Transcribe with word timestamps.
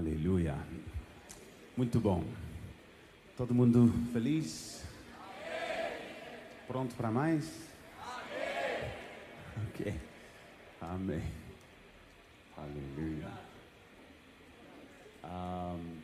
Aleluia. 0.00 0.56
Muito 1.76 2.00
bom. 2.00 2.24
Todo 3.36 3.54
mundo 3.54 3.92
feliz? 4.14 4.82
Pronto 6.66 6.94
para 6.94 7.10
mais? 7.10 7.68
Ok. 9.68 9.94
Amém. 10.80 11.22
Aleluia. 12.56 13.30
Um, 15.22 15.98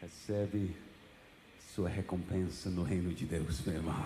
recebe 0.00 0.76
sua 1.74 1.88
recompensa 1.88 2.70
no 2.70 2.84
reino 2.84 3.12
de 3.12 3.26
Deus, 3.26 3.66
meu 3.66 3.74
irmão. 3.74 3.96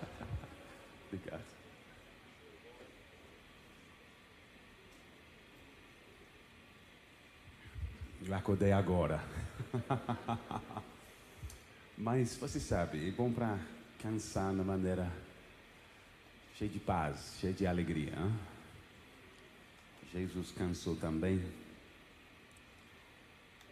Obrigado. 1.12 1.57
Acordei 8.30 8.72
agora. 8.72 9.22
Mas 11.96 12.36
você 12.36 12.60
sabe, 12.60 13.08
é 13.08 13.10
bom 13.10 13.32
para 13.32 13.58
cansar 14.00 14.52
na 14.52 14.62
maneira 14.62 15.10
cheia 16.56 16.70
de 16.70 16.78
paz, 16.78 17.36
cheia 17.40 17.52
de 17.52 17.66
alegria. 17.66 18.12
Hein? 18.12 18.38
Jesus 20.12 20.52
cansou 20.52 20.96
também, 20.96 21.42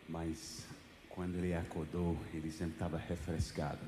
mas 0.08 0.66
quando 1.08 1.36
ele 1.36 1.54
acordou, 1.54 2.18
ele 2.34 2.50
sempre 2.50 2.74
estava 2.74 2.98
refrescado. 2.98 3.80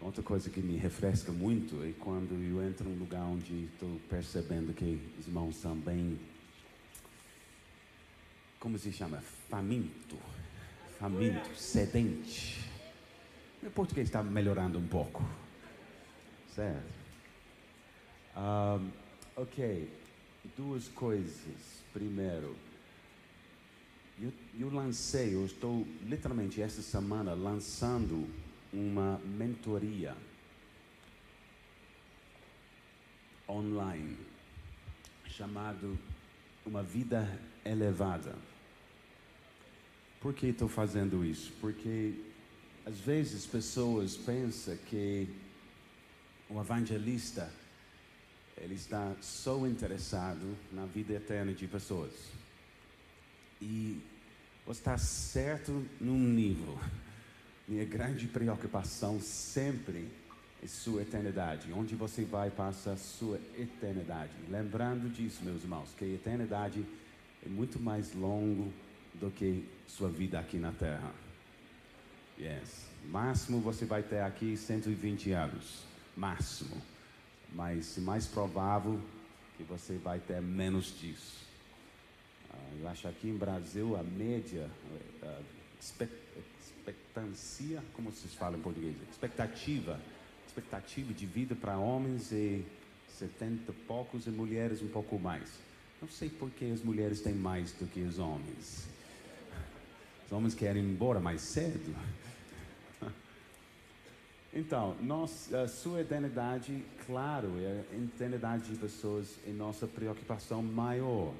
Outra 0.00 0.22
coisa 0.22 0.48
que 0.48 0.60
me 0.60 0.76
refresca 0.76 1.30
muito 1.30 1.82
é 1.84 1.92
quando 2.00 2.32
eu 2.32 2.66
entro 2.66 2.88
num 2.88 2.98
lugar 2.98 3.22
onde 3.22 3.64
estou 3.64 4.00
percebendo 4.08 4.72
que 4.72 4.98
os 5.18 5.26
irmãos 5.26 5.56
são 5.56 5.76
bem. 5.76 6.18
Como 8.60 8.78
se 8.78 8.92
chama? 8.92 9.22
Faminto. 9.48 10.16
Faminto, 10.98 11.56
sedente. 11.56 12.60
Meu 13.62 13.70
português 13.70 14.08
está 14.08 14.22
melhorando 14.22 14.78
um 14.78 14.86
pouco. 14.86 15.26
Certo? 16.54 16.92
Um, 18.36 18.90
ok. 19.34 19.90
Duas 20.56 20.88
coisas. 20.88 21.82
Primeiro, 21.92 22.54
eu, 24.20 24.32
eu 24.58 24.70
lancei, 24.70 25.34
eu 25.34 25.46
estou 25.46 25.86
literalmente 26.02 26.60
esta 26.60 26.82
semana 26.82 27.32
lançando 27.32 28.28
uma 28.72 29.18
mentoria 29.24 30.14
online 33.48 34.18
chamado 35.26 35.98
Uma 36.66 36.82
Vida 36.82 37.40
Elevada. 37.64 38.49
Por 40.20 40.34
que 40.34 40.48
estou 40.48 40.68
fazendo 40.68 41.24
isso? 41.24 41.50
Porque 41.60 42.14
às 42.84 42.98
vezes 42.98 43.46
pessoas 43.46 44.16
pensam 44.16 44.76
que 44.86 45.28
o 46.48 46.60
evangelista 46.60 47.50
ele 48.58 48.74
está 48.74 49.16
só 49.22 49.66
interessado 49.66 50.54
na 50.70 50.84
vida 50.84 51.14
eterna 51.14 51.54
de 51.54 51.66
pessoas. 51.66 52.12
E 53.62 54.02
você 54.66 54.80
está 54.80 54.98
certo 54.98 55.86
num 55.98 56.18
nível. 56.18 56.78
Minha 57.66 57.86
grande 57.86 58.26
preocupação 58.26 59.20
sempre 59.20 60.06
é 60.62 60.66
sua 60.66 61.00
eternidade. 61.00 61.72
Onde 61.72 61.94
você 61.94 62.24
vai 62.24 62.50
passar 62.50 62.98
sua 62.98 63.40
eternidade. 63.56 64.32
Lembrando 64.50 65.08
disso, 65.08 65.42
meus 65.42 65.62
irmãos, 65.62 65.94
que 65.96 66.04
a 66.04 66.08
eternidade 66.08 66.84
é 67.44 67.48
muito 67.48 67.80
mais 67.80 68.12
longo 68.12 68.70
do 69.14 69.30
que 69.30 69.68
sua 69.86 70.08
vida 70.08 70.38
aqui 70.38 70.58
na 70.58 70.72
Terra. 70.72 71.12
Yes. 72.38 72.86
Máximo 73.08 73.60
você 73.60 73.84
vai 73.84 74.02
ter 74.02 74.20
aqui 74.20 74.56
120 74.56 75.32
anos. 75.32 75.84
Máximo. 76.16 76.80
Mas 77.52 77.98
mais 77.98 78.26
provável 78.26 79.00
que 79.56 79.64
você 79.64 79.96
vai 79.96 80.20
ter 80.20 80.40
menos 80.40 80.98
disso. 80.98 81.40
Uh, 82.50 82.82
eu 82.82 82.88
acho 82.88 83.08
aqui 83.08 83.28
em 83.28 83.36
Brasil 83.36 83.96
a 83.96 84.02
média, 84.02 84.70
uh, 85.22 85.44
expectancia, 85.80 87.82
como 87.92 88.12
se 88.12 88.28
fala 88.28 88.56
em 88.56 88.60
português? 88.60 88.94
Expectativa, 89.10 90.00
expectativa 90.46 91.12
de 91.12 91.26
vida 91.26 91.54
para 91.54 91.76
homens 91.76 92.32
é 92.32 92.60
70 93.18 93.70
e 93.70 93.74
poucos 93.86 94.26
e 94.26 94.30
mulheres 94.30 94.82
um 94.82 94.88
pouco 94.88 95.18
mais. 95.18 95.50
Não 96.00 96.08
sei 96.08 96.30
por 96.30 96.50
que 96.50 96.70
as 96.70 96.82
mulheres 96.82 97.20
têm 97.20 97.34
mais 97.34 97.72
do 97.72 97.86
que 97.86 98.00
os 98.00 98.18
homens. 98.18 98.88
Os 100.30 100.36
homens 100.36 100.54
querem 100.54 100.80
ir 100.80 100.86
embora 100.86 101.18
mais 101.18 101.40
cedo. 101.40 101.92
Então, 104.54 104.96
a 105.60 105.66
sua 105.66 106.02
eternidade, 106.02 106.84
claro, 107.04 107.52
é 107.60 107.84
a 107.92 107.96
eternidade 107.96 108.70
de 108.70 108.76
pessoas 108.76 109.36
é 109.44 109.50
nossa 109.50 109.88
preocupação 109.88 110.62
maior. 110.62 111.32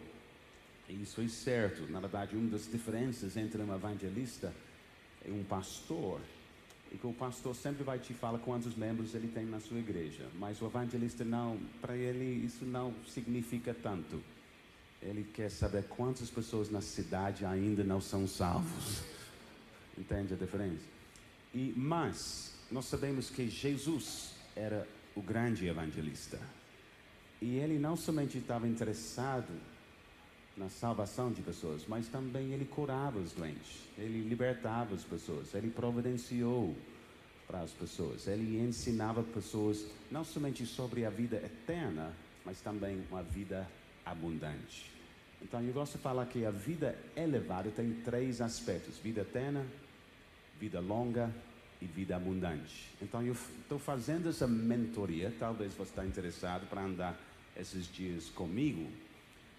Isso 0.88 1.20
é 1.20 1.28
certo. 1.28 1.88
Na 1.88 2.00
verdade, 2.00 2.36
uma 2.36 2.50
das 2.50 2.68
diferenças 2.68 3.36
entre 3.36 3.62
um 3.62 3.72
evangelista 3.72 4.52
e 5.24 5.30
um 5.30 5.44
pastor 5.44 6.20
é 6.92 6.96
que 6.96 7.06
o 7.06 7.12
pastor 7.12 7.54
sempre 7.54 7.84
vai 7.84 8.00
te 8.00 8.12
falar 8.12 8.40
quantos 8.40 8.74
membros 8.74 9.14
ele 9.14 9.28
tem 9.28 9.44
na 9.44 9.60
sua 9.60 9.78
igreja, 9.78 10.26
mas 10.36 10.60
o 10.60 10.66
evangelista 10.66 11.24
não, 11.24 11.58
para 11.80 11.96
ele 11.96 12.44
isso 12.44 12.64
não 12.64 12.92
significa 13.06 13.72
tanto. 13.72 14.20
Ele 15.02 15.24
quer 15.24 15.50
saber 15.50 15.84
quantas 15.84 16.28
pessoas 16.28 16.70
na 16.70 16.80
cidade 16.80 17.44
ainda 17.44 17.82
não 17.82 18.00
são 18.00 18.26
salvos. 18.26 19.02
Entende 19.96 20.34
a 20.34 20.36
diferença? 20.36 20.84
E 21.54 21.72
mas 21.76 22.54
nós 22.70 22.84
sabemos 22.84 23.30
que 23.30 23.48
Jesus 23.48 24.34
era 24.54 24.86
o 25.14 25.22
grande 25.22 25.66
evangelista. 25.66 26.38
E 27.40 27.56
ele 27.56 27.78
não 27.78 27.96
somente 27.96 28.38
estava 28.38 28.68
interessado 28.68 29.52
na 30.56 30.68
salvação 30.68 31.32
de 31.32 31.40
pessoas, 31.40 31.86
mas 31.88 32.06
também 32.08 32.52
ele 32.52 32.66
curava 32.66 33.18
os 33.18 33.32
doentes, 33.32 33.88
ele 33.96 34.28
libertava 34.28 34.94
as 34.94 35.02
pessoas, 35.02 35.54
ele 35.54 35.70
providenciou 35.70 36.76
para 37.46 37.62
as 37.62 37.72
pessoas, 37.72 38.26
ele 38.26 38.60
ensinava 38.60 39.22
pessoas 39.22 39.86
não 40.10 40.22
somente 40.22 40.66
sobre 40.66 41.06
a 41.06 41.10
vida 41.10 41.36
eterna, 41.36 42.12
mas 42.44 42.60
também 42.60 43.02
uma 43.10 43.22
vida 43.22 43.66
abundante. 44.04 44.90
Então 45.42 45.62
eu 45.62 45.72
gosto 45.72 45.96
de 45.96 46.02
falar 46.02 46.26
que 46.26 46.44
a 46.44 46.50
vida 46.50 46.98
elevada 47.16 47.70
tem 47.70 47.92
três 48.04 48.40
aspectos: 48.40 48.98
vida 48.98 49.22
eterna, 49.22 49.64
vida 50.58 50.80
longa 50.80 51.32
e 51.80 51.86
vida 51.86 52.16
abundante. 52.16 52.88
Então 53.00 53.22
eu 53.22 53.32
estou 53.32 53.78
fazendo 53.78 54.28
essa 54.28 54.46
mentoria, 54.46 55.32
talvez 55.38 55.72
você 55.74 55.90
está 55.90 56.04
interessado 56.04 56.66
para 56.68 56.82
andar 56.82 57.18
esses 57.56 57.90
dias 57.90 58.28
comigo, 58.28 58.86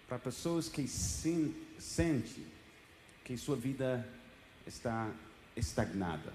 para 0.06 0.18
pessoas 0.18 0.68
que 0.68 0.86
sim, 0.86 1.54
sentem 1.78 2.46
que 3.24 3.36
sua 3.36 3.56
vida 3.56 4.06
está 4.66 5.10
estagnada. 5.56 6.32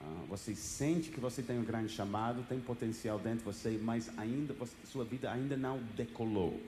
Uh, 0.00 0.26
você 0.26 0.54
sente 0.54 1.10
que 1.10 1.18
você 1.18 1.42
tem 1.42 1.58
um 1.58 1.64
grande 1.64 1.92
chamado, 1.92 2.44
tem 2.48 2.60
potencial 2.60 3.18
dentro 3.18 3.38
de 3.38 3.44
você, 3.44 3.78
mas 3.82 4.10
ainda 4.16 4.54
sua 4.84 5.04
vida 5.04 5.30
ainda 5.30 5.56
não 5.56 5.78
decolou. 5.96 6.60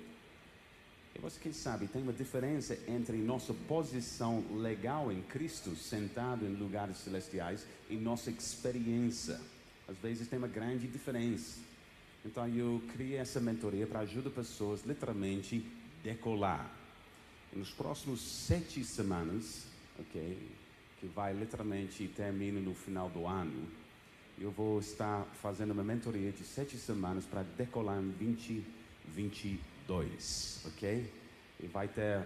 E 1.14 1.18
você 1.18 1.38
quem 1.40 1.52
sabe 1.52 1.88
tem 1.88 2.02
uma 2.02 2.12
diferença 2.12 2.78
entre 2.86 3.16
nossa 3.16 3.52
posição 3.52 4.44
legal 4.52 5.10
em 5.10 5.22
Cristo, 5.22 5.74
sentado 5.74 6.44
em 6.44 6.54
lugares 6.54 6.98
celestiais, 6.98 7.66
e 7.88 7.96
nossa 7.96 8.30
experiência. 8.30 9.40
Às 9.88 9.96
vezes 9.98 10.28
tem 10.28 10.38
uma 10.38 10.48
grande 10.48 10.86
diferença. 10.86 11.58
Então 12.24 12.46
eu 12.48 12.82
criei 12.92 13.16
essa 13.16 13.40
mentoria 13.40 13.86
para 13.86 14.00
ajudar 14.00 14.30
pessoas 14.30 14.84
literalmente 14.84 15.64
decolar. 16.02 16.70
E 17.52 17.58
nos 17.58 17.70
próximos 17.70 18.20
sete 18.20 18.84
semanas, 18.84 19.64
ok, 19.98 20.38
que 21.00 21.06
vai 21.06 21.32
literalmente 21.32 22.06
termina 22.08 22.60
no 22.60 22.74
final 22.74 23.08
do 23.08 23.26
ano, 23.26 23.66
eu 24.38 24.50
vou 24.50 24.78
estar 24.78 25.26
fazendo 25.42 25.72
uma 25.72 25.82
mentoria 25.82 26.30
de 26.30 26.44
sete 26.44 26.76
semanas 26.78 27.24
para 27.24 27.42
decolar 27.42 27.98
em 27.98 28.08
2022, 28.10 29.58
ok? 30.66 31.12
E 31.60 31.66
vai 31.66 31.88
ter 31.88 32.24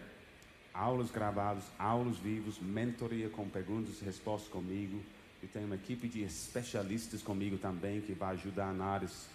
aulas 0.72 1.10
gravadas, 1.10 1.64
aulas 1.78 2.16
vivas, 2.18 2.58
mentoria 2.58 3.30
com 3.30 3.48
perguntas 3.48 4.00
e 4.02 4.04
respostas 4.04 4.50
comigo. 4.50 5.02
E 5.42 5.46
tem 5.46 5.64
uma 5.64 5.76
equipe 5.76 6.08
de 6.08 6.22
especialistas 6.22 7.22
comigo 7.22 7.56
também 7.58 8.00
que 8.00 8.12
vai 8.12 8.34
ajudar 8.34 8.72
na 8.72 8.84
áreas 8.84 9.26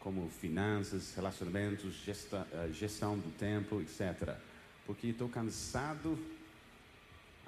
como 0.00 0.28
finanças, 0.28 1.14
relacionamentos, 1.14 1.94
gesta, 2.04 2.46
uh, 2.52 2.72
gestão 2.72 3.18
do 3.18 3.30
tempo, 3.36 3.80
etc. 3.80 4.36
Porque 4.86 5.08
estou 5.08 5.28
cansado 5.28 6.18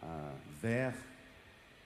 uh, 0.03 0.37
ver 0.61 0.95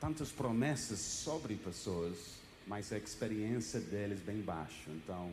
tantas 0.01 0.33
promessas 0.33 0.99
sobre 0.99 1.57
pessoas, 1.57 2.41
mas 2.67 2.93
a 2.93 2.97
experiência 2.99 3.81
deles 3.81 4.21
bem 4.21 4.41
baixa. 4.41 4.89
Então, 4.89 5.31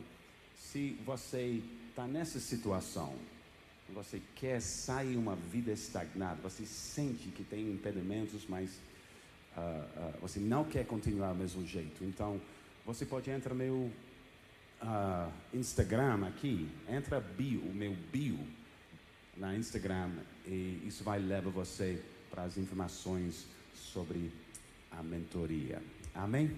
se 0.56 1.00
você 1.06 1.62
está 2.00 2.06
nessa 2.06 2.40
situação, 2.40 3.12
você 3.92 4.22
quer 4.34 4.62
sair 4.62 5.16
uma 5.16 5.36
vida 5.36 5.70
estagnada, 5.70 6.40
você 6.40 6.64
sente 6.64 7.28
que 7.28 7.44
tem 7.44 7.70
impedimentos, 7.70 8.46
mas 8.48 8.70
uh, 9.54 9.60
uh, 9.60 10.20
você 10.22 10.40
não 10.40 10.64
quer 10.64 10.86
continuar 10.86 11.32
do 11.32 11.40
mesmo 11.40 11.66
jeito. 11.66 12.02
Então, 12.02 12.40
você 12.86 13.04
pode 13.04 13.28
entrar 13.30 13.52
no 13.52 13.58
meu 13.58 13.90
uh, 14.82 15.32
Instagram 15.52 16.26
aqui, 16.26 16.70
entra 16.88 17.20
bio, 17.20 17.60
o 17.60 17.74
meu 17.74 17.94
bio 18.10 18.38
na 19.36 19.54
Instagram 19.54 20.10
e 20.46 20.82
isso 20.86 21.04
vai 21.04 21.18
levar 21.18 21.50
você 21.50 22.02
para 22.30 22.44
as 22.44 22.56
informações 22.56 23.46
sobre 23.74 24.32
a 24.90 25.02
mentoria. 25.02 25.82
Amém? 26.14 26.56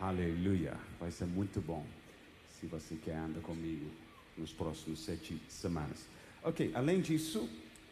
Aleluia. 0.00 0.76
Vai 1.00 1.10
ser 1.10 1.26
muito 1.26 1.62
bom 1.62 1.86
se 2.60 2.66
você 2.66 2.96
quer 2.96 3.16
andar 3.16 3.40
comigo 3.40 4.05
nos 4.36 4.52
próximos 4.52 5.04
sete 5.04 5.40
semanas. 5.48 6.06
Ok, 6.42 6.70
além 6.74 7.00
disso, 7.00 7.48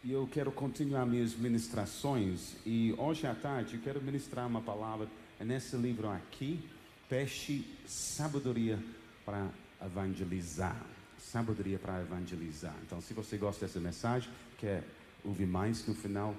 eu 0.06 0.28
quero 0.30 0.52
continuar 0.52 1.06
minhas 1.06 1.34
ministrações 1.34 2.56
e 2.64 2.94
hoje 2.98 3.26
à 3.26 3.34
tarde 3.34 3.76
eu 3.76 3.80
quero 3.80 4.02
ministrar 4.02 4.46
uma 4.46 4.60
palavra 4.60 5.08
nesse 5.40 5.76
livro 5.76 6.08
aqui, 6.08 6.60
Peixe 7.08 7.64
Sabedoria 7.86 8.78
para 9.24 9.48
Evangelizar. 9.84 10.84
Sabedoria 11.18 11.78
para 11.78 12.00
evangelizar. 12.00 12.76
Então, 12.86 13.00
se 13.00 13.14
você 13.14 13.36
gosta 13.36 13.66
dessa 13.66 13.80
mensagem, 13.80 14.30
quer 14.58 14.84
ouvir 15.24 15.46
mais 15.46 15.86
no 15.86 15.94
final, 15.94 16.36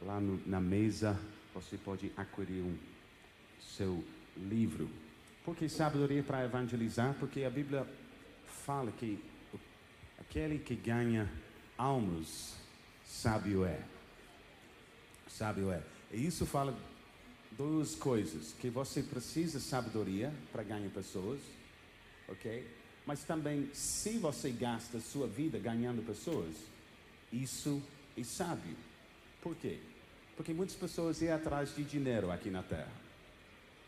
lá 0.00 0.18
no, 0.18 0.40
na 0.46 0.58
mesa, 0.58 1.20
você 1.54 1.76
pode 1.76 2.10
adquirir 2.16 2.62
um 2.62 2.74
seu 3.60 4.02
livro. 4.36 4.88
Por 5.44 5.54
que 5.54 5.68
sabedoria 5.68 6.22
para 6.22 6.44
evangelizar? 6.44 7.14
Porque 7.20 7.44
a 7.44 7.50
Bíblia 7.50 7.86
fala 8.64 8.90
que 8.90 9.18
aquele 10.32 10.58
que 10.58 10.74
ganha 10.74 11.30
almas, 11.76 12.54
sábio 13.04 13.66
é. 13.66 13.78
Sábio 15.28 15.70
é. 15.70 15.82
E 16.10 16.26
isso 16.26 16.46
fala 16.46 16.74
duas 17.50 17.94
coisas: 17.94 18.54
que 18.58 18.70
você 18.70 19.02
precisa 19.02 19.58
de 19.58 19.64
sabedoria 19.64 20.32
para 20.50 20.62
ganhar 20.62 20.88
pessoas, 20.88 21.38
ok? 22.26 22.66
Mas 23.04 23.24
também, 23.24 23.68
se 23.74 24.16
você 24.16 24.50
gasta 24.50 25.00
sua 25.00 25.26
vida 25.26 25.58
ganhando 25.58 26.02
pessoas, 26.02 26.54
isso 27.30 27.82
é 28.16 28.24
sábio. 28.24 28.76
Por 29.42 29.54
quê? 29.56 29.80
Porque 30.34 30.54
muitas 30.54 30.76
pessoas 30.76 31.20
iam 31.20 31.36
atrás 31.36 31.76
de 31.76 31.84
dinheiro 31.84 32.30
aqui 32.30 32.48
na 32.48 32.62
Terra. 32.62 32.92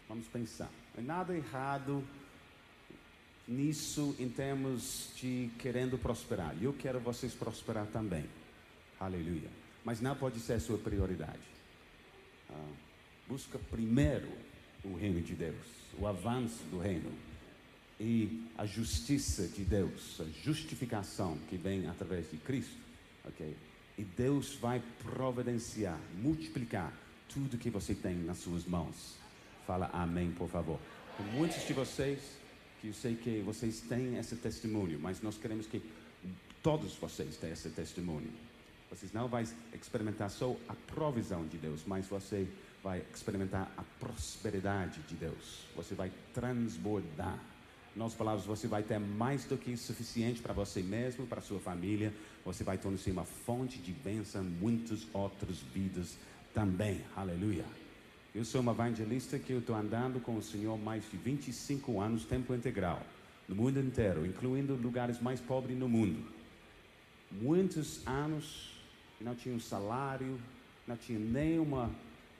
Vamos 0.07 0.27
pensar. 0.27 0.71
Não 0.95 1.03
é 1.03 1.07
nada 1.07 1.35
errado 1.35 2.05
nisso 3.47 4.15
em 4.19 4.29
termos 4.29 5.11
de 5.17 5.51
querendo 5.59 5.99
prosperar. 5.99 6.55
Eu 6.61 6.73
quero 6.73 6.99
vocês 7.01 7.35
prosperar 7.35 7.87
também. 7.87 8.25
Aleluia. 8.99 9.49
Mas 9.85 10.01
não 10.01 10.15
pode 10.17 10.41
ser 10.41 10.55
a 10.55 10.61
sua 10.61 10.79
prioridade. 10.79 11.43
Ah, 12.51 12.73
busca 13.29 13.59
primeiro 13.71 14.29
o 14.83 14.95
reino 14.95 15.21
de 15.21 15.35
Deus, 15.35 15.67
o 15.99 16.07
avanço 16.07 16.63
do 16.71 16.79
reino 16.79 17.11
e 17.99 18.45
a 18.59 18.67
justiça 18.67 19.47
de 19.47 19.65
Deus, 19.65 20.21
a 20.21 20.25
justificação 20.43 21.39
que 21.49 21.57
vem 21.57 21.87
através 21.87 22.31
de 22.31 22.37
Cristo, 22.39 22.77
ok? 23.25 23.57
E 23.97 24.03
Deus 24.03 24.57
vai 24.57 24.83
providenciar, 25.03 25.99
multiplicar 26.21 26.93
tudo 27.33 27.59
que 27.59 27.71
você 27.71 27.95
tem 27.95 28.17
nas 28.17 28.39
suas 28.39 28.65
mãos. 28.65 29.17
Fala 29.67 29.89
amém, 29.93 30.33
por 30.33 30.49
favor. 30.49 30.79
Com 31.17 31.23
muitos 31.23 31.67
de 31.67 31.73
vocês, 31.73 32.19
que 32.85 32.89
eu 32.89 32.93
sei 32.93 33.15
que 33.15 33.41
vocês 33.41 33.81
têm 33.81 34.19
esse 34.19 34.37
testemunho, 34.37 35.01
mas 35.01 35.23
nós 35.23 35.39
queremos 35.39 35.67
que 35.67 35.83
todos 36.63 36.95
vocês 36.97 37.35
tenham 37.39 37.55
esse 37.55 37.71
testemunho. 37.71 38.31
Vocês 38.91 39.11
não 39.11 39.27
vão 39.27 39.43
experimentar 39.73 40.31
só 40.31 40.55
a 40.69 40.75
provisão 40.75 41.47
de 41.47 41.57
Deus, 41.57 41.81
mas 41.87 42.07
você 42.07 42.47
vai 42.83 43.03
experimentar 43.15 43.73
a 43.79 43.83
prosperidade 43.99 45.01
de 45.09 45.15
Deus. 45.15 45.65
Você 45.75 45.95
vai 45.95 46.13
transbordar. 46.35 47.39
Nas 47.97 48.13
palavras, 48.13 48.45
você 48.45 48.67
vai 48.67 48.83
ter 48.83 48.99
mais 48.99 49.45
do 49.45 49.57
que 49.57 49.75
suficiente 49.77 50.43
para 50.43 50.53
você 50.53 50.83
mesmo, 50.83 51.27
para 51.27 51.41
sua 51.41 51.61
família. 51.61 52.13
Você 52.45 52.65
vai 52.65 52.77
tornar-se 52.77 53.11
uma 53.11 53.25
fonte 53.25 53.79
de 53.79 53.93
bênção 53.93 54.45
muitas 54.45 55.07
outras 55.15 55.59
vidas 55.59 56.19
também. 56.53 57.01
Aleluia. 57.17 57.65
Eu 58.35 58.45
sou 58.45 58.61
um 58.61 58.69
evangelista 58.69 59.39
que 59.39 59.53
eu 59.53 59.61
estou 59.61 59.77
andando 59.77 60.19
com 60.21 60.37
o 60.37 60.43
Senhor 60.43 60.77
mais 60.77 61.09
de 61.09 61.17
25 61.17 62.01
anos, 62.01 62.25
tempo 62.25 62.53
integral, 62.53 63.01
no 63.49 63.55
mundo 63.55 63.79
inteiro, 63.79 64.27
incluindo 64.27 64.75
lugares 64.75 65.21
mais 65.21 65.41
pobres 65.41 65.79
no 65.79 65.89
mundo. 65.89 66.27
Muitos 67.31 68.05
anos, 68.05 68.73
não 69.21 69.37
tinha 69.37 69.55
um 69.55 69.61
salário, 69.61 70.37
não 70.85 70.97
tinha 70.97 71.17
nenhuma 71.17 71.89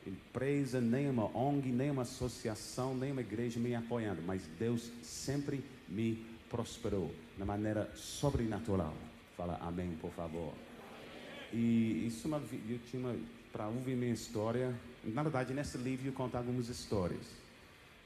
empresa, 0.05 0.81
nenhuma 0.81 1.27
ONG, 1.27 1.71
nenhuma 1.71 2.03
associação, 2.03 2.97
nenhuma 2.97 3.21
igreja 3.21 3.61
me 3.61 3.73
apoiando, 3.77 4.21
mas 4.21 4.43
Deus 4.59 4.91
sempre 5.01 5.65
me 5.89 6.27
prosperou 6.51 7.15
de 7.39 7.45
maneira 7.45 7.89
sobrenatural. 7.95 8.95
Fala 9.37 9.59
amém, 9.63 9.97
por 10.01 10.11
favor. 10.11 10.55
E 11.53 12.05
isso 12.05 12.29
é 12.35 12.41
eu 12.69 12.81
tinha 12.91 13.17
para 13.53 13.69
ouvir 13.69 13.95
minha 13.95 14.13
história. 14.13 14.75
Na 15.07 15.23
verdade, 15.23 15.53
nesse 15.53 15.77
livro 15.77 16.07
eu 16.09 16.13
conto 16.13 16.37
algumas 16.37 16.69
histórias 16.69 17.27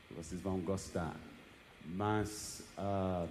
que 0.08 0.14
vocês 0.14 0.40
vão 0.40 0.58
gostar. 0.60 1.14
Mas 1.94 2.62
uh, 2.76 3.28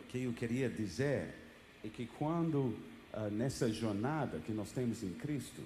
o 0.00 0.02
que 0.08 0.24
eu 0.24 0.32
queria 0.32 0.68
dizer 0.68 1.34
é 1.84 1.88
que 1.88 2.06
quando 2.18 2.58
uh, 3.14 3.30
nessa 3.30 3.72
jornada 3.72 4.38
que 4.40 4.52
nós 4.52 4.72
temos 4.72 5.02
em 5.02 5.12
Cristo, 5.14 5.62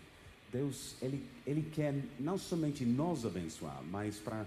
Deus 0.52 0.96
ele, 1.00 1.24
ele 1.46 1.62
quer 1.72 1.94
não 2.18 2.36
somente 2.36 2.84
nos 2.84 3.24
abençoar, 3.24 3.82
mas 3.84 4.18
para 4.18 4.44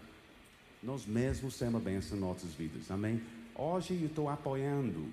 nós 0.82 1.06
mesmos 1.06 1.56
sermos 1.56 1.82
bênção 1.82 2.18
em 2.18 2.22
nossas 2.22 2.54
vidas. 2.54 2.92
Amém? 2.92 3.22
Hoje 3.56 3.96
eu 3.96 4.08
estou 4.08 4.30
apoiando 4.30 5.08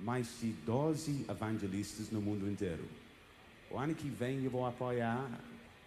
mais 0.00 0.38
de 0.40 0.52
12 0.64 1.26
evangelistas 1.28 2.10
no 2.10 2.20
mundo 2.20 2.50
inteiro. 2.50 2.84
O 3.70 3.78
ano 3.78 3.94
que 3.94 4.08
vem 4.08 4.42
eu 4.44 4.50
vou 4.50 4.64
apoiar, 4.64 5.28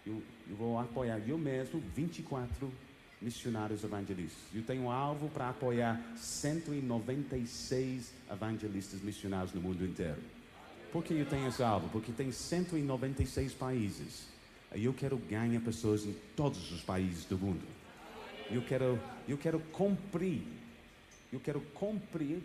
eu, 0.06 0.22
eu 0.48 0.56
vou 0.56 0.78
apoiar 0.78 1.18
eu 1.26 1.38
mesmo 1.38 1.82
24 1.94 2.72
missionários 3.20 3.84
evangelistas. 3.84 4.42
Eu 4.52 4.62
tenho 4.62 4.82
um 4.82 4.90
alvo 4.90 5.28
para 5.28 5.48
apoiar 5.50 6.00
196 6.16 8.12
evangelistas 8.30 9.00
missionários 9.00 9.54
no 9.54 9.60
mundo 9.60 9.84
inteiro. 9.84 10.18
Por 10.92 11.04
que 11.04 11.14
eu 11.14 11.26
tenho 11.26 11.46
esse 11.48 11.62
alvo? 11.62 11.88
Porque 11.88 12.10
tem 12.12 12.32
196 12.32 13.54
países. 13.54 14.26
E 14.74 14.84
eu 14.84 14.92
quero 14.92 15.16
ganhar 15.16 15.60
pessoas 15.60 16.04
em 16.04 16.14
todos 16.34 16.72
os 16.72 16.82
países 16.82 17.24
do 17.24 17.38
mundo. 17.38 17.62
Eu 18.50 18.62
quero, 18.62 19.00
eu 19.28 19.38
quero 19.38 19.60
cumprir, 19.60 20.42
eu 21.32 21.38
quero 21.40 21.60
cumprir 21.74 22.42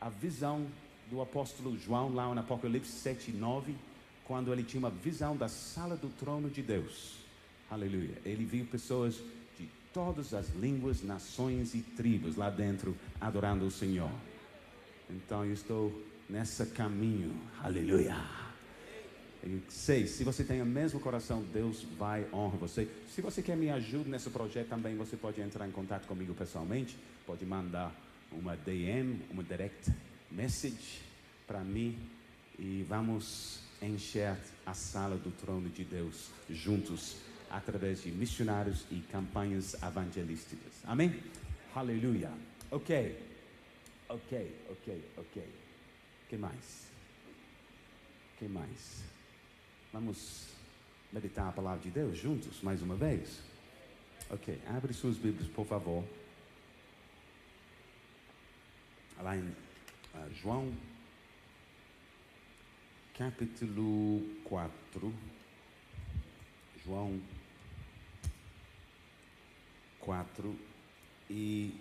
a 0.00 0.08
visão 0.08 0.66
do 1.10 1.20
apóstolo 1.20 1.76
João 1.78 2.14
lá 2.14 2.32
no 2.32 2.40
Apocalipse 2.40 2.92
7 2.92 3.30
e 3.30 3.34
9 3.34 3.74
quando 4.24 4.52
ele 4.52 4.62
tinha 4.62 4.78
uma 4.78 4.90
visão 4.90 5.36
da 5.36 5.48
sala 5.48 5.96
do 5.96 6.08
trono 6.08 6.48
de 6.48 6.62
Deus. 6.62 7.18
Aleluia. 7.70 8.16
Ele 8.24 8.44
viu 8.44 8.64
pessoas 8.66 9.14
de 9.58 9.68
todas 9.92 10.34
as 10.34 10.54
línguas, 10.54 11.02
nações 11.02 11.74
e 11.74 11.80
tribos 11.80 12.36
lá 12.36 12.50
dentro 12.50 12.96
adorando 13.20 13.66
o 13.66 13.70
Senhor. 13.70 14.10
Então 15.08 15.44
eu 15.44 15.52
estou 15.52 16.02
nesse 16.28 16.66
caminho. 16.66 17.34
Aleluia. 17.62 18.16
Eu 19.42 19.60
sei, 19.68 20.06
se 20.06 20.22
você 20.22 20.44
tem 20.44 20.62
o 20.62 20.66
mesmo 20.66 21.00
coração, 21.00 21.42
Deus 21.52 21.82
vai 21.98 22.26
honrar 22.32 22.58
você. 22.58 22.88
Se 23.08 23.20
você 23.20 23.42
quer 23.42 23.56
me 23.56 23.70
ajudar 23.70 24.08
nesse 24.08 24.30
projeto 24.30 24.68
também, 24.68 24.96
você 24.96 25.16
pode 25.16 25.40
entrar 25.40 25.66
em 25.66 25.72
contato 25.72 26.06
comigo 26.06 26.32
pessoalmente. 26.32 26.96
Pode 27.26 27.44
mandar 27.44 27.92
uma 28.30 28.56
DM, 28.56 29.20
uma 29.30 29.42
direct 29.42 29.92
message 30.30 31.02
para 31.46 31.60
mim 31.60 31.98
e 32.58 32.84
vamos 32.88 33.60
encher 33.82 34.36
a 34.64 34.74
sala 34.74 35.16
do 35.16 35.30
trono 35.30 35.68
de 35.68 35.84
Deus 35.84 36.30
juntos 36.48 37.16
através 37.50 38.02
de 38.02 38.10
missionários 38.10 38.86
e 38.90 39.00
campanhas 39.00 39.74
evangelísticas. 39.82 40.72
Amém? 40.84 41.22
Aleluia. 41.74 42.30
Ok. 42.70 43.16
Ok, 44.08 44.56
ok, 44.70 45.04
ok. 45.16 45.42
que 46.28 46.36
mais? 46.36 46.92
que 48.38 48.48
mais? 48.48 49.02
Vamos 49.92 50.48
meditar 51.12 51.48
a 51.48 51.52
palavra 51.52 51.80
de 51.80 51.90
Deus 51.90 52.18
juntos 52.18 52.60
mais 52.62 52.82
uma 52.82 52.96
vez? 52.96 53.40
Ok, 54.30 54.58
abre 54.66 54.92
suas 54.92 55.16
Bíblias, 55.16 55.48
por 55.48 55.66
favor. 55.66 56.04
Lá 59.20 59.36
em 59.36 59.42
uh, 59.42 60.34
João 60.42 60.72
capítulo 63.16 64.22
4, 64.44 65.12
João 66.82 67.20
4, 70.00 70.56
e 71.28 71.78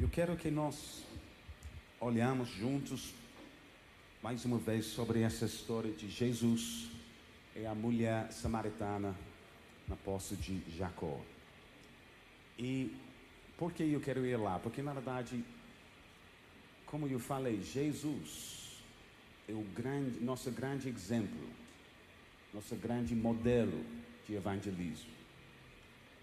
eu 0.00 0.08
quero 0.08 0.36
que 0.36 0.50
nós 0.50 1.04
olhamos 2.00 2.48
juntos 2.48 3.14
mais 4.20 4.44
uma 4.44 4.58
vez 4.58 4.86
sobre 4.86 5.22
essa 5.22 5.44
história 5.44 5.92
de 5.92 6.10
Jesus 6.10 6.90
e 7.54 7.64
a 7.64 7.76
mulher 7.76 8.32
samaritana 8.32 9.14
na 9.86 9.94
poça 9.94 10.34
de 10.34 10.60
Jacó. 10.76 11.20
E 12.58 12.92
por 13.56 13.72
que 13.72 13.84
eu 13.84 14.00
quero 14.00 14.26
ir 14.26 14.36
lá? 14.36 14.58
Porque 14.58 14.82
na 14.82 14.92
verdade, 14.92 15.44
como 16.92 17.08
eu 17.08 17.18
falei, 17.18 17.62
Jesus 17.62 18.82
é 19.48 19.52
o 19.54 19.62
grande, 19.74 20.20
nosso 20.20 20.50
grande 20.50 20.90
exemplo, 20.90 21.48
nosso 22.52 22.76
grande 22.76 23.14
modelo 23.14 23.82
de 24.26 24.34
evangelismo. 24.34 25.10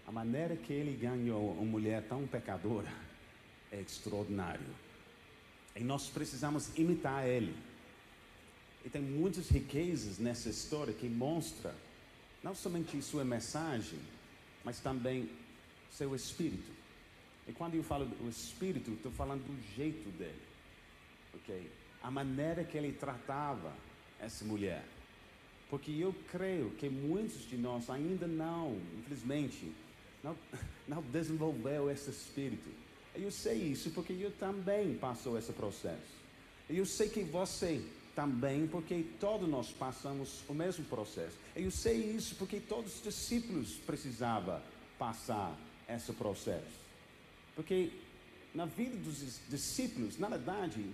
A 0.06 0.12
maneira 0.12 0.54
que 0.54 0.72
ele 0.72 0.96
ganhou 0.96 1.54
uma 1.54 1.64
mulher 1.64 2.04
tão 2.04 2.24
pecadora 2.24 2.92
é 3.72 3.80
extraordinário. 3.80 4.64
E 5.74 5.82
nós 5.82 6.08
precisamos 6.08 6.70
imitar 6.78 7.26
ele. 7.26 7.52
E 8.84 8.88
tem 8.88 9.02
muitas 9.02 9.48
riquezas 9.48 10.20
nessa 10.20 10.50
história 10.50 10.94
que 10.94 11.08
mostra 11.08 11.74
não 12.44 12.54
somente 12.54 13.02
sua 13.02 13.24
mensagem, 13.24 13.98
mas 14.64 14.78
também 14.78 15.28
seu 15.90 16.14
espírito. 16.14 16.70
E 17.48 17.52
quando 17.52 17.74
eu 17.74 17.82
falo 17.82 18.06
do 18.06 18.30
espírito, 18.30 18.92
estou 18.92 19.10
falando 19.10 19.42
do 19.42 19.74
jeito 19.74 20.08
dele. 20.10 20.49
Ok? 21.34 21.70
A 22.02 22.10
maneira 22.10 22.64
que 22.64 22.76
ele 22.76 22.92
tratava 22.92 23.72
essa 24.20 24.44
mulher. 24.44 24.84
Porque 25.68 25.90
eu 25.92 26.14
creio 26.30 26.70
que 26.72 26.88
muitos 26.88 27.48
de 27.48 27.56
nós 27.56 27.88
ainda 27.88 28.26
não, 28.26 28.76
infelizmente, 28.98 29.72
não, 30.22 30.36
não 30.88 31.02
desenvolveu 31.02 31.90
esse 31.90 32.10
espírito. 32.10 32.70
Eu 33.14 33.30
sei 33.30 33.56
isso 33.56 33.90
porque 33.90 34.12
eu 34.12 34.30
também 34.32 34.94
passou 34.94 35.38
esse 35.38 35.52
processo. 35.52 36.20
Eu 36.68 36.86
sei 36.86 37.08
que 37.08 37.22
você 37.22 37.84
também, 38.14 38.66
porque 38.66 39.04
todos 39.18 39.48
nós 39.48 39.70
passamos 39.70 40.42
o 40.48 40.54
mesmo 40.54 40.84
processo. 40.84 41.36
Eu 41.54 41.70
sei 41.70 41.96
isso 41.96 42.34
porque 42.36 42.60
todos 42.60 42.96
os 42.96 43.02
discípulos 43.02 43.74
precisavam 43.86 44.60
passar 44.98 45.56
esse 45.88 46.12
processo. 46.12 46.80
Porque 47.54 47.90
na 48.54 48.66
vida 48.66 48.96
dos 48.96 49.40
discípulos, 49.48 50.18
na 50.18 50.28
verdade, 50.28 50.84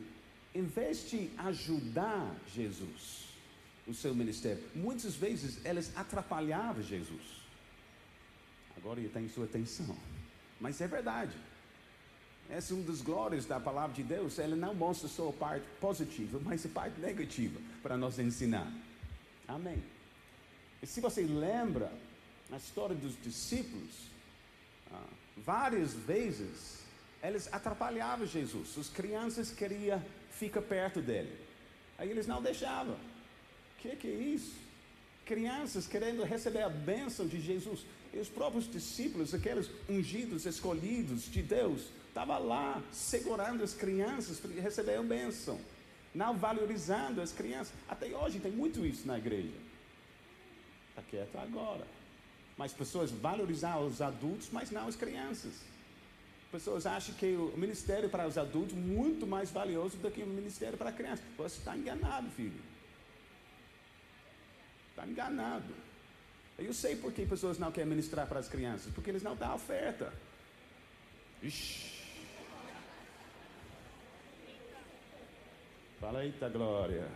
em 0.56 0.64
vez 0.64 1.10
de 1.10 1.30
ajudar 1.36 2.34
Jesus, 2.54 3.26
o 3.86 3.92
seu 3.92 4.14
ministério, 4.14 4.64
muitas 4.74 5.14
vezes 5.14 5.62
eles 5.66 5.94
atrapalhavam 5.94 6.82
Jesus. 6.82 7.42
Agora 8.74 8.98
ele 8.98 9.10
tem 9.10 9.28
sua 9.28 9.44
atenção. 9.44 9.94
Mas 10.58 10.80
é 10.80 10.86
verdade. 10.86 11.36
Essa 12.48 12.72
é 12.72 12.74
uma 12.76 12.84
das 12.84 13.02
glórias 13.02 13.44
da 13.44 13.60
palavra 13.60 13.94
de 13.94 14.02
Deus. 14.02 14.38
Ela 14.38 14.56
não 14.56 14.74
mostra 14.74 15.08
só 15.08 15.28
a 15.28 15.32
parte 15.34 15.66
positiva, 15.78 16.40
mas 16.42 16.64
a 16.64 16.70
parte 16.70 16.98
negativa 17.00 17.60
para 17.82 17.98
nos 17.98 18.18
ensinar. 18.18 18.72
Amém. 19.46 19.82
E 20.82 20.86
se 20.86 21.02
você 21.02 21.20
lembra 21.20 21.92
a 22.50 22.56
história 22.56 22.96
dos 22.96 23.14
discípulos, 23.22 24.08
ah, 24.90 25.04
várias 25.36 25.92
vezes 25.92 26.78
eles 27.22 27.52
atrapalhavam 27.52 28.26
Jesus. 28.26 28.78
As 28.78 28.88
crianças 28.88 29.50
queriam 29.50 30.02
ficar 30.38 30.62
perto 30.62 31.00
dele. 31.00 31.32
Aí 31.98 32.10
eles 32.10 32.26
não 32.26 32.42
deixavam. 32.42 32.94
O 32.94 33.80
que, 33.80 33.96
que 33.96 34.08
é 34.08 34.14
isso? 34.14 34.54
Crianças 35.24 35.86
querendo 35.86 36.22
receber 36.24 36.62
a 36.62 36.68
bênção 36.68 37.26
de 37.26 37.40
Jesus. 37.40 37.80
E 38.12 38.18
os 38.18 38.28
próprios 38.28 38.70
discípulos, 38.70 39.34
aqueles 39.34 39.70
ungidos, 39.88 40.46
escolhidos 40.46 41.30
de 41.30 41.42
Deus, 41.42 41.88
estavam 42.08 42.46
lá 42.46 42.82
segurando 42.92 43.62
as 43.62 43.74
crianças 43.74 44.38
para 44.38 44.50
receber 44.60 44.96
a 44.96 45.02
bênção. 45.02 45.60
Não 46.14 46.36
valorizando 46.36 47.20
as 47.20 47.32
crianças. 47.32 47.74
Até 47.88 48.06
hoje 48.06 48.38
tem 48.38 48.52
muito 48.52 48.86
isso 48.86 49.06
na 49.06 49.18
igreja. 49.18 49.52
Está 50.90 51.02
quieto 51.02 51.36
agora. 51.36 51.86
Mas 52.56 52.72
pessoas 52.72 53.10
valorizam 53.10 53.86
os 53.86 54.00
adultos, 54.00 54.48
mas 54.50 54.70
não 54.70 54.88
as 54.88 54.96
crianças. 54.96 55.52
Pessoas 56.56 56.86
acham 56.86 57.14
que 57.16 57.36
o 57.36 57.52
ministério 57.54 58.08
para 58.08 58.26
os 58.26 58.38
adultos 58.38 58.74
é 58.74 58.80
muito 58.80 59.26
mais 59.26 59.50
valioso 59.50 59.98
do 59.98 60.10
que 60.10 60.22
o 60.22 60.26
ministério 60.26 60.78
para 60.78 60.90
crianças. 60.90 61.22
Você 61.36 61.58
está 61.58 61.76
enganado, 61.76 62.30
filho. 62.30 62.58
Está 64.88 65.06
enganado. 65.06 65.74
Eu 66.58 66.72
sei 66.72 66.96
por 66.96 67.12
que 67.12 67.26
pessoas 67.26 67.58
não 67.58 67.70
querem 67.70 67.90
ministrar 67.90 68.26
para 68.26 68.38
as 68.38 68.48
crianças, 68.48 68.90
porque 68.94 69.10
eles 69.10 69.22
não 69.22 69.36
dão 69.36 69.54
oferta. 69.54 70.10
Ixi. 71.42 71.92
Fala, 76.00 76.24
eita 76.24 76.48
glória. 76.48 77.06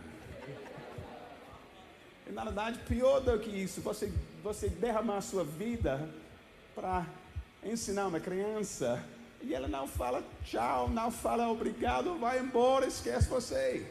E, 2.27 2.31
na 2.31 2.43
verdade, 2.43 2.77
pior 2.87 3.21
do 3.21 3.39
que 3.39 3.49
isso, 3.49 3.81
você, 3.81 4.13
você 4.43 4.69
derramar 4.69 5.17
a 5.17 5.21
sua 5.21 5.43
vida 5.43 6.07
para 6.75 7.07
ensinar 7.63 8.05
uma 8.05 8.19
criança 8.19 9.03
e 9.43 9.53
ela 9.53 9.67
não 9.67 9.87
fala 9.87 10.23
tchau, 10.45 10.89
não 10.89 11.11
fala 11.11 11.49
obrigado, 11.49 12.17
vai 12.17 12.39
embora, 12.39 12.85
esquece 12.85 13.27
você. 13.27 13.85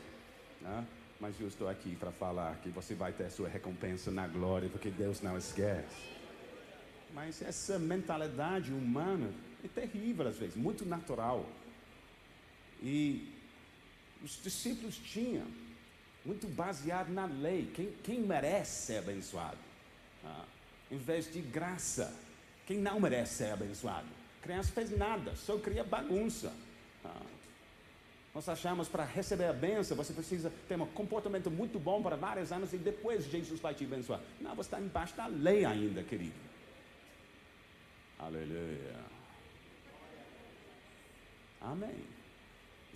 Né? 0.61 0.87
Mas 1.21 1.38
eu 1.40 1.49
estou 1.49 1.69
aqui 1.69 1.97
para 1.97 2.11
falar 2.12 2.57
que 2.62 2.69
você 2.69 2.95
vai 2.95 3.12
ter 3.12 3.30
sua 3.30 3.49
recompensa 3.49 4.11
na 4.11 4.26
glória, 4.26 4.69
porque 4.69 4.90
Deus 4.90 5.21
não 5.21 5.37
esquece. 5.37 6.11
Mas 7.12 7.42
essa 7.42 7.78
mentalidade 7.78 8.73
humana 8.73 9.33
é 9.64 9.69
terrível 9.69 10.28
às 10.28 10.38
vezes, 10.38 10.57
muito 10.57 10.87
natural. 10.87 11.45
E 12.83 13.35
os 14.23 14.40
discípulos 14.42 14.97
tinham, 14.97 15.47
muito 16.25 16.47
baseado 16.47 17.09
na 17.09 17.25
lei, 17.25 17.71
quem, 17.75 17.92
quem 18.04 18.21
merece 18.21 18.87
ser 18.87 18.99
abençoado, 18.99 19.59
ah, 20.25 20.45
em 20.90 20.99
vez 20.99 21.33
de 21.33 21.40
graça, 21.40 22.14
quem 22.66 22.78
não 22.78 23.00
merece 23.00 23.35
ser 23.35 23.52
abençoado. 23.52 24.20
Criança 24.42 24.73
fez 24.73 24.97
nada, 24.97 25.35
só 25.37 25.59
cria 25.59 25.85
bagunça. 25.85 26.52
Ah, 27.04 27.20
nós 28.35 28.49
achamos 28.49 28.88
para 28.88 29.04
receber 29.04 29.47
a 29.47 29.52
benção, 29.52 29.97
você 29.97 30.12
precisa 30.12 30.52
ter 30.68 30.80
um 30.80 30.87
comportamento 30.87 31.50
muito 31.50 31.78
bom 31.78 32.02
para 32.02 32.16
vários 32.16 32.52
anos 32.52 32.73
e 32.73 32.78
depois 32.78 33.26
Jesus 33.26 33.61
vai 33.61 33.75
te 33.75 33.85
abençoar. 33.85 34.20
Não, 34.40 34.54
você 34.54 34.68
está 34.68 34.80
embaixo 34.80 35.16
da 35.16 35.26
lei 35.26 35.64
ainda, 35.64 36.02
querido. 36.02 36.32
Aleluia. 38.18 38.97
Amém. 41.61 42.04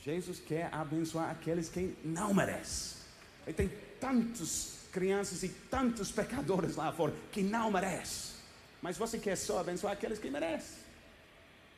Jesus 0.02 0.38
quer 0.38 0.72
abençoar 0.72 1.30
aqueles 1.30 1.68
que 1.68 1.96
não 2.04 2.32
merecem. 2.32 2.98
E 3.46 3.52
tem 3.52 3.70
tantas 4.00 4.86
crianças 4.92 5.42
e 5.42 5.48
tantos 5.48 6.12
pecadores 6.12 6.76
lá 6.76 6.92
fora 6.92 7.12
que 7.32 7.42
não 7.42 7.70
merecem. 7.70 8.36
Mas 8.80 8.96
você 8.96 9.18
quer 9.18 9.36
só 9.36 9.58
abençoar 9.58 9.94
aqueles 9.94 10.18
que 10.18 10.30
merecem 10.30 10.83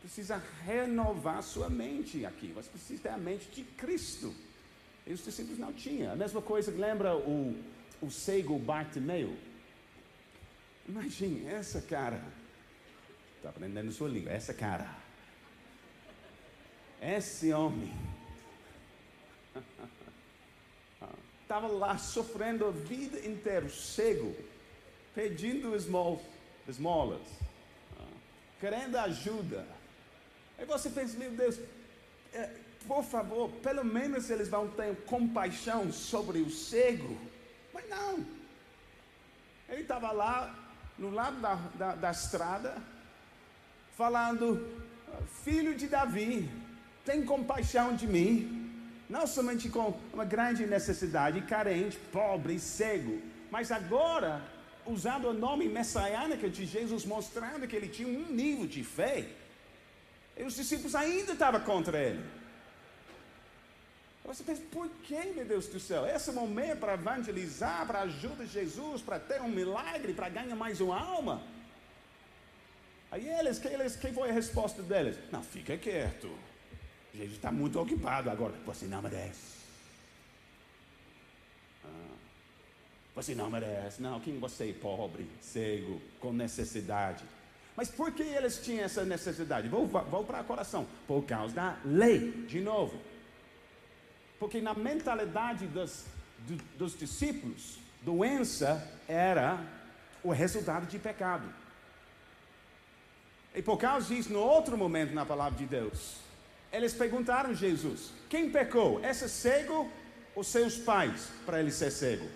precisa 0.07 0.41
renovar 0.65 1.43
sua 1.43 1.69
mente 1.69 2.25
aqui. 2.25 2.53
Você 2.53 2.71
precisa 2.71 3.03
ter 3.03 3.09
a 3.09 3.19
mente 3.19 3.51
de 3.51 3.65
Cristo. 3.65 4.33
E 5.05 5.13
os 5.13 5.25
discípulos 5.25 5.59
não 5.59 5.73
tinham. 5.73 6.13
A 6.13 6.17
mesma 6.17 6.41
coisa, 6.41 6.71
lembra 6.71 7.17
o, 7.17 7.61
o 8.01 8.09
cego 8.09 8.57
Bartimeu? 8.57 9.37
Imagine 10.89 11.49
essa 11.49 11.81
cara. 11.83 12.23
Está 13.37 13.49
aprendendo 13.49 13.91
sua 13.91 14.09
língua. 14.09 14.31
Essa 14.31 14.55
cara. 14.55 14.89
Esse 17.03 17.53
homem. 17.53 17.93
Estava 21.43 21.67
lá 21.67 21.99
sofrendo 21.99 22.65
a 22.65 22.71
vida 22.71 23.27
inteira, 23.27 23.69
cego, 23.69 24.35
pedindo 25.15 25.77
esmolas, 25.77 27.23
querendo 28.61 28.97
ajuda. 28.97 29.75
Aí 30.59 30.65
você 30.65 30.89
pensa, 30.91 31.19
meu 31.19 31.31
Deus, 31.31 31.59
é, 32.33 32.51
por 32.87 33.05
favor, 33.05 33.51
pelo 33.63 33.85
menos 33.85 34.31
eles 34.31 34.49
vão 34.49 34.69
ter 34.69 34.95
compaixão 35.05 35.93
sobre 35.93 36.39
o 36.39 36.51
cego. 36.51 37.19
Mas 37.75 37.89
não. 37.89 38.25
Ele 39.69 39.83
estava 39.83 40.13
lá, 40.13 40.55
no 40.99 41.11
lado 41.11 41.41
da, 41.41 41.55
da, 41.75 41.95
da 41.95 42.11
estrada, 42.11 42.77
falando: 43.97 44.67
Filho 45.45 45.75
de 45.75 45.89
Davi, 45.89 46.49
tem 47.05 47.25
compaixão 47.25 47.95
de 47.95 48.07
mim. 48.07 48.63
Não 49.09 49.27
somente 49.27 49.69
com 49.69 49.99
uma 50.13 50.25
grande 50.25 50.67
necessidade, 50.67 51.41
carente, 51.43 51.97
pobre, 52.11 52.59
cego, 52.59 53.21
mas 53.53 53.71
agora 53.71 54.43
usando 54.85 55.29
o 55.29 55.33
nome 55.33 55.69
messiânico 55.69 56.49
de 56.49 56.67
Jesus, 56.67 57.05
mostrando 57.05 57.69
que 57.69 57.77
ele 57.77 57.89
tinha 57.89 58.09
um 58.09 58.33
nível 58.33 58.67
de 58.67 58.83
fé 58.83 59.29
e 60.37 60.43
os 60.43 60.55
discípulos 60.55 60.95
ainda 60.95 61.33
estavam 61.33 61.61
contra 61.61 61.99
ele. 61.99 62.25
Você 64.25 64.43
pensa, 64.43 64.62
por 64.73 64.88
que, 65.05 65.25
meu 65.35 65.45
Deus 65.45 65.69
do 65.69 65.78
céu? 65.78 66.05
Esse 66.05 66.33
momento 66.33 66.73
é 66.73 66.75
para 66.75 66.95
evangelizar, 66.95 67.87
para 67.87 68.00
ajudar 68.00 68.45
Jesus, 68.45 69.00
para 69.00 69.21
ter 69.21 69.40
um 69.40 69.49
milagre, 69.49 70.12
para 70.12 70.28
ganhar 70.28 70.57
mais 70.57 70.81
uma 70.81 71.00
alma. 71.00 71.43
Aí 73.11 73.28
eles, 73.28 73.59
que 73.61 73.69
eles, 73.69 73.95
que 73.95 74.12
foi 74.12 74.31
a 74.31 74.33
resposta 74.33 74.83
deles? 74.83 75.16
Não, 75.31 75.43
fica 75.43 75.78
quieto. 75.78 76.28
Jesus 77.14 77.37
está 77.37 77.52
muito 77.52 77.81
ocupado 77.81 78.28
agora. 78.28 78.52
Você 78.66 78.87
não 78.87 79.00
merece. 79.00 79.57
Ah, 81.85 82.16
você 83.14 83.33
não 83.33 83.49
merece. 83.49 84.02
Não, 84.02 84.19
quem 84.21 84.40
você 84.40 84.71
é 84.71 84.73
pobre, 84.73 85.26
cego, 85.40 86.02
com 86.21 86.33
necessidade. 86.33 87.25
Mas 87.76 87.90
por 87.90 88.11
que 88.12 88.23
eles 88.23 88.59
tinham 88.59 88.85
essa 88.85 89.04
necessidade? 89.04 89.68
Vou, 89.68 89.87
vou 89.87 90.25
para 90.25 90.40
o 90.40 90.45
coração. 90.45 90.87
Por 91.06 91.23
causa 91.25 91.54
da 91.54 91.76
lei, 91.85 92.33
de 92.49 92.61
novo. 92.61 92.99
Porque 94.38 94.61
na 94.61 94.73
mentalidade 94.73 95.66
dos, 95.66 96.04
dos 96.78 96.99
discípulos, 96.99 97.78
doença 98.02 98.83
era 99.06 99.62
o 100.23 100.33
resultado 100.33 100.87
de 100.87 100.99
pecado. 100.99 101.47
E 103.54 103.62
por 103.62 103.78
causa 103.78 104.14
disso, 104.14 104.33
no 104.33 104.40
outro 104.40 104.76
momento 104.76 105.14
na 105.14 105.25
palavra 105.25 105.59
de 105.59 105.66
Deus, 105.66 106.16
eles 106.73 106.95
perguntaram 106.95 107.50
a 107.50 107.54
Jesus: 107.54 108.11
quem 108.28 108.50
pecou? 108.50 109.04
Esse 109.04 109.28
cego 109.28 109.90
ou 110.35 110.42
seus 110.45 110.76
pais 110.76 111.28
para 111.45 111.61
ele 111.61 111.71
ser 111.71 111.90
cego? 111.90 112.28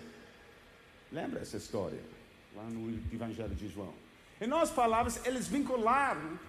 Lembra 1.11 1.41
essa 1.41 1.57
história? 1.57 1.99
Lá 2.55 2.63
no 2.63 2.89
Evangelho 3.13 3.55
de 3.55 3.67
João. 3.67 3.93
Em 4.41 4.47
nossas 4.47 4.73
palavras, 4.73 5.21
eles 5.23 5.47
vincularam 5.47 6.39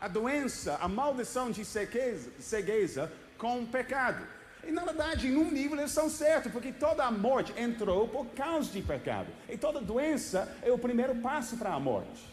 a 0.00 0.08
doença, 0.08 0.78
a 0.80 0.88
maldição 0.88 1.50
de 1.50 1.62
cegueza, 1.62 2.30
cegueza 2.40 3.12
com 3.36 3.60
o 3.60 3.66
pecado. 3.66 4.26
E 4.66 4.72
na 4.72 4.82
verdade, 4.84 5.28
em 5.28 5.36
um 5.36 5.50
nível 5.50 5.78
eles 5.78 5.90
são 5.90 6.08
certos, 6.08 6.50
porque 6.50 6.72
toda 6.72 7.04
a 7.04 7.10
morte 7.10 7.52
entrou 7.58 8.08
por 8.08 8.26
causa 8.28 8.72
de 8.72 8.80
pecado. 8.80 9.28
E 9.50 9.58
toda 9.58 9.82
doença 9.82 10.50
é 10.62 10.72
o 10.72 10.78
primeiro 10.78 11.14
passo 11.16 11.58
para 11.58 11.74
a 11.74 11.78
morte. 11.78 12.24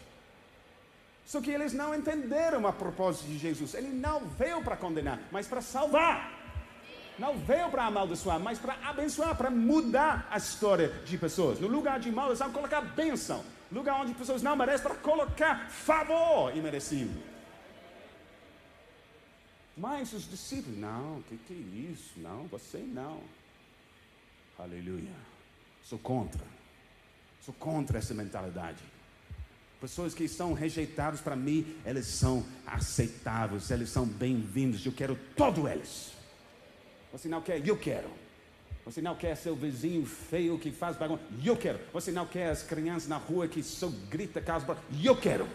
Só 1.26 1.42
que 1.42 1.50
eles 1.50 1.74
não 1.74 1.94
entenderam 1.94 2.66
a 2.66 2.72
propósito 2.72 3.26
de 3.26 3.36
Jesus. 3.38 3.74
Ele 3.74 3.88
não 3.88 4.20
veio 4.20 4.62
para 4.62 4.76
condenar, 4.76 5.20
mas 5.30 5.46
para 5.46 5.60
salvar. 5.60 6.32
Não 7.18 7.36
veio 7.36 7.68
para 7.68 7.84
amaldiçoar, 7.84 8.40
mas 8.40 8.58
para 8.58 8.74
abençoar, 8.84 9.36
para 9.36 9.50
mudar 9.50 10.26
a 10.30 10.38
história 10.38 10.88
de 11.04 11.18
pessoas. 11.18 11.60
No 11.60 11.68
lugar 11.68 12.00
de 12.00 12.10
maldição, 12.10 12.50
colocar 12.50 12.80
bênção. 12.80 13.44
Lugar 13.72 14.02
onde 14.02 14.12
pessoas 14.12 14.42
não 14.42 14.54
merecem, 14.54 14.82
para 14.86 14.96
colocar 14.96 15.70
favor 15.70 16.54
imerecido. 16.54 17.18
Mas 19.76 20.12
os 20.12 20.28
discípulos, 20.28 20.78
não, 20.78 21.18
o 21.18 21.22
que, 21.22 21.38
que 21.38 21.54
é 21.54 21.90
isso? 21.90 22.12
Não, 22.18 22.46
você 22.48 22.78
não. 22.78 23.20
Aleluia. 24.58 25.14
Sou 25.82 25.98
contra. 25.98 26.44
Sou 27.40 27.54
contra 27.54 27.98
essa 27.98 28.12
mentalidade. 28.12 28.78
Pessoas 29.80 30.14
que 30.14 30.28
são 30.28 30.52
rejeitadas 30.52 31.20
para 31.20 31.34
mim, 31.34 31.74
eles 31.84 32.06
são 32.06 32.44
aceitáveis, 32.66 33.70
eles 33.70 33.88
são 33.88 34.06
bem-vindos. 34.06 34.84
Eu 34.84 34.92
quero 34.92 35.18
todos 35.34 35.68
eles. 35.68 36.12
Você 37.10 37.26
não 37.26 37.40
quer? 37.40 37.66
Eu 37.66 37.76
quero. 37.76 38.21
Você 38.84 39.00
não 39.00 39.14
quer 39.14 39.36
seu 39.36 39.54
vizinho 39.54 40.04
feio 40.04 40.58
que 40.58 40.72
faz 40.72 40.96
bagunça? 40.96 41.22
Eu 41.44 41.56
quero. 41.56 41.78
Você 41.92 42.10
não 42.10 42.26
quer 42.26 42.50
as 42.50 42.62
crianças 42.62 43.08
na 43.08 43.16
rua 43.16 43.46
que 43.46 43.62
só 43.62 43.88
grita 44.08 44.40
casa? 44.40 44.76
Eu 45.02 45.16
quero. 45.16 45.48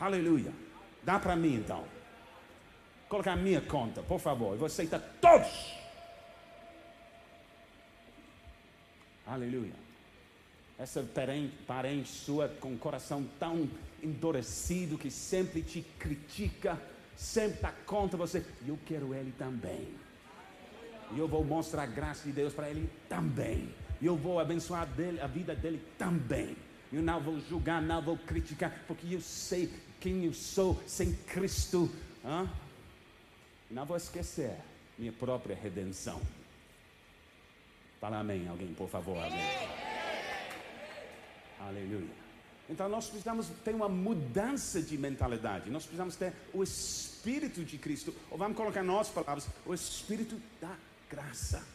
Aleluia. 0.00 0.52
Dá 1.02 1.18
para 1.18 1.36
mim 1.36 1.54
então. 1.54 1.84
Colocar 3.08 3.32
a 3.32 3.36
minha 3.36 3.60
conta, 3.60 4.02
por 4.02 4.18
favor. 4.18 4.52
Eu 4.52 4.58
vou 4.58 4.66
aceitar 4.66 5.00
todos. 5.20 5.74
Aleluia 9.26 9.88
essa 10.78 11.04
parente 11.66 12.08
sua 12.08 12.48
com 12.48 12.78
coração 12.78 13.26
tão 13.38 13.68
endurecido 14.00 14.96
que 14.96 15.10
sempre 15.10 15.60
te 15.60 15.84
critica, 15.98 16.80
sempre 17.16 17.56
está 17.56 17.72
contra 17.84 18.16
você. 18.16 18.44
Eu 18.64 18.78
quero 18.86 19.12
ele 19.12 19.34
também. 19.36 19.88
E 21.12 21.18
eu 21.18 21.28
vou 21.28 21.44
mostrar 21.44 21.82
a 21.82 21.86
graça 21.86 22.24
de 22.24 22.32
Deus 22.32 22.52
para 22.52 22.68
ele 22.68 22.90
também. 23.08 23.72
E 24.00 24.06
eu 24.06 24.16
vou 24.16 24.38
abençoar 24.38 24.86
dele, 24.86 25.20
a 25.20 25.26
vida 25.26 25.54
dele 25.54 25.82
também. 25.96 26.56
Eu 26.92 27.02
não 27.02 27.20
vou 27.20 27.40
julgar, 27.40 27.82
não 27.82 28.00
vou 28.00 28.16
criticar, 28.16 28.84
porque 28.86 29.14
eu 29.14 29.20
sei 29.20 29.70
quem 30.00 30.24
eu 30.24 30.32
sou 30.32 30.80
sem 30.86 31.12
Cristo. 31.12 31.90
Hã? 32.24 32.48
Não 33.70 33.84
vou 33.84 33.96
esquecer 33.96 34.56
minha 34.98 35.12
própria 35.12 35.56
redenção. 35.56 36.20
Fala 38.00 38.20
amém, 38.20 38.48
alguém, 38.48 38.72
por 38.74 38.88
favor. 38.88 39.18
Amém. 39.18 39.78
Aleluia. 41.60 42.28
Então 42.70 42.88
nós 42.88 43.06
precisamos 43.06 43.48
ter 43.64 43.74
uma 43.74 43.88
mudança 43.88 44.80
de 44.80 44.96
mentalidade. 44.96 45.70
Nós 45.70 45.84
precisamos 45.84 46.16
ter 46.16 46.32
o 46.52 46.62
Espírito 46.62 47.64
de 47.64 47.78
Cristo, 47.78 48.14
ou 48.30 48.38
vamos 48.38 48.56
colocar 48.56 48.82
nossas 48.82 49.12
palavras, 49.12 49.48
o 49.66 49.74
Espírito 49.74 50.40
da 50.60 50.74
graça 51.10 51.66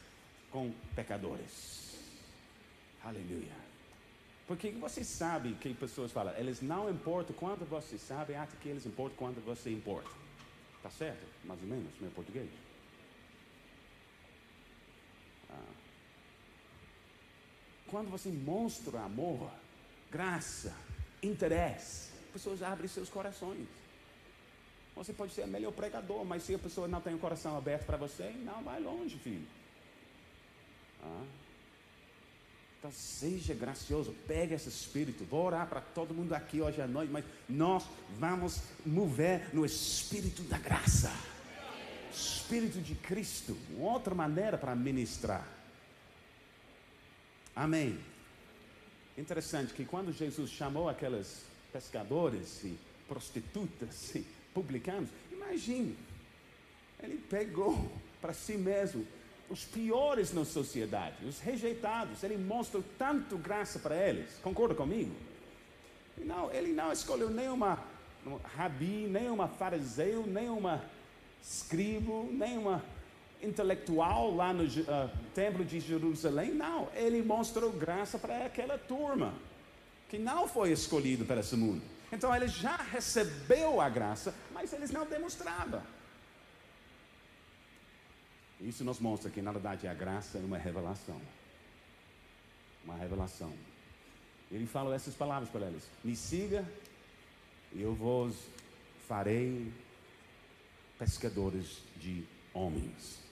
com 0.52 0.72
pecadores. 0.96 1.98
Aleluia. 3.04 3.52
Porque 4.48 4.72
você 4.72 5.04
sabe 5.04 5.54
que 5.56 5.74
pessoas 5.74 6.12
falam, 6.12 6.36
eles 6.38 6.62
não 6.62 6.90
importam 6.90 7.36
quanto 7.36 7.66
você 7.66 7.98
sabe, 7.98 8.36
até 8.36 8.56
que 8.58 8.70
eles 8.70 8.86
importam 8.86 9.18
quanto 9.18 9.40
você 9.42 9.72
importa. 9.72 10.10
Tá 10.82 10.90
certo? 10.90 11.26
Mais 11.46 11.60
ou 11.62 11.68
menos, 11.68 11.92
meu 12.00 12.12
português. 12.12 12.50
Ah. 15.50 15.74
Quando 17.88 18.12
você 18.12 18.30
mostra 18.30 19.00
amor, 19.02 19.50
graça, 20.12 20.76
interesse, 21.22 22.12
pessoas 22.34 22.62
abrem 22.62 22.88
seus 22.88 23.10
corações. 23.10 23.68
Você 24.96 25.12
pode 25.12 25.34
ser 25.34 25.48
melhor 25.48 25.72
pregador, 25.72 26.24
mas 26.24 26.44
se 26.44 26.54
a 26.54 26.60
pessoa 26.60 26.88
não 26.88 27.02
tem 27.02 27.16
o 27.16 27.20
coração 27.20 27.58
aberto 27.58 27.86
para 27.86 27.98
você, 27.98 28.30
não 28.46 28.64
vai 28.64 28.80
longe, 28.80 29.18
filho. 29.18 29.46
Ah. 31.02 31.24
Então 32.78 32.92
seja 32.92 33.54
gracioso, 33.54 34.14
pegue 34.28 34.54
esse 34.54 34.68
espírito. 34.68 35.24
Vou 35.24 35.46
orar 35.46 35.68
para 35.68 35.80
todo 35.80 36.14
mundo 36.14 36.34
aqui 36.34 36.62
hoje 36.62 36.82
à 36.82 36.88
noite, 36.88 37.12
mas 37.12 37.24
nós 37.48 37.86
vamos 38.20 38.62
mover 38.86 39.56
no 39.56 39.66
espírito 39.66 40.44
da 40.44 40.58
graça. 40.58 41.10
Espírito 42.12 42.80
de 42.82 42.94
Cristo, 42.96 43.58
outra 43.80 44.14
maneira 44.14 44.58
para 44.58 44.76
ministrar. 44.76 45.48
Amém. 47.56 47.98
Interessante 49.18 49.74
que 49.74 49.86
quando 49.86 50.12
Jesus 50.12 50.50
chamou 50.50 50.90
aqueles 50.90 51.46
pescadores 51.72 52.64
e 52.64 52.78
prostitutas 53.08 54.14
e 54.16 54.26
publicanos, 54.54 55.10
imagine, 55.32 55.98
ele 57.02 57.18
pegou 57.30 57.92
para 58.22 58.34
si 58.34 58.58
mesmo 58.58 59.06
os 59.50 59.66
piores 59.66 60.34
na 60.34 60.46
sociedade, 60.46 61.26
os 61.26 61.40
rejeitados, 61.40 62.24
ele 62.24 62.38
mostrou 62.38 62.84
tanto 62.98 63.38
graça 63.38 63.80
para 63.80 63.96
eles, 63.96 64.40
concorda 64.42 64.74
comigo? 64.74 65.14
Não, 66.18 66.52
ele 66.52 66.72
não 66.72 66.92
escolheu 66.92 67.30
nenhuma 67.30 67.84
um 68.26 68.38
rabi, 68.56 69.08
nem 69.10 69.30
uma 69.30 69.48
fariseu, 69.48 70.26
nem 70.26 70.50
uma 70.50 70.84
escribo, 71.42 72.30
nem 72.32 72.58
uma 72.58 72.84
intelectual 73.42 74.34
lá 74.34 74.54
no 74.54 74.64
uh, 74.64 75.10
templo 75.36 75.66
de 75.66 75.80
Jerusalém, 75.80 76.54
não. 76.54 76.88
Ele 76.96 77.22
mostrou 77.22 77.72
graça 77.72 78.18
para 78.18 78.46
aquela 78.46 78.78
turma 78.78 79.34
que 80.10 80.18
não 80.18 80.48
foi 80.48 80.72
escolhido 80.72 81.26
para 81.26 81.42
esse 81.42 81.56
mundo. 81.56 81.82
Então 82.14 82.34
ele 82.36 82.48
já 82.48 82.76
recebeu 82.78 83.82
a 83.82 83.90
graça, 83.90 84.36
mas 84.52 84.72
eles 84.72 84.92
não 84.92 85.04
demonstravam. 85.04 85.82
Isso 88.62 88.84
nos 88.84 89.00
mostra 89.00 89.32
que 89.32 89.42
na 89.42 89.52
verdade 89.52 89.88
a 89.88 89.96
graça 89.96 90.38
é 90.38 90.42
uma 90.42 90.60
revelação. 90.60 91.20
Uma 92.86 92.96
revelação. 92.96 93.52
Ele 94.52 94.68
fala 94.68 94.94
essas 94.94 95.16
palavras 95.16 95.50
para 95.50 95.66
eles: 95.66 95.90
Me 96.04 96.16
siga, 96.16 96.64
e 97.72 97.82
eu 97.82 97.96
vos 97.96 98.36
farei 99.08 99.74
pescadores 101.00 101.80
de 101.98 102.28
homens. 102.54 103.24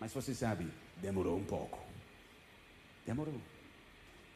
Mas 0.00 0.12
você 0.12 0.34
sabe, 0.34 0.68
demorou 0.96 1.38
um 1.38 1.44
pouco. 1.44 1.78
Demorou. 3.06 3.40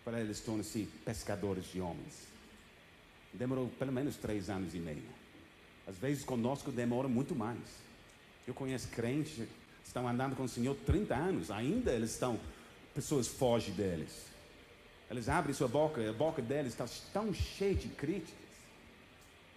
Para 0.05 0.21
eles 0.21 0.39
tornarem-se 0.39 0.85
pescadores 1.05 1.65
de 1.73 1.81
homens. 1.81 2.34
Demorou 3.35 3.69
pelo 3.79 3.93
menos 3.93 4.17
três 4.17 4.49
anos 4.49 4.75
e 4.75 4.79
meio. 4.79 5.03
Às 5.87 5.99
vezes 5.99 6.25
conosco 6.25 6.71
demora 6.71 7.09
muito 7.09 7.35
mais. 7.35 7.59
Eu 8.47 8.55
conheço 8.55 8.89
crentes 8.89 9.35
que 9.35 9.87
estão 9.87 10.09
andando 10.09 10.37
com 10.37 10.45
o 10.45 10.49
Senhor 10.49 10.75
30 10.87 11.15
anos, 11.15 11.51
ainda 11.51 11.93
eles 11.93 12.13
estão, 12.13 12.39
pessoas 12.95 13.27
fogem 13.27 13.75
deles. 13.75 14.27
Eles 15.11 15.29
abrem 15.29 15.55
sua 15.55 15.69
boca, 15.69 16.09
a 16.09 16.13
boca 16.13 16.41
deles 16.41 16.73
está 16.73 16.87
tão 17.13 17.33
cheia 17.35 17.75
de 17.75 17.89
críticas, 17.89 18.35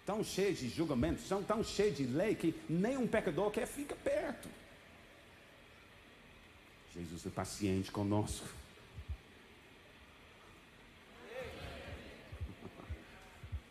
tão 0.05 0.23
cheia 0.23 0.53
de 0.53 0.69
julgamentos, 0.69 1.27
são 1.27 1.43
tão 1.43 1.63
cheia 1.63 1.91
de 1.91 2.03
lei 2.03 2.35
que 2.35 2.53
nem 2.69 2.97
um 2.97 3.07
pecador 3.07 3.51
quer 3.51 3.65
ficar 3.65 3.95
perto. 3.95 4.49
Jesus 6.93 7.25
é 7.25 7.29
paciente 7.29 7.91
conosco. 7.91 8.47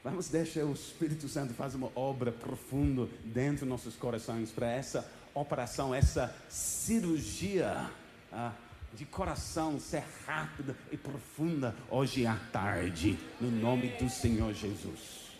Vamos 0.07 0.29
deixar 0.29 0.65
o 0.65 0.73
Espírito 0.73 1.29
Santo 1.29 1.53
fazer 1.53 1.77
uma 1.77 1.91
obra 1.97 2.31
profunda 2.31 3.09
dentro 3.25 3.67
dos 3.67 3.69
nossos 3.69 3.97
corações 3.97 4.53
para 4.53 4.71
essa 4.71 5.05
operação, 5.35 5.93
essa 5.93 6.33
cirurgia 6.49 7.91
ah, 8.33 8.53
de 8.95 9.05
coração 9.05 9.81
ser 9.81 10.05
rápida 10.25 10.77
e 10.93 10.97
profunda 10.97 11.75
hoje 11.91 12.25
à 12.25 12.37
tarde, 12.53 13.19
no 13.41 13.51
nome 13.51 13.89
do 13.99 14.09
Senhor 14.09 14.55
Jesus. 14.55 15.33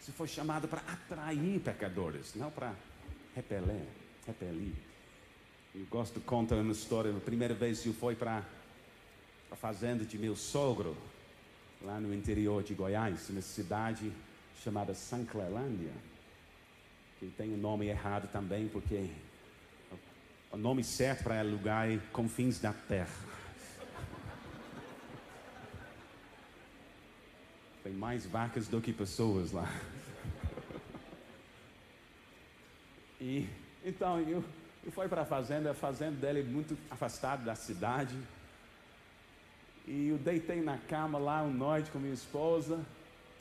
Você 0.00 0.10
foi 0.10 0.26
chamado 0.26 0.66
para 0.66 0.80
atrair 0.80 1.60
pecadores, 1.60 2.34
não 2.34 2.50
para 2.50 2.74
repelir, 3.32 3.86
repelir. 4.26 4.74
Eu 5.72 5.86
gosto 5.86 6.18
de 6.18 6.26
contar 6.26 6.56
uma 6.56 6.72
história. 6.72 7.16
A 7.16 7.20
primeira 7.20 7.54
vez 7.54 7.86
eu 7.86 7.94
fui 7.94 8.16
para 8.16 8.42
a 9.52 9.54
fazenda 9.54 10.04
de 10.04 10.18
meu 10.18 10.34
sogro, 10.34 10.96
lá 11.84 12.00
no 12.00 12.12
interior 12.14 12.62
de 12.62 12.72
Goiás, 12.74 13.28
uma 13.28 13.42
cidade 13.42 14.10
chamada 14.62 14.94
Sanclelândia, 14.94 15.92
que 17.18 17.26
tem 17.26 17.50
o 17.50 17.54
um 17.54 17.58
nome 17.58 17.86
errado 17.86 18.28
também, 18.32 18.68
porque 18.68 19.10
o 20.50 20.56
nome 20.56 20.82
certo 20.82 21.24
para 21.24 21.42
esse 21.42 21.50
lugar 21.50 21.90
é 21.90 21.98
Confins 22.10 22.58
da 22.58 22.72
Terra. 22.72 23.08
Tem 27.82 27.92
mais 27.92 28.24
vacas 28.24 28.66
do 28.66 28.80
que 28.80 28.92
pessoas 28.92 29.52
lá. 29.52 29.68
E 33.20 33.46
então 33.84 34.18
eu, 34.20 34.42
eu 34.84 34.92
fui 34.92 35.06
para 35.06 35.22
a 35.22 35.26
fazenda, 35.26 35.72
a 35.72 35.74
fazenda 35.74 36.16
dele 36.16 36.40
é 36.40 36.44
muito 36.44 36.78
afastada 36.90 37.44
da 37.44 37.54
cidade. 37.54 38.16
E 39.86 40.08
eu 40.08 40.18
deitei 40.18 40.62
na 40.62 40.78
cama 40.78 41.18
lá 41.18 41.42
uma 41.42 41.52
noite 41.52 41.90
com 41.90 41.98
minha 41.98 42.14
esposa. 42.14 42.84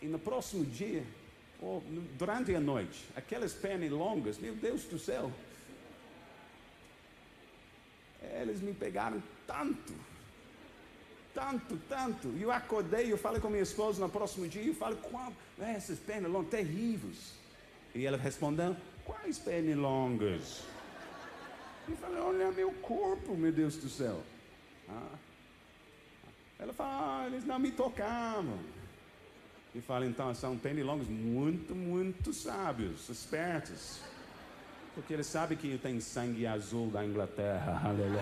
E 0.01 0.06
no 0.06 0.19
próximo 0.19 0.65
dia, 0.65 1.03
ou 1.62 1.82
durante 2.17 2.53
a 2.53 2.60
noite, 2.60 3.06
aquelas 3.15 3.53
pernas 3.53 3.89
longas, 3.89 4.38
meu 4.38 4.53
Deus 4.53 4.84
do 4.84 4.99
céu, 4.99 5.32
eles 8.41 8.60
me 8.60 8.73
pegaram 8.73 9.23
tanto, 9.47 9.93
tanto, 11.34 11.77
tanto. 11.88 12.27
E 12.36 12.41
eu 12.41 12.51
acordei, 12.51 13.12
eu 13.12 13.17
falei 13.17 13.39
com 13.39 13.49
minha 13.49 13.63
esposa 13.63 14.01
no 14.01 14.10
próximo 14.10 14.47
dia, 14.47 14.63
eu 14.63 14.75
falei, 14.75 14.97
qual, 15.01 15.32
essas 15.60 15.99
pernas 15.99 16.32
longas, 16.32 16.49
terríveis. 16.49 17.34
E 17.95 18.06
ela 18.06 18.17
respondeu, 18.17 18.75
Quais 19.06 19.38
pernilongas? 19.38 20.63
Eu 21.88 21.97
falei, 21.97 22.19
olha 22.19 22.51
meu 22.51 22.71
corpo, 22.75 23.36
meu 23.36 23.51
Deus 23.51 23.75
do 23.75 23.89
céu. 23.89 24.21
Ah. 24.88 25.15
Ela 26.63 26.71
fala, 26.71 27.23
ah, 27.23 27.28
eles 27.28 27.43
não 27.43 27.60
me 27.60 27.71
tocavam. 27.71 28.58
E 29.76 29.82
fala, 29.82 30.06
então, 30.06 30.34
são 30.34 30.58
pernilongos 30.58 31.10
muito, 31.10 31.76
muito 31.76 32.32
sábios, 32.32 33.10
espertos. 33.10 33.99
Porque 34.95 35.13
eles 35.13 35.28
sabem 35.28 35.58
que 35.58 35.78
tenho 35.78 36.02
sangue 36.02 36.47
azul 36.47 36.89
da 36.89 37.04
Inglaterra. 37.04 37.82
Aleluia. 37.84 38.21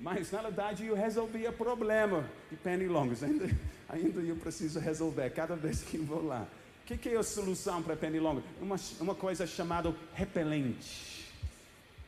Mas 0.00 0.32
na 0.32 0.42
verdade 0.42 0.86
eu 0.86 0.96
resolvi 0.96 1.46
o 1.46 1.52
problema 1.52 2.28
de 2.50 2.56
pernilongos. 2.56 3.22
Ainda, 3.22 3.48
ainda 3.88 4.20
eu 4.20 4.34
preciso 4.34 4.80
resolver 4.80 5.30
cada 5.30 5.54
vez 5.54 5.82
que 5.82 5.96
vou 5.96 6.26
lá. 6.26 6.48
O 6.86 6.88
que, 6.88 6.96
que, 6.96 7.08
é 7.08 7.16
a 7.16 7.22
solução 7.24 7.82
para 7.82 7.96
pernilongos? 7.96 8.44
Uma, 8.60 8.76
uma 9.00 9.14
coisa 9.16 9.44
chamada 9.44 9.92
repelente. 10.14 11.26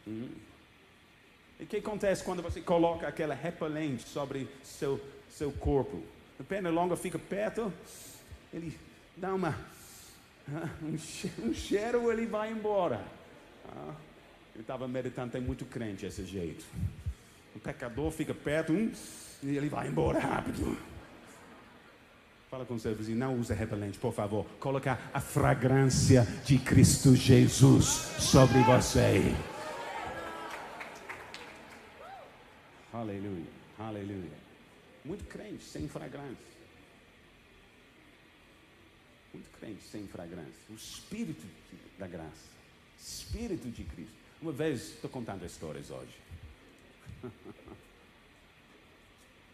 Hum. 0.06 0.28
E 1.58 1.64
o 1.64 1.66
que 1.66 1.78
acontece 1.78 2.22
quando 2.22 2.40
você 2.40 2.60
coloca 2.60 3.08
aquela 3.08 3.34
repelente 3.34 4.08
sobre 4.08 4.48
seu, 4.62 5.00
seu 5.28 5.50
corpo? 5.50 6.00
O 6.38 6.44
pernilongo 6.44 6.94
fica 6.94 7.18
perto, 7.18 7.72
ele 8.54 8.78
dá 9.16 9.34
uma, 9.34 9.58
um 11.42 11.52
cheiro, 11.52 12.12
ele 12.12 12.26
vai 12.26 12.52
embora. 12.52 13.04
Ah, 13.68 13.94
eu 14.54 14.60
estava 14.60 14.86
meditando, 14.86 15.32
tem 15.32 15.40
muito 15.40 15.64
crente 15.64 16.06
esse 16.06 16.24
jeito. 16.24 16.64
O 17.52 17.58
pecador 17.58 18.12
fica 18.12 18.32
perto 18.32 18.72
um, 18.72 18.92
e 19.42 19.56
ele 19.56 19.68
vai 19.68 19.88
embora 19.88 20.20
rápido. 20.20 20.78
Fala 22.50 22.64
com 22.64 22.74
o 22.74 22.80
seu 22.80 22.94
vizinho, 22.94 23.18
não 23.18 23.38
use 23.38 23.52
repelente, 23.52 23.98
por 23.98 24.14
favor. 24.14 24.46
Coloca 24.58 24.98
a 25.12 25.20
fragrância 25.20 26.26
de 26.46 26.58
Cristo 26.58 27.14
Jesus 27.14 27.84
sobre 28.18 28.58
você. 28.62 29.20
Aleluia, 32.90 33.44
aleluia. 33.78 34.38
Muito 35.04 35.24
crente 35.24 35.62
sem 35.62 35.86
fragrância. 35.88 36.48
Muito 39.34 39.50
crente 39.58 39.82
sem 39.82 40.06
fragrância. 40.06 40.54
O 40.70 40.74
Espírito 40.74 41.46
da 41.98 42.06
graça. 42.06 42.48
Espírito 42.98 43.68
de 43.68 43.84
Cristo. 43.84 44.14
Uma 44.40 44.52
vez, 44.52 44.94
estou 44.94 45.10
contando 45.10 45.44
histórias 45.44 45.90
hoje. 45.90 46.16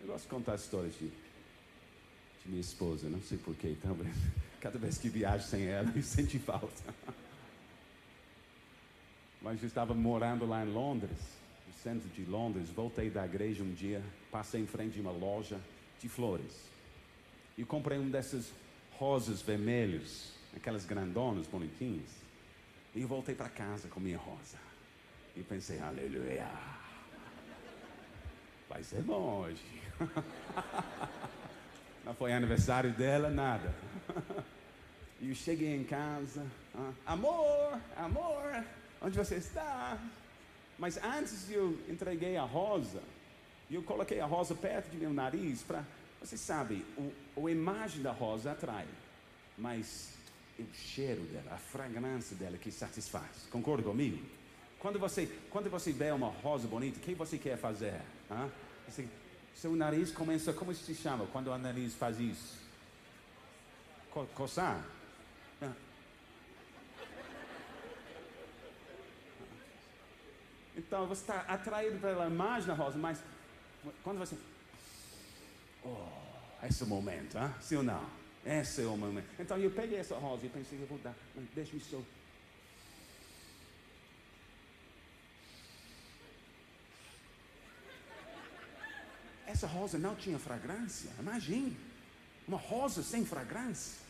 Eu 0.00 0.06
gosto 0.06 0.24
de 0.24 0.28
contar 0.28 0.54
histórias 0.54 0.94
de, 0.94 1.10
de 2.44 2.50
minha 2.50 2.60
esposa, 2.60 3.08
não 3.08 3.20
sei 3.22 3.38
porquê, 3.38 3.76
talvez. 3.82 4.14
Cada 4.60 4.78
vez 4.78 4.98
que 4.98 5.08
viajo 5.08 5.44
sem 5.44 5.66
ela, 5.66 5.90
eu 5.94 6.02
senti 6.02 6.38
falta. 6.38 6.94
Mas 9.42 9.60
eu 9.62 9.66
estava 9.66 9.94
morando 9.94 10.46
lá 10.46 10.64
em 10.64 10.72
Londres, 10.72 11.18
no 11.66 11.74
centro 11.82 12.08
de 12.08 12.24
Londres, 12.24 12.70
voltei 12.70 13.10
da 13.10 13.24
igreja 13.24 13.62
um 13.62 13.72
dia, 13.72 14.02
passei 14.30 14.60
em 14.62 14.66
frente 14.66 14.94
de 14.94 15.00
uma 15.00 15.10
loja 15.10 15.60
de 16.00 16.08
flores. 16.08 16.70
E 17.58 17.64
comprei 17.64 17.98
um 17.98 18.08
desses 18.08 18.52
rosas 18.92 19.42
vermelhos, 19.42 20.32
aquelas 20.56 20.84
grandonas, 20.84 21.46
bonitinhas. 21.46 22.10
E 22.94 23.02
eu 23.02 23.08
voltei 23.08 23.34
para 23.34 23.48
casa 23.48 23.88
com 23.88 24.00
minha 24.00 24.18
rosa. 24.18 24.56
E 25.36 25.42
pensei, 25.42 25.78
aleluia. 25.80 26.48
Vai 28.68 28.82
ser 28.82 29.02
bom 29.02 29.42
hoje. 29.42 29.62
Não 32.04 32.14
foi 32.14 32.32
aniversário 32.32 32.92
dela, 32.92 33.30
nada. 33.30 33.74
E 35.20 35.30
eu 35.30 35.34
cheguei 35.34 35.74
em 35.74 35.84
casa, 35.84 36.44
ah, 36.74 36.92
amor, 37.06 37.80
amor, 37.96 38.64
onde 39.00 39.16
você 39.16 39.36
está? 39.36 39.96
Mas 40.78 40.98
antes 41.02 41.50
eu 41.50 41.78
entreguei 41.88 42.36
a 42.36 42.42
rosa, 42.42 43.00
eu 43.70 43.82
coloquei 43.82 44.20
a 44.20 44.26
rosa 44.26 44.54
perto 44.54 44.90
de 44.90 44.98
meu 44.98 45.14
nariz 45.14 45.62
para, 45.62 45.82
você 46.20 46.36
sabe, 46.36 46.84
o, 47.36 47.46
a 47.46 47.50
imagem 47.50 48.02
da 48.02 48.12
rosa 48.12 48.52
atrai, 48.52 48.86
mas 49.56 50.12
o 50.58 50.64
cheiro 50.74 51.22
dela, 51.22 51.54
a 51.54 51.58
fragrância 51.58 52.36
dela 52.36 52.58
que 52.58 52.70
satisfaz. 52.70 53.46
Concorda 53.50 53.82
comigo? 53.82 54.22
Quando 54.78 54.98
você, 54.98 55.26
quando 55.48 55.70
você 55.70 55.90
vê 55.90 56.10
uma 56.10 56.28
rosa 56.28 56.68
bonita, 56.68 56.98
o 56.98 57.02
que 57.02 57.14
você 57.14 57.38
quer 57.38 57.56
fazer? 57.56 57.98
Ah? 58.28 58.48
Você 58.86 59.08
seu 59.54 59.74
nariz 59.74 60.10
começa, 60.10 60.52
como 60.52 60.74
se 60.74 60.94
chama 60.94 61.26
quando 61.26 61.48
o 61.48 61.58
nariz 61.58 61.94
faz 61.94 62.18
isso? 62.18 62.58
Co 64.10 64.26
coçar? 64.34 64.84
Ah. 65.62 65.72
Então 70.76 71.06
você 71.06 71.22
está 71.22 71.40
atraído 71.42 71.98
pela 71.98 72.26
imagem 72.26 72.68
da 72.68 72.74
rosa, 72.74 72.98
mas 72.98 73.22
quando 74.02 74.18
você. 74.18 74.36
Oh, 75.84 76.66
esse 76.66 76.82
é 76.82 76.86
o 76.86 76.88
momento, 76.88 77.38
hein? 77.38 77.54
sim 77.60 77.76
ou 77.76 77.82
não? 77.82 78.04
Esse 78.44 78.82
é 78.82 78.86
o 78.86 78.96
momento. 78.96 79.26
Então 79.38 79.56
eu 79.56 79.70
peguei 79.70 79.98
essa 79.98 80.16
rosa 80.16 80.44
e 80.44 80.48
pensei, 80.48 80.80
eu 80.80 80.86
vou 80.86 80.98
dar, 80.98 81.14
deixa-me 81.54 81.80
só 81.80 81.98
essa 89.54 89.68
rosa 89.68 89.96
não 89.96 90.16
tinha 90.16 90.36
fragrância. 90.36 91.08
Imagine, 91.20 91.76
uma 92.46 92.58
rosa 92.58 93.04
sem 93.04 93.24
fragrância. 93.24 94.02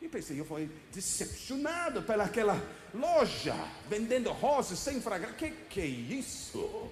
E 0.00 0.08
pensei, 0.08 0.38
eu 0.38 0.44
fui 0.44 0.70
decepcionado 0.94 2.02
pelaquela 2.02 2.56
loja 2.94 3.54
vendendo 3.88 4.30
rosas 4.30 4.78
sem 4.78 5.00
fragrância. 5.00 5.36
Que 5.36 5.50
que 5.68 5.80
é 5.80 5.86
isso? 5.86 6.90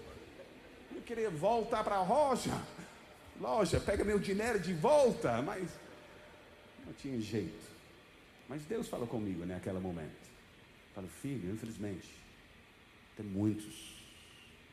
Eu 0.94 1.00
queria 1.06 1.30
voltar 1.30 1.84
para 1.84 1.96
a 1.96 2.02
loja. 2.02 2.52
Loja, 3.40 3.78
pega 3.78 4.04
meu 4.04 4.18
dinheiro 4.18 4.58
de 4.58 4.74
volta, 4.74 5.40
mas 5.40 5.70
não 6.84 6.92
tinha 6.94 7.18
jeito. 7.20 7.68
Mas 8.48 8.64
Deus 8.64 8.88
falou 8.88 9.06
comigo 9.06 9.46
naquele 9.46 9.78
momento. 9.78 10.28
Falou, 10.94 11.08
filho, 11.22 11.52
infelizmente, 11.52 12.12
tem 13.16 13.24
muitos 13.24 13.94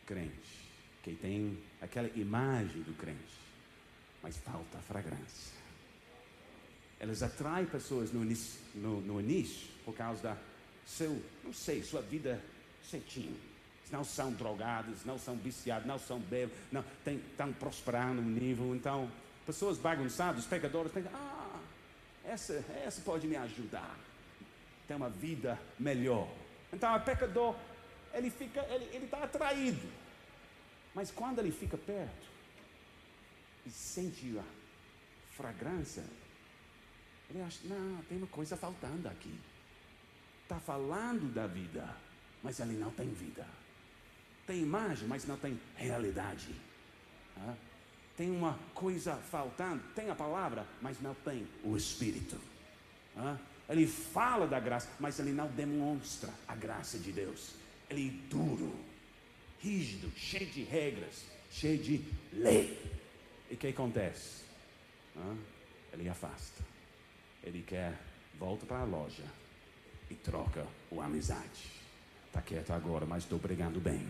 crentes 0.08 0.65
que 1.06 1.14
tem 1.14 1.56
aquela 1.80 2.10
imagem 2.18 2.82
do 2.82 2.98
crente, 2.98 3.20
mas 4.24 4.36
falta 4.38 4.80
a 4.80 4.82
fragrância. 4.82 5.54
Elas 7.00 7.22
atraem 7.22 7.68
pessoas 7.68 8.12
no 8.12 8.24
início, 8.24 8.60
no, 8.74 9.02
no 9.02 9.22
início 9.22 9.68
por 9.86 9.94
causa 9.94 10.24
da 10.24 10.38
seu, 10.84 11.22
não 11.44 11.54
sei, 11.54 11.84
sua 11.84 12.02
vida 12.02 12.42
certinho, 12.90 13.38
não 13.92 14.04
são 14.04 14.32
drogados, 14.34 15.06
não 15.06 15.20
são 15.20 15.36
viciados, 15.36 15.88
não 15.88 16.00
são 16.00 16.20
bêbados, 16.20 16.58
não, 16.72 16.84
tem, 17.04 17.18
estão 17.18 17.54
prosperando 17.54 18.20
um 18.20 18.30
nível. 18.30 18.76
Então, 18.76 19.10
pessoas 19.46 19.78
bagunçadas, 19.78 20.46
pecadores, 20.46 20.92
pensam, 20.92 21.12
ah, 21.14 21.60
essa, 22.24 22.66
essa 22.84 23.00
pode 23.02 23.28
me 23.28 23.36
ajudar. 23.36 23.96
Ter 24.88 24.96
uma 24.96 25.10
vida 25.10 25.60
melhor. 25.80 26.28
Então, 26.74 26.96
o 26.96 27.00
pecador, 27.00 27.56
ele 28.12 28.32
fica, 28.32 28.62
ele 28.72 29.06
está 29.06 29.24
atraído. 29.24 30.05
Mas 30.96 31.12
quando 31.12 31.40
ele 31.40 31.52
fica 31.52 31.78
perto 31.78 32.26
e 33.66 33.70
sente 33.70 34.40
a 34.40 34.44
fragrância, 35.36 36.04
ele 37.30 37.42
acha, 37.42 37.60
não, 37.66 38.02
tem 38.04 38.18
uma 38.18 38.28
coisa 38.28 38.56
faltando 38.56 39.08
aqui. 39.10 39.38
Está 40.44 40.60
falando 40.60 41.34
da 41.34 41.46
vida, 41.46 41.86
mas 42.42 42.60
ele 42.60 42.78
não 42.78 42.92
tem 42.92 43.10
vida. 43.10 43.46
Tem 44.48 44.62
imagem, 44.62 45.08
mas 45.08 45.26
não 45.26 45.38
tem 45.38 45.60
realidade. 45.76 46.56
Tem 48.16 48.32
uma 48.32 48.58
coisa 48.74 49.16
faltando, 49.16 49.84
tem 49.94 50.10
a 50.10 50.16
palavra, 50.16 50.66
mas 50.82 51.02
não 51.02 51.14
tem 51.16 51.46
o 51.64 51.76
Espírito. 51.76 52.40
Ele 53.68 53.88
fala 53.88 54.48
da 54.48 54.60
graça, 54.60 54.88
mas 55.00 55.20
ele 55.20 55.34
não 55.34 55.48
demonstra 55.48 56.32
a 56.48 56.56
graça 56.56 57.00
de 57.00 57.12
Deus. 57.12 57.56
Ele 57.90 58.08
é 58.08 58.30
duro, 58.30 58.74
rígido, 59.66 60.12
cheio 60.16 60.46
de 60.46 60.64
regras, 60.64 61.26
cheio 61.52 61.80
de 61.80 62.06
lei. 62.32 62.80
E 63.50 63.56
o 63.56 63.58
que 63.58 63.68
acontece? 63.68 64.44
Ah? 65.18 65.36
Ele 65.94 66.08
afasta. 66.08 66.64
Ele 67.44 67.64
quer, 67.64 68.00
volta 68.38 68.66
para 68.66 68.80
a 68.80 68.84
loja 68.84 69.24
e 70.10 70.14
troca 70.14 70.68
o 70.92 71.02
amizade. 71.02 71.72
Está 72.28 72.42
quieto 72.42 72.72
agora, 72.72 73.06
mas 73.06 73.24
estou 73.24 73.40
pregando 73.40 73.80
bem. 73.80 74.02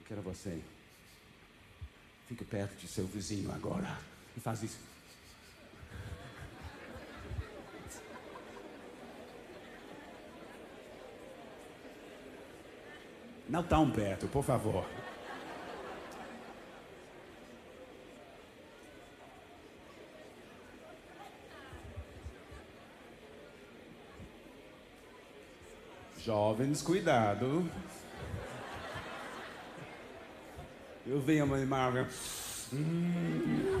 Eu 0.00 0.06
quero 0.06 0.22
você. 0.22 0.60
Fique 2.26 2.44
perto 2.44 2.76
de 2.76 2.88
seu 2.88 3.06
vizinho 3.06 3.52
agora 3.52 3.98
e 4.36 4.40
faz 4.40 4.62
isso. 4.62 4.78
Não 13.48 13.62
tão 13.62 13.90
perto, 13.90 14.26
por 14.26 14.44
favor. 14.44 14.84
Jovens, 26.18 26.82
cuidado. 26.82 27.66
Eu 31.06 31.18
venho 31.22 31.46
uma 31.46 31.58
imagem. 31.58 32.06
Hum. 32.70 33.80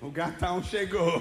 O 0.00 0.10
gatão 0.12 0.62
chegou. 0.62 1.20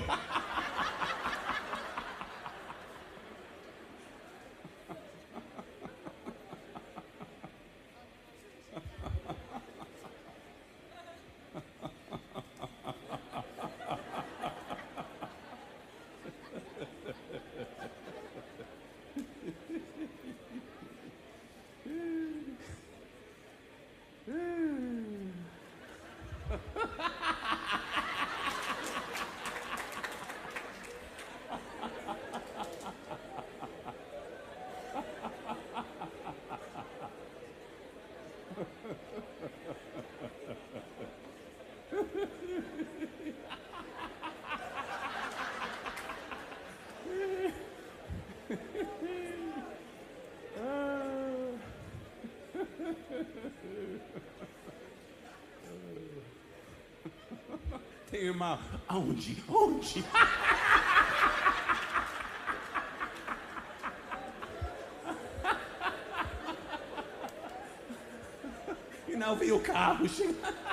Irmão, 58.36 58.60
aonde? 58.90 59.42
Onde? 59.48 60.04
e 69.08 69.16
não 69.16 69.38
vi 69.38 69.54
o 69.54 69.60
carro 69.62 70.06
chegando. 70.10 70.65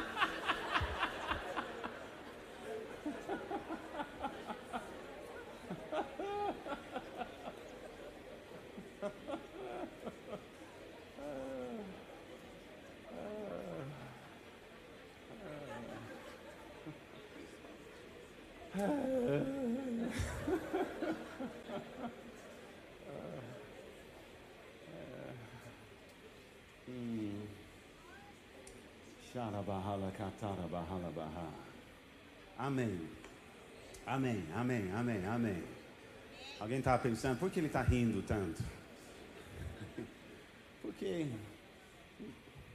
Amém. 32.59 33.01
Amém, 34.07 34.45
amém, 34.55 34.93
amém, 34.93 35.25
amém. 35.25 35.65
Alguém 36.61 36.81
estava 36.81 37.03
pensando, 37.03 37.39
por 37.39 37.51
que 37.51 37.59
ele 37.59 37.69
está 37.69 37.81
rindo 37.81 38.21
tanto? 38.23 38.63
Porque, 40.83 41.27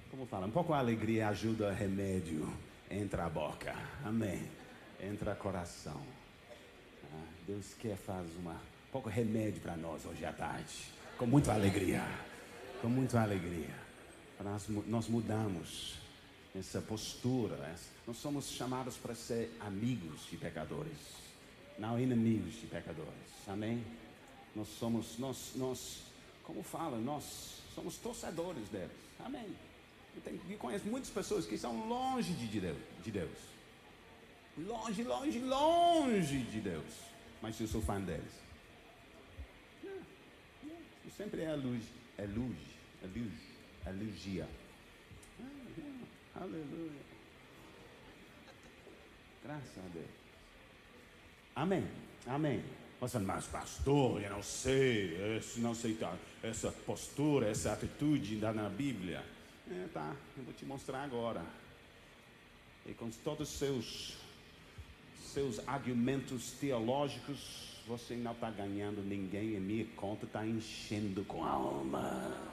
como 0.10 0.26
fala, 0.26 0.48
um 0.48 0.52
pouco 0.52 0.74
a 0.74 0.80
alegria 0.80 1.28
ajuda 1.28 1.72
remédio, 1.72 2.52
entra 2.90 3.26
a 3.26 3.30
boca. 3.30 3.76
Amém. 4.04 4.50
Entra 5.00 5.36
coração. 5.36 6.02
Ah, 7.14 7.24
Deus 7.46 7.76
quer 7.76 7.98
fazer 7.98 8.36
uma, 8.40 8.54
um 8.54 8.92
pouco 8.92 9.10
remédio 9.10 9.62
para 9.62 9.78
nós 9.78 10.04
hoje 10.08 10.26
à 10.26 10.34
tarde. 10.34 10.92
Com 11.20 11.28
muita 11.28 11.54
alegria. 11.54 12.04
Com 12.82 12.90
muita 12.90 13.22
alegria. 13.22 13.76
Nós, 14.44 14.68
nós 14.88 15.08
mudamos 15.08 16.07
essa 16.58 16.82
postura. 16.82 17.76
Nós 18.06 18.18
somos 18.18 18.50
chamados 18.50 18.98
para 18.98 19.14
ser 19.14 19.52
amigos 19.60 20.22
de 20.30 20.38
pecadores, 20.38 20.98
não 21.78 22.00
inimigos 22.00 22.54
de 22.56 22.68
pecadores. 22.68 23.12
Amém? 23.48 23.86
Nós 24.56 24.68
somos, 24.80 25.18
nós, 25.18 25.52
nós, 25.56 26.04
como 26.44 26.64
fala, 26.64 26.98
nós 26.98 27.62
somos 27.76 27.98
torcedores 27.98 28.68
deles. 28.70 28.98
Amém? 29.20 29.56
Eu, 30.16 30.22
tenho, 30.22 30.42
eu 30.50 30.58
conheço 30.58 30.86
muitas 30.86 31.10
pessoas 31.10 31.46
que 31.46 31.58
são 31.58 31.88
longe 31.88 32.34
de 32.34 32.60
Deus, 32.60 32.78
de 33.04 33.12
Deus. 33.12 33.38
Longe, 34.58 35.04
longe, 35.04 35.40
longe 35.40 36.40
de 36.44 36.60
Deus. 36.62 36.94
Mas 37.42 37.60
eu 37.60 37.68
sou 37.68 37.82
fã 37.82 38.02
deles. 38.02 38.34
Eu 39.84 41.12
sempre 41.16 41.42
é 41.42 41.56
luz, 41.56 41.84
é 42.18 42.26
luz, 42.26 42.58
é 43.04 43.08
luz, 43.08 43.34
é 43.86 43.90
elogia. 43.90 44.48
Aleluia. 46.40 47.02
Graças 49.44 49.78
a 49.78 49.88
Deus. 49.94 50.06
Amém. 51.56 51.88
Amém. 52.28 52.64
Mas 53.00 53.46
pastor, 53.46 54.22
eu 54.22 54.30
não 54.30 54.42
sei, 54.42 55.38
esse, 55.38 55.60
não 55.60 55.76
sei 55.76 55.94
tá, 55.94 56.16
essa 56.42 56.72
postura, 56.72 57.48
essa 57.48 57.74
atitude 57.74 58.38
dá 58.38 58.52
na 58.52 58.70
Bíblia. 58.70 59.24
É, 59.70 59.88
tá, 59.94 60.16
eu 60.36 60.44
vou 60.44 60.54
te 60.54 60.66
mostrar 60.66 61.04
agora. 61.04 61.44
E 62.86 62.94
com 62.94 63.10
todos 63.10 63.50
os 63.50 63.58
seus, 63.58 64.18
seus 65.34 65.68
argumentos 65.68 66.52
teológicos, 66.52 67.82
você 67.88 68.16
não 68.16 68.32
está 68.32 68.50
ganhando 68.50 69.02
ninguém 69.04 69.56
e 69.56 69.60
minha 69.60 69.86
conta 69.96 70.26
está 70.26 70.46
enchendo 70.46 71.24
com 71.26 71.44
a 71.44 71.50
alma. 71.50 72.48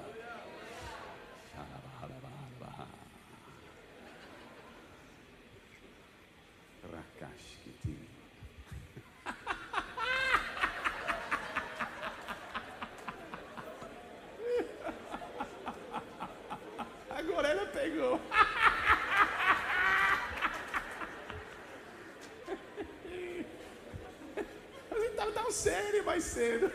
mais 26.14 26.22
cedo. 26.22 26.70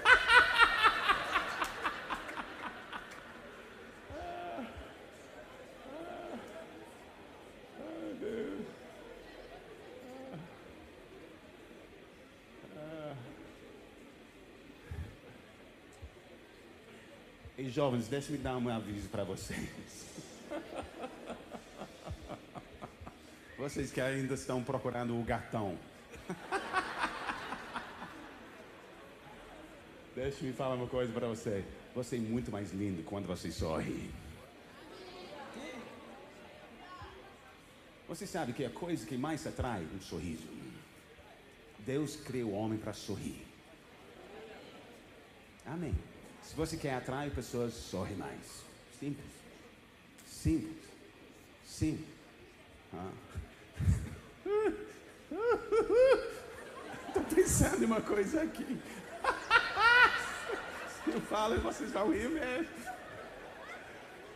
E 17.60 17.70
jovens, 17.70 18.08
deixe-me 18.08 18.38
dar 18.38 18.56
um 18.56 18.70
aviso 18.70 19.10
para 19.10 19.26
vocês. 19.26 19.70
Vocês 23.58 23.92
que 23.92 24.00
ainda 24.00 24.36
estão 24.36 24.64
procurando 24.64 25.20
o 25.20 25.22
gatão. 25.26 25.78
Deixe-me 30.16 30.54
falar 30.54 30.76
uma 30.76 30.88
coisa 30.88 31.12
para 31.12 31.28
você. 31.28 31.66
Você 31.94 32.16
é 32.16 32.20
muito 32.20 32.50
mais 32.50 32.72
lindo 32.72 33.04
quando 33.04 33.28
você 33.28 33.52
sorri. 33.52 34.10
Você 38.08 38.26
sabe 38.26 38.54
que 38.54 38.64
a 38.64 38.70
coisa 38.70 39.06
que 39.06 39.18
mais 39.18 39.46
atrai 39.46 39.86
um 39.94 40.00
sorriso. 40.00 40.48
Deus 41.80 42.16
criou 42.16 42.52
o 42.52 42.54
homem 42.54 42.80
para 42.80 42.94
sorrir. 42.94 43.46
Amém. 45.66 45.94
Se 46.50 46.56
você 46.56 46.78
quer 46.78 46.96
atrair 46.96 47.30
pessoas, 47.30 47.76
sorri 47.76 48.16
mais. 48.16 48.64
Simples. 49.00 49.30
Simples. 50.26 50.84
Sim. 51.64 52.04
Ah. 52.92 53.12
Estou 57.08 57.24
pensando 57.24 57.84
em 57.84 57.86
uma 57.86 58.02
coisa 58.02 58.42
aqui. 58.42 58.66
Eu 61.06 61.22
falo 61.22 61.54
e 61.54 61.60
vocês 61.60 61.92
vão 61.92 62.12
rir 62.12 62.30
mesmo. 62.30 62.68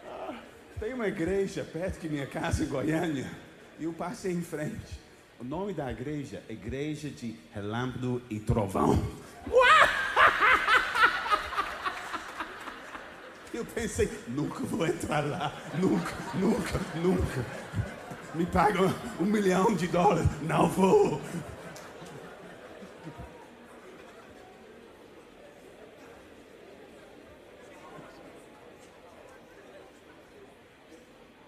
Ah, 0.05 0.39
tem 0.79 0.93
uma 0.93 1.07
igreja 1.07 1.63
perto 1.63 1.99
de 1.99 2.09
minha 2.09 2.27
casa 2.27 2.63
em 2.63 2.67
Goiânia 2.67 3.27
e 3.79 3.85
eu 3.85 3.93
passei 3.93 4.33
em 4.33 4.43
frente. 4.43 4.99
O 5.39 5.43
nome 5.43 5.73
da 5.73 5.91
igreja 5.91 6.43
é 6.47 6.53
Igreja 6.53 7.09
de 7.09 7.35
Relâmpago 7.53 8.21
e 8.29 8.39
Trovão. 8.39 9.22
Eu 13.63 13.67
pensei, 13.73 14.09
nunca 14.27 14.59
vou 14.65 14.85
entrar 14.85 15.21
lá, 15.21 15.53
nunca, 15.79 16.11
nunca, 16.35 16.79
nunca. 16.95 17.45
Me 18.35 18.45
pagam 18.45 18.93
um 19.21 19.23
milhão 19.23 19.73
de 19.73 19.87
dólares, 19.87 20.27
não 20.41 20.67
vou. 20.67 21.21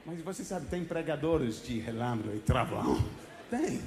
Mas 0.05 0.21
você 0.21 0.45
sabe, 0.45 0.67
tem 0.67 0.85
pregadores 0.85 1.61
de 1.61 1.79
relâmpago 1.79 2.33
e 2.33 2.39
travão? 2.39 3.03
Tem. 3.49 3.81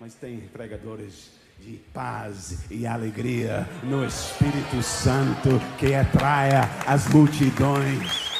Mas 0.00 0.14
tem 0.14 0.40
pregadores 0.48 1.30
de 1.58 1.76
paz 1.92 2.70
e 2.70 2.86
alegria 2.86 3.66
no 3.82 4.04
Espírito 4.04 4.82
Santo 4.82 5.60
que 5.78 5.94
atraia 5.94 6.62
as 6.86 7.08
multidões. 7.08 8.36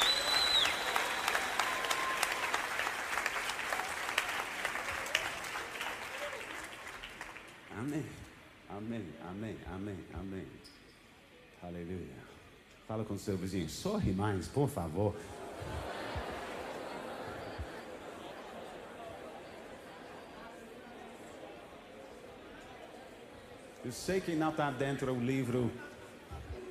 Amém, 7.77 8.05
amém, 8.69 9.05
amém, 9.29 9.57
amém, 9.73 9.97
amém. 10.13 10.47
Aleluia. 11.63 12.27
Fala 12.87 13.03
com 13.03 13.15
o 13.15 13.19
seu 13.19 13.35
vizinho, 13.35 13.69
sorri 13.69 14.13
mais, 14.13 14.47
por 14.47 14.69
favor. 14.69 15.13
Eu 23.87 23.93
sei 23.93 24.19
que 24.19 24.35
não 24.35 24.49
está 24.49 24.69
dentro 24.69 25.13
do 25.13 25.21
livro 25.21 25.71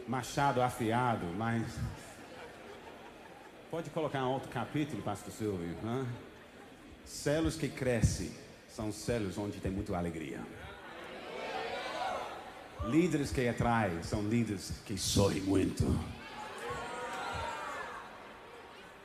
Machado 0.07 0.61
Afiado, 0.61 1.25
mas. 1.35 1.63
Pode 3.71 3.89
colocar 3.89 4.23
um 4.27 4.33
outro 4.33 4.51
capítulo, 4.51 5.01
Pastor 5.01 5.33
Silvio. 5.33 5.75
Celos 7.07 7.57
que 7.57 7.71
crescem 7.71 8.31
são 8.69 8.93
celos 8.93 9.39
onde 9.39 9.61
tem 9.61 9.73
muita 9.73 9.97
alegria. 9.97 10.43
Líderes 12.85 13.31
que 13.31 13.49
atraem 13.49 14.03
são 14.03 14.21
líderes 14.29 14.75
que 14.85 14.99
sorrem 14.99 15.41
muito. 15.41 15.85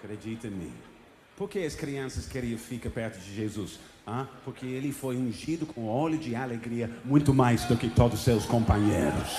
Acredita 0.04 0.48
em 0.48 0.52
mim. 0.52 0.74
Por 1.38 1.50
que 1.50 1.60
as 1.60 1.76
crianças 1.76 2.28
queriam 2.28 2.60
ficar 2.60 2.90
perto 2.90 3.20
de 3.22 3.34
Jesus? 3.34 3.80
Ah, 4.06 4.26
porque 4.44 4.66
ele 4.66 4.92
foi 4.92 5.16
ungido 5.16 5.66
com 5.66 5.88
óleo 5.88 6.18
de 6.18 6.36
alegria 6.36 6.90
muito 7.06 7.34
mais 7.34 7.66
do 7.66 7.78
que 7.78 7.90
todos 7.90 8.20
os 8.20 8.26
seus 8.26 8.46
companheiros. 8.46 9.38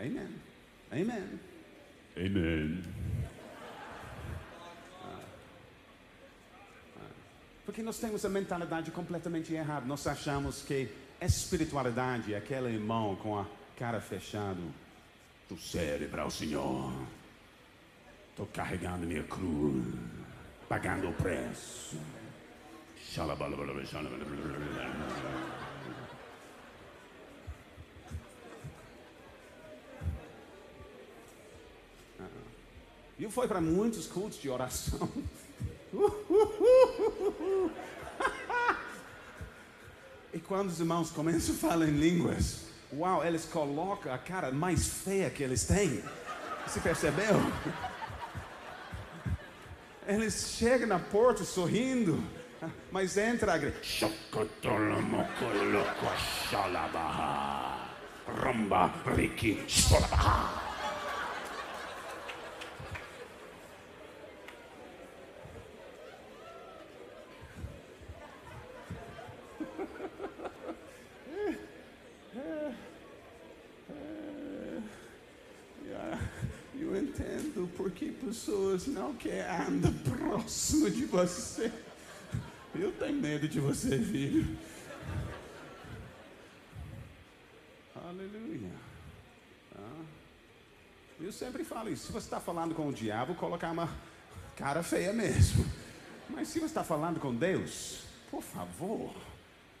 Amen. 0.00 0.28
Amen. 0.90 1.40
Amen. 2.16 2.82
Porque 7.64 7.82
nós 7.82 7.98
temos 7.98 8.24
a 8.24 8.28
mentalidade 8.28 8.90
completamente 8.90 9.54
errada. 9.54 9.86
Nós 9.86 10.06
achamos 10.06 10.60
que 10.62 10.88
espiritualidade 11.24 12.34
é 12.34 12.36
aquele 12.36 12.68
irmão 12.68 13.16
com 13.16 13.38
a 13.38 13.46
cara 13.78 14.00
fechada. 14.00 14.60
Tu 15.48 15.56
serve 15.58 16.06
para 16.06 16.26
o 16.26 16.30
Senhor. 16.30 16.92
Estou 18.30 18.46
carregando 18.46 19.06
minha 19.06 19.22
cruz, 19.24 19.84
pagando 20.68 21.08
o 21.08 21.12
preço. 21.12 21.96
E 33.18 33.28
foi 33.30 33.46
para 33.46 33.60
muitos 33.60 34.06
cultos 34.06 34.40
de 34.40 34.48
oração. 34.48 35.08
E 35.92 36.61
quando 40.52 40.68
os 40.68 40.80
irmãos 40.80 41.10
começam 41.10 41.54
a 41.54 41.58
falar 41.58 41.88
em 41.88 41.92
línguas, 41.92 42.66
uau, 42.92 43.24
eles 43.24 43.46
colocam 43.46 44.12
a 44.12 44.18
cara 44.18 44.52
mais 44.52 44.86
feia 44.86 45.30
que 45.30 45.42
eles 45.42 45.64
têm. 45.64 46.04
Você 46.66 46.78
percebeu? 46.78 47.40
Eles 50.06 50.54
chegam 50.58 50.88
na 50.88 50.98
porta 50.98 51.42
sorrindo, 51.42 52.22
mas 52.90 53.16
entra 53.16 53.54
a 53.54 53.56
igreja. 53.56 54.12
Rumba, 58.26 58.92
Ricky, 59.16 59.58
Eu 76.92 76.96
entendo 76.96 77.70
porque 77.76 78.06
pessoas 78.72 78.86
não 78.86 79.14
querem 79.14 79.42
andar 79.42 79.92
próximo 80.04 80.90
de 80.90 81.04
você. 81.04 81.70
Eu 82.74 82.90
tenho 82.92 83.20
medo 83.20 83.46
de 83.46 83.60
você, 83.60 83.98
filho. 83.98 84.56
Aleluia. 87.94 88.70
Ah. 89.76 90.04
Eu 91.20 91.32
sempre 91.32 91.64
falo 91.64 91.90
isso. 91.90 92.06
Se 92.06 92.12
você 92.12 92.26
está 92.26 92.40
falando 92.40 92.74
com 92.74 92.88
o 92.88 92.92
diabo, 92.92 93.34
colocar 93.34 93.70
uma 93.70 93.90
cara 94.56 94.82
feia 94.82 95.12
mesmo. 95.12 95.64
Mas 96.30 96.48
se 96.48 96.58
você 96.58 96.66
está 96.66 96.82
falando 96.82 97.20
com 97.20 97.34
Deus, 97.34 98.04
por 98.30 98.42
favor, 98.42 99.14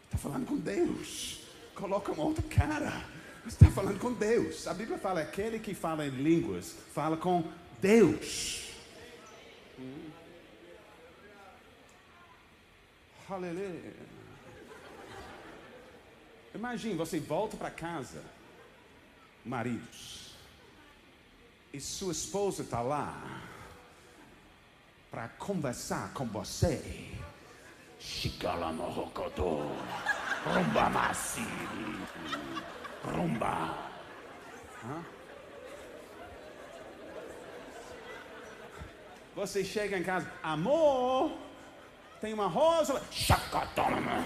está 0.04 0.18
falando 0.18 0.46
com 0.46 0.56
Deus. 0.58 1.40
Coloca 1.74 2.12
uma 2.12 2.24
outra 2.24 2.44
cara. 2.44 3.06
Você 3.44 3.56
está 3.56 3.70
falando 3.70 3.98
com 3.98 4.12
Deus. 4.12 4.66
A 4.66 4.74
Bíblia 4.74 4.98
fala: 4.98 5.20
aquele 5.22 5.58
que 5.58 5.74
fala 5.74 6.06
em 6.06 6.10
línguas 6.10 6.74
fala 6.92 7.16
com 7.16 7.42
Deus. 7.80 8.71
Aleluia. 13.32 13.94
Imagine, 16.54 16.94
você 16.94 17.18
volta 17.18 17.56
para 17.56 17.70
casa, 17.70 18.22
maridos. 19.42 20.34
e 21.72 21.80
sua 21.80 22.12
esposa 22.12 22.62
está 22.62 22.82
lá 22.82 23.42
para 25.10 25.28
conversar 25.28 26.12
com 26.12 26.26
você. 26.26 27.10
Shikalamorokoto, 27.98 29.62
rumba 30.44 30.90
massi, 30.90 31.46
rumba. 33.02 33.92
Você 39.34 39.64
chega 39.64 39.96
em 39.96 40.02
casa, 40.02 40.30
amor, 40.42 41.32
tem 42.22 42.32
uma 42.32 42.46
rosa, 42.46 43.02
chacatoma. 43.10 44.24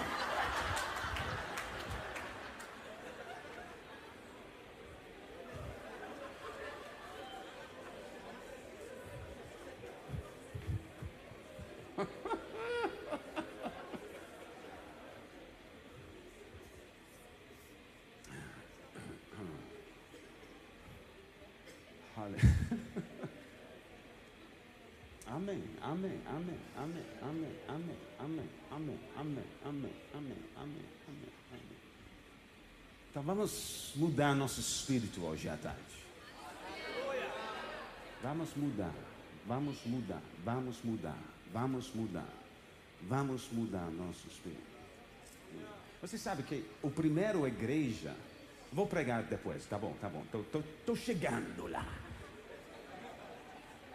Amém, 25.97 26.21
amém, 26.27 26.59
amém, 26.77 27.05
amém, 27.23 27.55
amém, 27.67 27.97
amém, 28.19 28.49
amém, 28.69 28.99
amém, 29.17 29.43
amém, 29.65 29.91
amém, 30.13 30.37
amém, 30.55 30.85
amém, 31.07 31.29
amém. 31.49 31.77
Então 33.09 33.23
vamos 33.23 33.93
mudar 33.95 34.35
nosso 34.35 34.59
espírito 34.59 35.25
hoje 35.25 35.49
à 35.49 35.57
tarde. 35.57 35.81
Vamos 38.21 38.53
mudar, 38.55 38.93
vamos 39.47 39.83
mudar, 39.87 40.21
vamos 40.45 40.83
mudar, 40.83 41.17
vamos 41.51 41.91
mudar, 41.95 42.29
vamos 43.01 43.51
mudar 43.51 43.89
nosso 43.89 44.27
espírito. 44.27 44.61
Você 45.99 46.19
sabe 46.19 46.43
que 46.43 46.63
o 46.83 46.91
primeiro 46.91 47.47
igreja, 47.47 48.15
vou 48.71 48.85
pregar 48.85 49.23
depois, 49.23 49.65
tá 49.65 49.79
bom, 49.79 49.95
tá 49.99 50.07
bom, 50.07 50.23
estou 50.31 50.95
chegando 50.95 51.65
lá. 51.65 51.91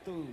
Tô, 0.05 0.26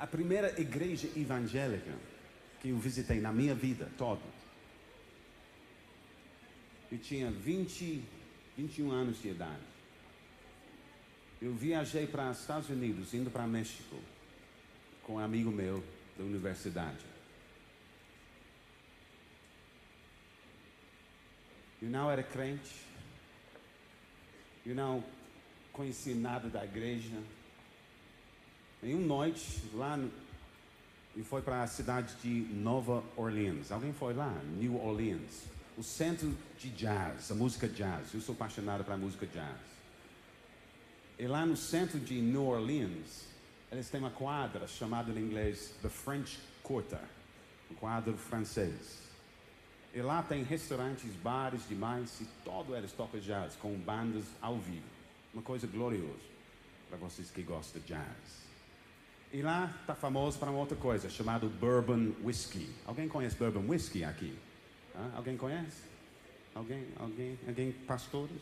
primeira 0.11 0.59
igreja 0.59 1.09
evangélica 1.15 1.93
que 2.61 2.69
eu 2.69 2.77
visitei 2.77 3.19
na 3.19 3.31
minha 3.31 3.55
vida 3.55 3.89
toda. 3.97 4.21
Eu 6.91 6.99
tinha 6.99 7.31
20, 7.31 8.03
21 8.57 8.91
anos 8.91 9.21
de 9.21 9.29
idade. 9.29 9.71
Eu 11.41 11.53
viajei 11.55 12.05
para 12.05 12.29
os 12.29 12.41
Estados 12.41 12.69
Unidos, 12.69 13.13
indo 13.13 13.31
para 13.31 13.47
México, 13.47 13.97
com 15.03 15.13
um 15.13 15.19
amigo 15.19 15.49
meu 15.49 15.83
da 16.17 16.23
universidade. 16.23 16.99
Eu 21.81 21.89
não 21.89 22.11
era 22.11 22.21
crente, 22.21 22.75
eu 24.63 24.75
não 24.75 25.03
conhecia 25.73 26.13
nada 26.13 26.47
da 26.47 26.63
igreja, 26.63 27.17
em 28.83 28.95
uma 28.95 29.05
noite, 29.05 29.61
lá 29.73 29.95
no, 29.95 30.11
e 31.15 31.23
foi 31.23 31.41
para 31.41 31.63
a 31.63 31.67
cidade 31.67 32.15
de 32.21 32.53
Nova 32.53 33.03
Orleans. 33.17 33.71
Alguém 33.71 33.93
foi 33.93 34.13
lá? 34.13 34.33
New 34.57 34.81
Orleans. 34.83 35.43
O 35.77 35.83
centro 35.83 36.33
de 36.57 36.69
jazz, 36.69 37.31
a 37.31 37.35
música 37.35 37.67
jazz. 37.67 38.13
Eu 38.13 38.21
sou 38.21 38.33
apaixonado 38.33 38.83
pela 38.83 38.97
música 38.97 39.25
jazz. 39.27 39.59
E 41.19 41.27
lá 41.27 41.45
no 41.45 41.57
centro 41.57 41.99
de 41.99 42.19
New 42.19 42.45
Orleans, 42.45 43.27
eles 43.71 43.89
têm 43.89 43.99
uma 43.99 44.09
quadra 44.09 44.67
chamada 44.67 45.11
em 45.11 45.23
inglês 45.23 45.73
The 45.81 45.89
French 45.89 46.39
Quarter, 46.63 47.03
um 47.69 47.75
quadro 47.75 48.17
francês. 48.17 49.01
E 49.93 50.01
lá 50.01 50.23
tem 50.23 50.43
restaurantes, 50.43 51.13
bares 51.15 51.67
demais, 51.67 52.21
e 52.21 52.25
todo 52.45 52.75
eles 52.75 52.93
tocam 52.93 53.19
jazz, 53.19 53.55
com 53.57 53.73
bandas 53.75 54.25
ao 54.41 54.57
vivo. 54.57 54.85
Uma 55.33 55.43
coisa 55.43 55.67
gloriosa 55.67 56.31
para 56.89 56.97
vocês 56.97 57.29
que 57.29 57.41
gostam 57.41 57.81
de 57.81 57.89
jazz. 57.89 58.40
E 59.33 59.41
lá 59.41 59.73
está 59.79 59.95
famoso 59.95 60.37
para 60.37 60.49
uma 60.49 60.59
outra 60.59 60.75
coisa, 60.75 61.09
chamado 61.09 61.47
Bourbon 61.47 62.11
Whiskey. 62.21 62.69
Alguém 62.85 63.07
conhece 63.07 63.37
Bourbon 63.37 63.65
Whiskey 63.65 64.03
aqui? 64.03 64.37
Hã? 64.93 65.09
Alguém 65.15 65.37
conhece? 65.37 65.83
Alguém? 66.53 66.85
Alguém? 66.99 67.39
Alguém? 67.47 67.71
Pastores? 67.71 68.41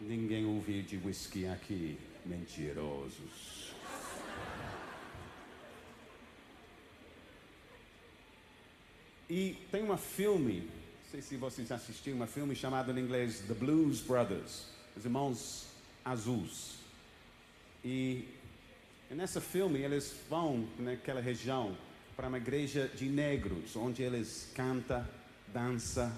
Ninguém 0.00 0.46
ouviu 0.46 0.82
de 0.82 0.96
whisky 0.96 1.46
aqui. 1.46 1.98
Mentirosos. 2.24 3.74
E 9.28 9.58
tem 9.70 9.88
um 9.88 9.96
filme, 9.96 10.60
não 10.60 11.10
sei 11.10 11.20
se 11.20 11.36
vocês 11.36 11.70
assistiram, 11.70 12.20
um 12.20 12.26
filme 12.26 12.56
chamado 12.56 12.90
em 12.90 13.02
inglês 13.02 13.40
The 13.46 13.54
Blues 13.54 14.00
Brothers, 14.00 14.66
os 14.96 15.04
irmãos 15.04 15.66
azuis. 16.04 16.78
E 17.84 18.26
e 19.10 19.14
nesse 19.14 19.40
filme 19.40 19.80
eles 19.80 20.14
vão 20.28 20.68
naquela 20.78 21.20
região 21.20 21.76
para 22.16 22.28
uma 22.28 22.38
igreja 22.38 22.86
de 22.94 23.06
negros, 23.08 23.74
onde 23.74 24.02
eles 24.02 24.48
cantam, 24.54 25.04
dançam, 25.48 26.12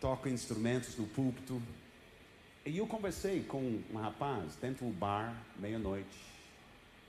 tocam 0.00 0.32
instrumentos 0.32 0.96
no 0.96 1.06
púlpito. 1.06 1.60
E 2.64 2.78
eu 2.78 2.86
conversei 2.86 3.42
com 3.42 3.82
um 3.92 3.96
rapaz 3.96 4.56
dentro 4.56 4.86
do 4.86 4.92
bar, 4.92 5.36
meia-noite, 5.58 6.16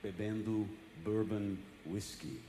bebendo 0.04 0.68
bourbon 1.04 1.56
whisky. 1.86 2.42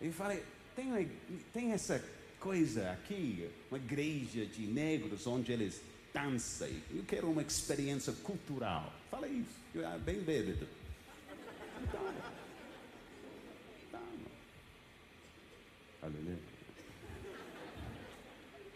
E 0.00 0.10
falei, 0.12 0.44
tem, 0.76 1.10
tem 1.52 1.72
essa 1.72 2.02
coisa 2.38 2.92
aqui, 2.92 3.50
uma 3.68 3.78
igreja 3.78 4.46
de 4.46 4.64
negros 4.64 5.26
onde 5.26 5.50
eles 5.50 5.82
dançam. 6.14 6.68
Eu 6.94 7.02
quero 7.04 7.28
uma 7.28 7.42
experiência 7.42 8.12
cultural. 8.22 8.92
Falei 9.10 9.32
isso, 9.32 9.56
eu 9.74 9.84
era 9.84 9.98
bem 9.98 10.20
bêbado. 10.20 10.68
Então, 11.82 12.00
tá, 13.92 14.00
Aleluia. 16.02 16.38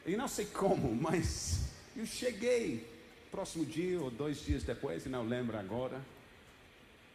E 0.07 0.17
não 0.17 0.29
sei 0.29 0.47
como, 0.47 0.95
mas 0.95 1.71
eu 1.97 2.05
cheguei 2.05 2.87
próximo 3.31 3.65
dia 3.65 4.01
ou 4.01 4.11
dois 4.11 4.45
dias 4.45 4.63
depois, 4.63 5.07
não 5.07 5.27
lembro 5.27 5.57
agora. 5.57 6.01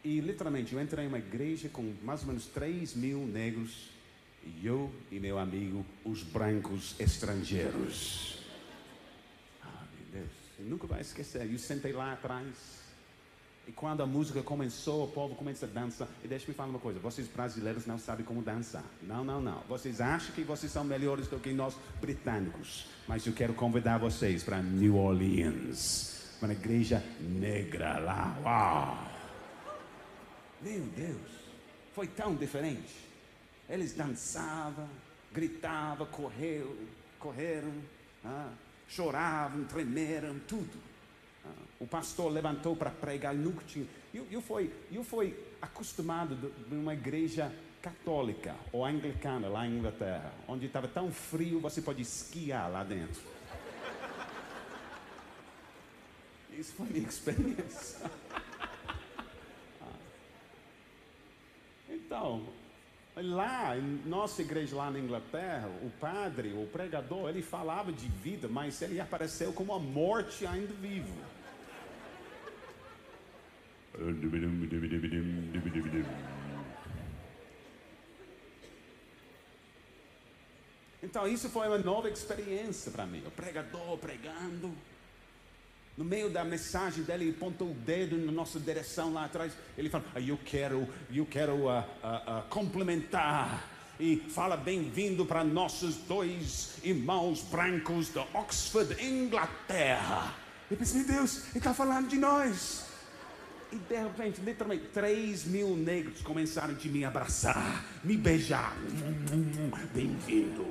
E 0.04 0.20
literalmente 0.20 0.72
eu 0.74 0.80
entrei 0.80 1.04
em 1.04 1.08
uma 1.08 1.18
igreja 1.18 1.68
com 1.68 1.94
mais 2.02 2.22
ou 2.22 2.28
menos 2.28 2.46
3 2.46 2.94
mil 2.94 3.26
negros. 3.26 3.90
E 4.44 4.66
eu 4.66 4.90
e 5.10 5.20
meu 5.20 5.38
amigo, 5.38 5.84
os 6.04 6.22
brancos 6.22 6.94
estrangeiros. 6.98 8.38
Ah, 9.62 9.84
meu 9.96 10.22
Deus, 10.22 10.32
eu 10.58 10.64
nunca 10.66 10.86
vai 10.86 11.00
esquecer. 11.00 11.50
Eu 11.50 11.58
sentei 11.58 11.92
lá 11.92 12.12
atrás. 12.12 12.87
E 13.68 13.72
quando 13.72 14.02
a 14.02 14.06
música 14.06 14.42
começou, 14.42 15.04
o 15.04 15.08
povo 15.08 15.34
começa 15.34 15.66
a 15.66 15.68
dançar. 15.68 16.08
E 16.24 16.26
deixa 16.26 16.48
me 16.48 16.54
falar 16.54 16.70
uma 16.70 16.78
coisa: 16.78 16.98
vocês 16.98 17.28
brasileiros 17.28 17.86
não 17.86 17.98
sabem 17.98 18.24
como 18.24 18.42
dançar. 18.42 18.84
Não, 19.02 19.22
não, 19.22 19.42
não. 19.42 19.60
Vocês 19.68 20.00
acham 20.00 20.34
que 20.34 20.42
vocês 20.42 20.72
são 20.72 20.82
melhores 20.82 21.28
do 21.28 21.38
que 21.38 21.52
nós 21.52 21.76
britânicos. 22.00 22.86
Mas 23.06 23.26
eu 23.26 23.32
quero 23.34 23.52
convidar 23.52 23.98
vocês 23.98 24.42
para 24.42 24.62
New 24.62 24.96
Orleans 24.96 26.16
uma 26.40 26.52
igreja 26.52 27.02
negra 27.20 27.98
lá. 27.98 28.38
Uau! 28.42 29.08
Meu 30.62 30.80
Deus, 30.96 31.30
foi 31.94 32.06
tão 32.06 32.34
diferente. 32.34 32.94
Eles 33.68 33.92
dançavam, 33.92 34.88
gritavam, 35.32 36.06
correram, 36.06 36.74
correram, 37.18 37.72
ah, 38.24 38.50
choravam, 38.88 39.64
tremeram, 39.64 40.38
tudo. 40.46 40.87
O 41.80 41.86
pastor 41.86 42.30
levantou 42.32 42.74
para 42.74 42.90
pregar, 42.90 43.34
nunca 43.34 43.64
tinha. 43.64 43.86
Eu, 44.12 44.26
eu, 44.30 44.40
fui, 44.40 44.72
eu 44.90 45.04
fui 45.04 45.38
acostumado 45.60 46.34
de, 46.34 46.74
uma 46.74 46.94
igreja 46.94 47.52
católica 47.80 48.54
ou 48.72 48.84
anglicana 48.84 49.48
lá 49.48 49.66
em 49.66 49.78
Inglaterra, 49.78 50.32
onde 50.46 50.66
estava 50.66 50.88
tão 50.88 51.10
frio 51.12 51.60
você 51.60 51.80
pode 51.80 52.02
esquiar 52.02 52.70
lá 52.70 52.82
dentro. 52.82 53.22
Isso 56.50 56.72
foi 56.72 56.86
minha 56.88 57.08
experiência. 57.08 58.10
então, 61.88 62.44
Lá, 63.22 63.76
em 63.76 64.00
nossa 64.06 64.42
igreja 64.42 64.76
lá 64.76 64.90
na 64.90 64.98
Inglaterra, 64.98 65.68
o 65.82 65.90
padre, 65.90 66.52
o 66.52 66.66
pregador, 66.66 67.28
ele 67.28 67.42
falava 67.42 67.92
de 67.92 68.06
vida, 68.06 68.46
mas 68.46 68.80
ele 68.80 69.00
apareceu 69.00 69.52
como 69.52 69.72
a 69.72 69.78
morte 69.78 70.46
ainda 70.46 70.72
vivo. 70.74 71.12
Então 81.02 81.26
isso 81.26 81.48
foi 81.48 81.66
uma 81.68 81.78
nova 81.78 82.08
experiência 82.08 82.92
para 82.92 83.06
mim. 83.06 83.22
O 83.26 83.30
pregador 83.30 83.98
pregando. 83.98 84.72
No 85.96 86.04
meio 86.04 86.30
da 86.30 86.44
mensagem 86.44 87.02
dele, 87.02 87.24
ele 87.24 87.36
apontou 87.36 87.72
o 87.72 87.74
dedo 87.74 88.16
na 88.16 88.30
nossa 88.30 88.60
direção 88.60 89.12
lá 89.12 89.24
atrás. 89.24 89.52
Ele 89.76 89.90
falou: 89.90 90.06
ah, 90.14 90.20
Eu 90.20 90.38
quero, 90.44 90.88
eu 91.12 91.26
quero 91.26 91.54
uh, 91.54 91.80
uh, 91.80 91.80
uh, 91.80 92.42
complementar. 92.48 93.68
E 93.98 94.16
fala 94.30 94.56
bem-vindo 94.56 95.26
para 95.26 95.42
nossos 95.42 95.96
dois 95.96 96.78
irmãos 96.84 97.42
brancos 97.42 98.12
de 98.12 98.20
Oxford, 98.32 99.04
Inglaterra. 99.04 100.36
Eu 100.70 100.76
pensei, 100.76 101.00
meu 101.00 101.08
Deus, 101.08 101.48
ele 101.48 101.58
está 101.58 101.74
falando 101.74 102.06
de 102.06 102.16
nós. 102.16 102.87
E 103.70 103.76
de 103.76 103.96
repente, 103.96 104.40
literalmente, 104.40 104.86
3 104.94 105.44
mil 105.44 105.76
negros 105.76 106.22
começaram 106.22 106.72
de 106.72 106.88
me 106.88 107.04
abraçar, 107.04 107.84
me 108.02 108.16
beijar. 108.16 108.74
Bem-vindo, 109.94 110.64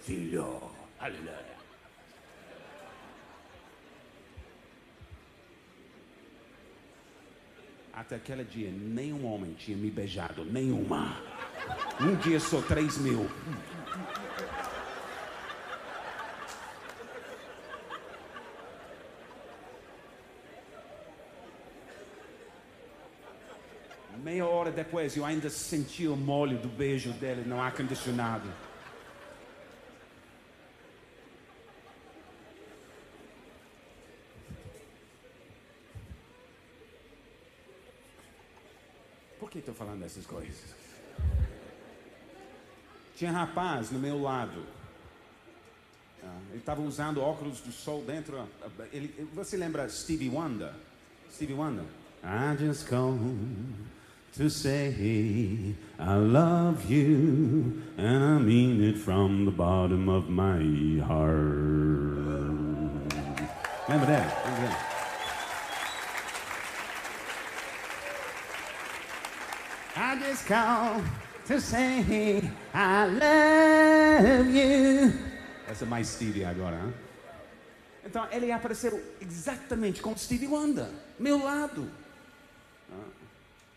filho. 0.00 0.62
Aleluia. 1.00 1.54
Até 7.92 8.16
aquele 8.16 8.44
dia, 8.44 8.70
nenhum 8.70 9.24
homem 9.24 9.54
tinha 9.54 9.76
me 9.76 9.90
beijado, 9.90 10.44
nenhuma. 10.44 11.20
Um 12.00 12.14
dia 12.16 12.38
só 12.38 12.60
3 12.60 12.98
mil. 12.98 13.28
Meia 24.24 24.46
hora 24.46 24.70
depois 24.70 25.14
eu 25.18 25.22
ainda 25.22 25.50
senti 25.50 26.08
o 26.08 26.16
molho 26.16 26.56
do 26.56 26.66
beijo 26.66 27.12
dele 27.12 27.46
no 27.46 27.60
ar-condicionado. 27.60 28.50
Por 39.38 39.50
que 39.50 39.58
estou 39.58 39.74
falando 39.74 40.00
dessas 40.00 40.24
coisas? 40.24 40.74
Tinha 43.16 43.30
um 43.30 43.34
rapaz 43.34 43.90
no 43.90 43.98
meu 43.98 44.22
lado. 44.22 44.64
Ah, 46.22 46.40
ele 46.48 46.60
estava 46.60 46.80
usando 46.80 47.20
óculos 47.20 47.60
do 47.60 47.70
sol 47.70 48.02
dentro. 48.02 48.48
Ele, 48.90 49.28
você 49.34 49.58
lembra 49.58 49.86
Stevie 49.90 50.30
Wonder? 50.30 50.72
Stevie 51.30 51.52
Wonder? 51.52 51.84
I 52.22 52.56
just 52.56 52.88
come 52.88 53.92
to 54.36 54.50
say 54.50 55.74
I 55.96 56.16
love 56.16 56.90
you, 56.90 57.82
and 57.96 58.24
I 58.24 58.38
mean 58.38 58.82
it 58.82 58.98
from 58.98 59.44
the 59.44 59.52
bottom 59.52 60.08
of 60.08 60.28
my 60.28 60.98
heart. 61.06 62.34
Lembra 63.88 64.06
dela? 64.06 64.32
Lembra 64.44 64.60
dela? 64.60 64.76
I 69.96 70.18
just 70.18 70.46
come 70.46 71.04
to 71.46 71.60
say 71.60 72.50
I 72.74 73.06
love 73.06 74.50
you. 74.50 75.12
Essa 75.68 75.84
é 75.84 75.88
mais 75.88 76.08
Stevie 76.08 76.44
agora, 76.44 76.76
hein? 76.76 76.92
Então 78.04 78.26
ele 78.32 78.50
apareceu 78.50 79.00
exatamente 79.20 80.02
como 80.02 80.18
Stevie 80.18 80.48
Wonder, 80.48 80.88
meu 81.20 81.38
lado. 81.42 81.88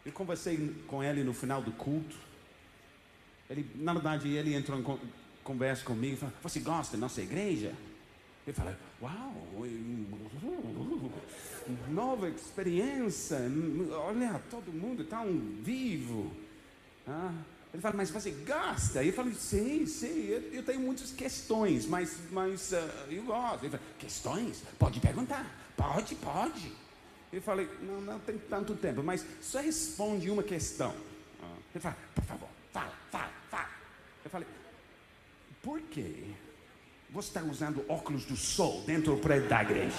Eu 0.07 0.13
conversei 0.13 0.73
com 0.87 1.03
ele 1.03 1.21
no 1.21 1.33
final 1.33 1.61
do 1.61 1.73
culto. 1.73 2.15
Ele, 3.49 3.69
na 3.75 3.91
verdade, 3.91 4.29
ele 4.29 4.53
entrou 4.53 4.79
em 4.79 4.99
conversa 5.43 5.83
comigo 5.83 6.13
e 6.13 6.17
falou: 6.17 6.33
Você 6.43 6.61
gosta 6.61 6.95
da 6.95 7.01
nossa 7.01 7.21
igreja? 7.21 7.73
Eu 8.47 8.53
falei: 8.53 8.73
Uau, 9.01 9.33
nova 11.89 12.29
experiência. 12.29 13.37
Olha, 13.91 14.41
todo 14.49 14.71
mundo 14.71 15.03
tão 15.03 15.27
vivo. 15.61 16.31
Ah, 17.05 17.33
ele 17.73 17.81
falou: 17.81 17.97
Mas 17.97 18.09
você 18.09 18.31
gosta? 18.31 19.03
Eu 19.03 19.11
falei: 19.11 19.33
Sim, 19.33 19.85
sim, 19.85 20.27
eu, 20.29 20.39
eu 20.53 20.63
tenho 20.63 20.79
muitas 20.79 21.11
questões, 21.11 21.85
mas, 21.85 22.17
mas 22.31 22.71
uh, 22.71 22.77
eu 23.11 23.23
gosto. 23.23 23.65
Ele 23.65 23.71
falou: 23.71 23.85
Questões? 23.99 24.63
Pode 24.79 25.01
perguntar. 25.01 25.45
Pode, 25.75 26.15
pode. 26.15 26.86
Eu 27.31 27.41
falei, 27.41 27.69
não, 27.81 28.01
não 28.01 28.19
tem 28.19 28.37
tanto 28.37 28.75
tempo, 28.75 29.03
mas 29.03 29.25
só 29.41 29.59
responde 29.59 30.29
uma 30.29 30.43
questão. 30.43 30.93
Ele 31.73 31.81
fala, 31.81 31.97
por 32.15 32.23
favor, 32.23 32.49
fala, 32.71 32.93
fala, 33.11 33.31
fala. 33.51 33.69
Eu 34.23 34.31
falei, 34.31 34.47
por 35.61 35.81
que 35.81 36.33
você 37.09 37.27
está 37.27 37.43
usando 37.43 37.85
óculos 37.89 38.25
do 38.25 38.35
sol 38.35 38.83
dentro 38.85 39.15
do 39.15 39.21
prédio 39.21 39.49
da 39.49 39.61
igreja? 39.61 39.95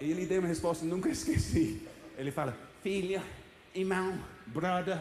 Ele 0.00 0.26
deu 0.26 0.40
uma 0.40 0.48
resposta, 0.48 0.84
nunca 0.84 1.08
esqueci. 1.08 1.86
Ele 2.16 2.30
fala, 2.30 2.56
filha, 2.82 3.22
irmão, 3.74 4.18
brother, 4.46 5.00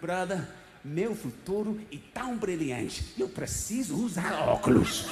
brother, 0.00 0.46
meu 0.84 1.14
futuro 1.14 1.80
é 1.92 1.98
tão 2.12 2.36
brilhante, 2.36 3.14
eu 3.18 3.28
preciso 3.28 3.96
usar 3.96 4.48
óculos. 4.48 5.06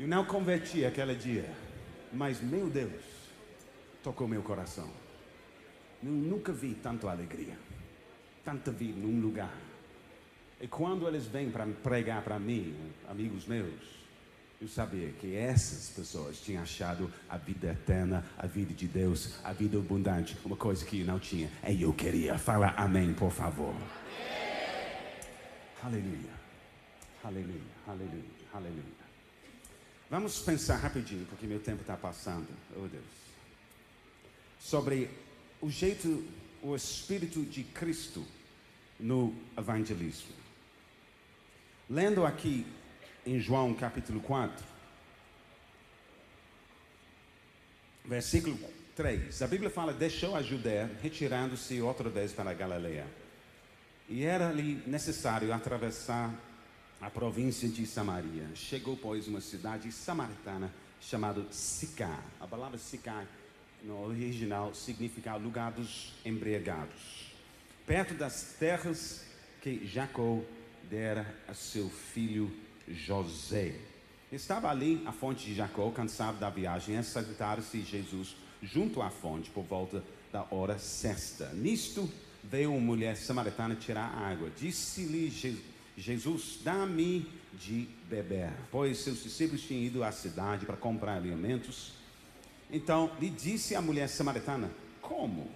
Eu 0.00 0.08
não 0.08 0.24
converti 0.24 0.82
aquele 0.86 1.14
dia, 1.14 1.44
mas 2.10 2.40
meu 2.40 2.70
Deus, 2.70 3.04
tocou 4.02 4.26
meu 4.26 4.40
coração. 4.40 4.88
Eu 6.02 6.10
nunca 6.10 6.54
vi 6.54 6.72
tanta 6.72 7.10
alegria, 7.10 7.54
tanta 8.42 8.72
vida 8.72 8.98
num 8.98 9.20
lugar. 9.20 9.54
E 10.58 10.66
quando 10.66 11.06
eles 11.06 11.26
vêm 11.26 11.50
para 11.50 11.66
pregar 11.66 12.22
para 12.22 12.38
mim, 12.38 12.74
amigos 13.10 13.46
meus, 13.46 13.74
eu 14.58 14.68
sabia 14.68 15.10
que 15.20 15.36
essas 15.36 15.90
pessoas 15.90 16.40
tinham 16.40 16.62
achado 16.62 17.12
a 17.28 17.36
vida 17.36 17.66
eterna, 17.70 18.24
a 18.38 18.46
vida 18.46 18.72
de 18.72 18.88
Deus, 18.88 19.38
a 19.44 19.52
vida 19.52 19.76
abundante, 19.76 20.34
uma 20.46 20.56
coisa 20.56 20.82
que 20.82 21.00
eu 21.00 21.06
não 21.06 21.18
tinha. 21.18 21.50
E 21.68 21.82
eu 21.82 21.92
queria. 21.92 22.38
Fala 22.38 22.68
amém, 22.68 23.12
por 23.12 23.30
favor. 23.30 23.74
Aleluia. 25.82 26.40
Aleluia. 27.22 27.60
Aleluia. 27.86 28.24
Aleluia. 28.54 28.99
Vamos 30.10 30.40
pensar 30.40 30.76
rapidinho, 30.76 31.24
porque 31.26 31.46
meu 31.46 31.60
tempo 31.60 31.82
está 31.82 31.96
passando. 31.96 32.48
Oh 32.76 32.88
Deus. 32.88 33.04
Sobre 34.58 35.08
o 35.60 35.70
jeito, 35.70 36.26
o 36.60 36.74
Espírito 36.74 37.44
de 37.44 37.62
Cristo 37.62 38.26
no 38.98 39.32
evangelismo. 39.56 40.34
Lendo 41.88 42.26
aqui 42.26 42.66
em 43.24 43.38
João 43.38 43.72
capítulo 43.72 44.20
4, 44.20 44.64
versículo 48.04 48.58
3, 48.96 49.42
a 49.42 49.46
Bíblia 49.46 49.70
fala: 49.70 49.92
deixou 49.92 50.34
a 50.34 50.42
Judéia, 50.42 50.90
retirando-se 51.00 51.80
outra 51.80 52.10
vez 52.10 52.32
para 52.32 52.50
a 52.50 52.54
Galileia. 52.54 53.06
E 54.08 54.24
era-lhe 54.24 54.82
necessário 54.88 55.52
atravessar 55.52 56.34
a 57.00 57.08
província 57.08 57.68
de 57.68 57.86
Samaria. 57.86 58.48
Chegou, 58.54 58.96
pois, 58.96 59.26
uma 59.26 59.40
cidade 59.40 59.90
samaritana 59.90 60.72
chamada 61.00 61.44
Sicá. 61.50 62.22
A 62.38 62.46
palavra 62.46 62.76
Sicá, 62.76 63.24
no 63.82 64.04
original, 64.04 64.74
significa 64.74 65.34
lugar 65.36 65.72
dos 65.72 66.12
embriagados. 66.24 67.32
Perto 67.86 68.14
das 68.14 68.54
terras 68.58 69.24
que 69.62 69.86
Jacó 69.86 70.40
dera 70.90 71.34
a 71.48 71.54
seu 71.54 71.88
filho 71.88 72.50
José. 72.86 73.74
Estava 74.30 74.68
ali 74.68 75.02
a 75.06 75.12
fonte 75.12 75.46
de 75.46 75.54
Jacó, 75.54 75.90
cansado 75.90 76.38
da 76.38 76.50
viagem, 76.50 76.98
e 76.98 77.02
sentaram-se 77.02 77.80
Jesus 77.80 78.36
junto 78.62 79.00
à 79.00 79.10
fonte 79.10 79.50
por 79.50 79.64
volta 79.64 80.04
da 80.30 80.46
hora 80.50 80.78
sexta. 80.78 81.50
Nisto 81.54 82.08
veio 82.44 82.72
uma 82.72 82.80
mulher 82.80 83.16
samaritana 83.16 83.74
tirar 83.74 84.06
água. 84.06 84.50
Disse-lhe 84.56 85.30
Jesus 85.30 85.69
Jesus, 86.00 86.60
dá-me 86.62 87.26
de 87.52 87.88
beber, 88.08 88.52
pois 88.70 88.98
seus 88.98 89.22
discípulos 89.22 89.62
tinham 89.62 89.82
ido 89.82 90.04
à 90.04 90.12
cidade 90.12 90.66
para 90.66 90.76
comprar 90.76 91.16
alimentos. 91.16 91.92
Então 92.70 93.10
lhe 93.20 93.28
disse 93.28 93.74
a 93.74 93.82
mulher 93.82 94.08
samaritana: 94.08 94.70
Como? 95.00 95.50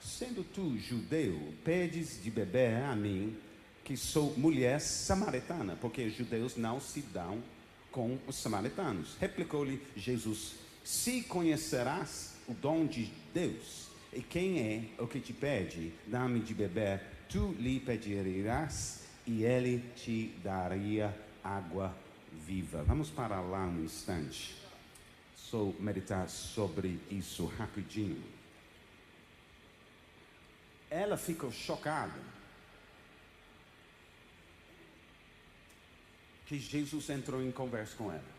Sendo 0.00 0.44
tu 0.44 0.78
judeu, 0.78 1.52
pedes 1.64 2.22
de 2.22 2.30
beber 2.30 2.82
a 2.84 2.94
mim, 2.94 3.36
que 3.82 3.96
sou 3.96 4.34
mulher 4.36 4.80
samaritana, 4.80 5.76
porque 5.80 6.04
os 6.04 6.14
judeus 6.14 6.56
não 6.56 6.80
se 6.80 7.00
dão 7.00 7.42
com 7.90 8.18
os 8.26 8.36
samaritanos. 8.36 9.16
Replicou-lhe 9.18 9.82
Jesus: 9.96 10.56
Se 10.84 11.22
conhecerás 11.22 12.34
o 12.46 12.54
dom 12.54 12.86
de 12.86 13.10
Deus, 13.34 13.88
e 14.12 14.22
quem 14.22 14.60
é 14.60 15.02
o 15.02 15.06
que 15.06 15.20
te 15.20 15.32
pede, 15.32 15.92
dá-me 16.06 16.40
de 16.40 16.54
beber, 16.54 17.02
tu 17.28 17.54
lhe 17.58 17.80
pedirás, 17.80 19.07
e 19.28 19.44
ele 19.44 19.84
te 19.94 20.34
daria 20.42 21.14
água 21.44 21.94
viva. 22.46 22.82
Vamos 22.82 23.10
parar 23.10 23.42
lá 23.42 23.66
um 23.66 23.84
instante. 23.84 24.56
Só 25.36 25.70
meditar 25.78 26.26
sobre 26.30 26.98
isso 27.10 27.44
rapidinho. 27.44 28.24
Ela 30.90 31.18
ficou 31.18 31.52
chocada 31.52 32.18
que 36.46 36.58
Jesus 36.58 37.10
entrou 37.10 37.42
em 37.42 37.52
conversa 37.52 37.94
com 37.96 38.10
ela. 38.10 38.38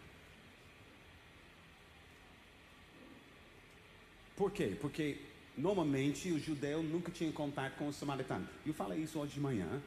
Por 4.36 4.52
quê? 4.52 4.76
Porque 4.82 5.20
normalmente 5.56 6.32
o 6.32 6.40
judeu 6.40 6.82
nunca 6.82 7.12
tinha 7.12 7.32
contato 7.32 7.76
com 7.76 7.90
o 7.90 7.94
samaritano. 7.94 8.48
Eu 8.66 8.74
falei 8.74 9.04
isso 9.04 9.20
hoje 9.20 9.34
de 9.34 9.40
manhã. 9.40 9.80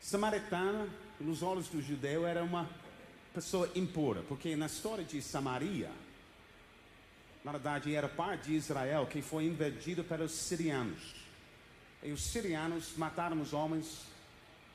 Samaritana, 0.00 0.88
nos 1.20 1.42
olhos 1.42 1.68
do 1.68 1.82
judeu, 1.82 2.26
era 2.26 2.42
uma 2.42 2.68
pessoa 3.34 3.70
impura, 3.74 4.22
porque 4.22 4.56
na 4.56 4.66
história 4.66 5.04
de 5.04 5.20
Samaria, 5.20 5.90
na 7.44 7.52
verdade 7.52 7.94
era 7.94 8.08
parte 8.08 8.48
de 8.48 8.54
Israel 8.54 9.06
que 9.06 9.22
foi 9.22 9.44
invadida 9.44 10.02
pelos 10.02 10.32
sirianos. 10.32 11.14
E 12.02 12.12
os 12.12 12.22
sirianos 12.22 12.96
mataram 12.96 13.40
os 13.40 13.52
homens, 13.52 14.02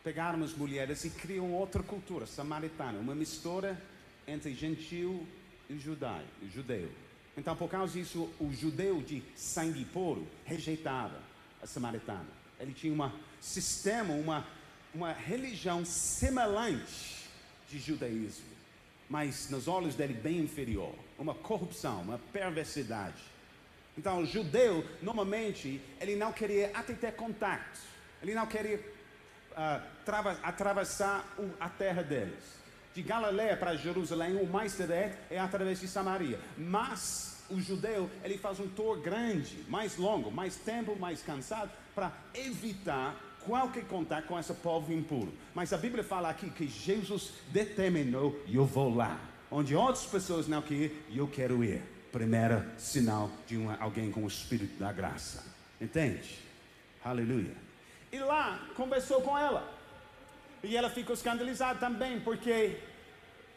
pegaram 0.03 0.43
as 0.43 0.53
mulheres 0.53 1.05
e 1.05 1.09
criam 1.09 1.51
outra 1.53 1.81
cultura 1.81 2.25
samaritana, 2.25 2.99
uma 2.99 3.15
mistura 3.15 3.81
entre 4.27 4.53
gentil 4.53 5.25
e 5.69 5.77
judeu. 5.77 6.91
Então, 7.35 7.55
por 7.55 7.69
causa 7.69 7.93
disso, 7.93 8.29
o 8.39 8.51
judeu 8.53 9.01
de 9.01 9.23
sangue 9.35 9.85
puro 9.85 10.27
rejeitava 10.45 11.19
a 11.61 11.65
samaritana. 11.65 12.27
Ele 12.59 12.73
tinha 12.73 12.93
um 12.93 13.11
sistema, 13.41 14.13
uma, 14.13 14.45
uma 14.93 15.11
religião 15.11 15.83
semelhante 15.83 17.27
de 17.69 17.79
judaísmo, 17.79 18.45
mas 19.09 19.49
nos 19.49 19.67
olhos 19.67 19.95
dele 19.95 20.13
bem 20.13 20.39
inferior, 20.39 20.93
uma 21.17 21.33
corrupção, 21.33 22.01
uma 22.01 22.19
perversidade. 22.31 23.21
Então, 23.97 24.21
o 24.21 24.25
judeu, 24.25 24.85
normalmente, 25.01 25.81
ele 25.99 26.15
não 26.15 26.31
queria 26.31 26.71
até 26.73 26.93
ter 26.93 27.13
contato, 27.13 27.79
ele 28.21 28.33
não 28.33 28.45
queria 28.45 28.77
uh, 28.77 30.37
atravessar 30.43 31.25
a 31.59 31.69
terra 31.69 32.01
deles. 32.01 32.61
De 32.93 33.01
Galileia 33.01 33.57
para 33.57 33.75
Jerusalém, 33.75 34.35
o 34.35 34.45
mais 34.45 34.77
direto 34.77 35.17
é 35.31 35.39
através 35.39 35.79
de 35.79 35.87
Samaria. 35.87 36.39
Mas 36.55 37.43
o 37.49 37.59
judeu, 37.59 38.09
ele 38.23 38.37
faz 38.37 38.59
um 38.59 38.67
tour 38.67 38.99
grande, 38.99 39.63
mais 39.67 39.97
longo, 39.97 40.31
mais 40.31 40.55
tempo, 40.55 40.95
mais 40.95 41.21
cansado, 41.21 41.71
para 41.95 42.11
evitar 42.33 43.15
qualquer 43.45 43.85
contato 43.85 44.27
com 44.27 44.39
esse 44.39 44.53
povo 44.53 44.91
impuro. 44.91 45.33
Mas 45.53 45.73
a 45.73 45.77
Bíblia 45.77 46.03
fala 46.03 46.29
aqui 46.29 46.49
que 46.49 46.67
Jesus 46.67 47.33
determinou, 47.49 48.39
eu 48.47 48.65
vou 48.65 48.93
lá. 48.93 49.19
Onde 49.51 49.75
outras 49.75 50.05
pessoas 50.05 50.47
não 50.47 50.61
querem 50.61 50.91
eu 51.13 51.27
quero 51.27 51.63
ir. 51.63 51.81
Primeiro 52.11 52.63
sinal 52.77 53.29
de 53.47 53.57
uma, 53.57 53.77
alguém 53.79 54.11
com 54.11 54.23
o 54.23 54.27
Espírito 54.27 54.79
da 54.79 54.91
graça. 54.91 55.43
Entende? 55.79 56.39
Aleluia. 57.03 57.55
E 58.11 58.19
lá 58.19 58.67
conversou 58.75 59.21
com 59.21 59.37
ela. 59.37 59.71
E 60.63 60.77
ela 60.77 60.89
ficou 60.89 61.13
escandalizada 61.13 61.79
também, 61.79 62.19
porque 62.19 62.79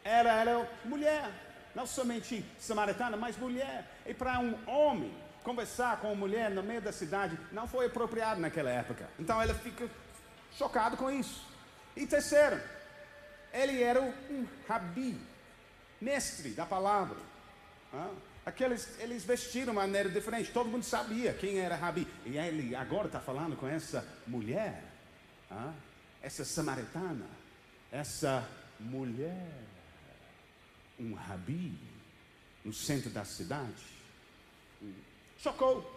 ela 0.02 0.32
era 0.32 0.70
mulher, 0.84 1.30
não 1.74 1.86
somente 1.86 2.44
samaritana, 2.58 3.16
mas 3.16 3.36
mulher. 3.36 3.90
E 4.06 4.14
para 4.14 4.40
um 4.40 4.54
homem 4.66 5.12
conversar 5.46 6.00
com 6.00 6.08
uma 6.08 6.16
mulher 6.16 6.50
no 6.50 6.60
meio 6.60 6.82
da 6.82 6.90
cidade 6.90 7.38
não 7.52 7.68
foi 7.68 7.86
apropriado 7.86 8.40
naquela 8.40 8.68
época. 8.68 9.08
Então 9.16 9.40
ela 9.40 9.54
fica 9.54 9.88
chocada 10.58 10.96
com 10.96 11.08
isso. 11.08 11.46
E 11.96 12.04
terceiro, 12.04 12.60
ele 13.52 13.80
era 13.80 14.02
um 14.02 14.44
rabi, 14.68 15.16
mestre 16.00 16.50
da 16.50 16.66
palavra. 16.66 17.16
Aqueles, 18.44 18.98
eles 18.98 19.24
vestiram 19.24 19.72
de 19.72 19.76
maneira 19.76 20.08
diferente, 20.08 20.50
todo 20.50 20.68
mundo 20.68 20.82
sabia 20.82 21.32
quem 21.32 21.60
era 21.60 21.76
rabi. 21.76 22.08
E 22.24 22.36
ele 22.36 22.74
agora 22.74 23.06
está 23.06 23.20
falando 23.20 23.56
com 23.56 23.68
essa 23.68 24.04
mulher, 24.26 24.82
essa 26.20 26.44
samaritana, 26.44 27.26
essa 27.92 28.44
mulher, 28.80 29.48
um 30.98 31.14
rabi, 31.14 31.78
no 32.64 32.72
centro 32.72 33.10
da 33.10 33.24
cidade. 33.24 33.95
Chocou. 35.38 35.94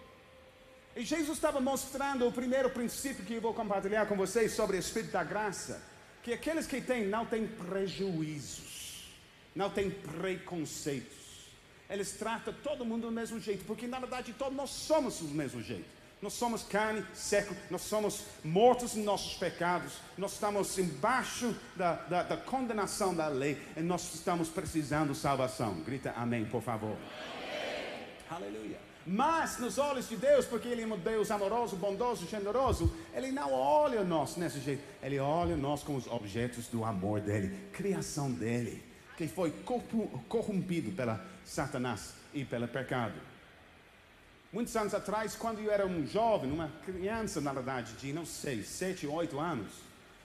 E 0.96 1.04
Jesus 1.04 1.38
estava 1.38 1.62
mostrando 1.62 2.28
o 2.28 2.32
primeiro 2.32 2.70
princípio 2.70 3.26
que 3.26 3.36
eu 3.36 3.42
vou 3.42 3.54
compartilhar 3.54 4.06
com 4.06 4.16
vocês 4.16 4.54
sobre 4.54 4.78
o 4.78 4.80
Espírito 4.80 5.12
da 5.12 5.24
Graça: 5.24 5.82
que 6.24 6.34
aqueles 6.34 6.68
que 6.68 6.82
têm 6.82 7.08
não 7.08 7.26
têm 7.26 7.48
prejuízos, 7.48 9.14
não 9.56 9.70
têm 9.70 9.90
preconceitos. 9.90 11.18
Eles 11.90 12.12
tratam 12.12 12.54
todo 12.64 12.86
mundo 12.86 13.08
do 13.08 13.12
mesmo 13.12 13.40
jeito, 13.40 13.66
porque 13.66 13.88
na 13.88 14.00
verdade 14.00 14.34
todos 14.34 14.56
nós 14.56 14.70
somos 14.70 15.20
do 15.20 15.34
mesmo 15.34 15.62
jeito. 15.62 16.00
Nós 16.22 16.34
somos 16.34 16.64
carne, 16.64 17.04
seco, 17.14 17.56
nós 17.70 17.82
somos 17.82 18.26
mortos 18.44 18.98
em 18.98 19.04
nossos 19.04 19.36
pecados, 19.36 19.94
nós 20.18 20.34
estamos 20.34 20.78
embaixo 20.78 21.56
da, 21.78 21.94
da, 21.94 22.24
da 22.24 22.38
condenação 22.38 23.16
da 23.16 23.30
lei 23.30 23.58
e 23.78 23.80
nós 23.80 24.14
estamos 24.14 24.50
precisando 24.50 25.14
de 25.14 25.18
salvação. 25.18 25.76
Grita 25.76 26.14
amém, 26.18 26.44
por 26.44 26.62
favor. 26.62 26.98
Amém. 26.98 28.08
Aleluia. 28.30 28.89
Mas 29.12 29.57
nos 29.57 29.80
olhos 29.80 30.07
de 30.07 30.16
Deus, 30.16 30.45
porque 30.45 30.68
Ele 30.68 30.84
é 30.84 30.86
um 30.86 30.95
Deus 30.95 31.32
amoroso, 31.32 31.76
bondoso, 31.76 32.28
generoso, 32.28 32.95
Ele 33.12 33.32
não 33.32 33.51
olha 33.51 34.03
nós 34.03 34.36
desse 34.36 34.60
jeito. 34.60 34.84
Ele 35.01 35.18
olha 35.18 35.57
nós 35.57 35.82
como 35.82 35.97
os 35.97 36.05
objetos 36.05 36.68
do 36.68 36.86
amor 36.86 37.20
dEle, 37.20 37.57
criação 37.74 38.32
dEle, 38.32 38.84
que 39.18 39.28
foi 39.28 39.51
corrompido 40.28 40.91
pela 40.91 41.26
Satanás 41.43 42.14
e 42.32 42.45
pelo 42.45 42.68
pecado. 42.68 43.16
Muitos 44.53 44.76
anos 44.76 44.93
atrás, 44.93 45.36
quando 45.36 45.60
eu 45.60 45.72
era 45.72 45.88
um 45.88 46.05
jovem, 46.05 46.51
uma 46.51 46.72
criança, 46.86 47.41
na 47.41 47.51
verdade, 47.51 47.93
de 47.93 48.14
não 48.14 48.28
sei, 48.28 48.62
sete, 48.62 49.07
oito 49.07 49.39
anos, 49.39 49.72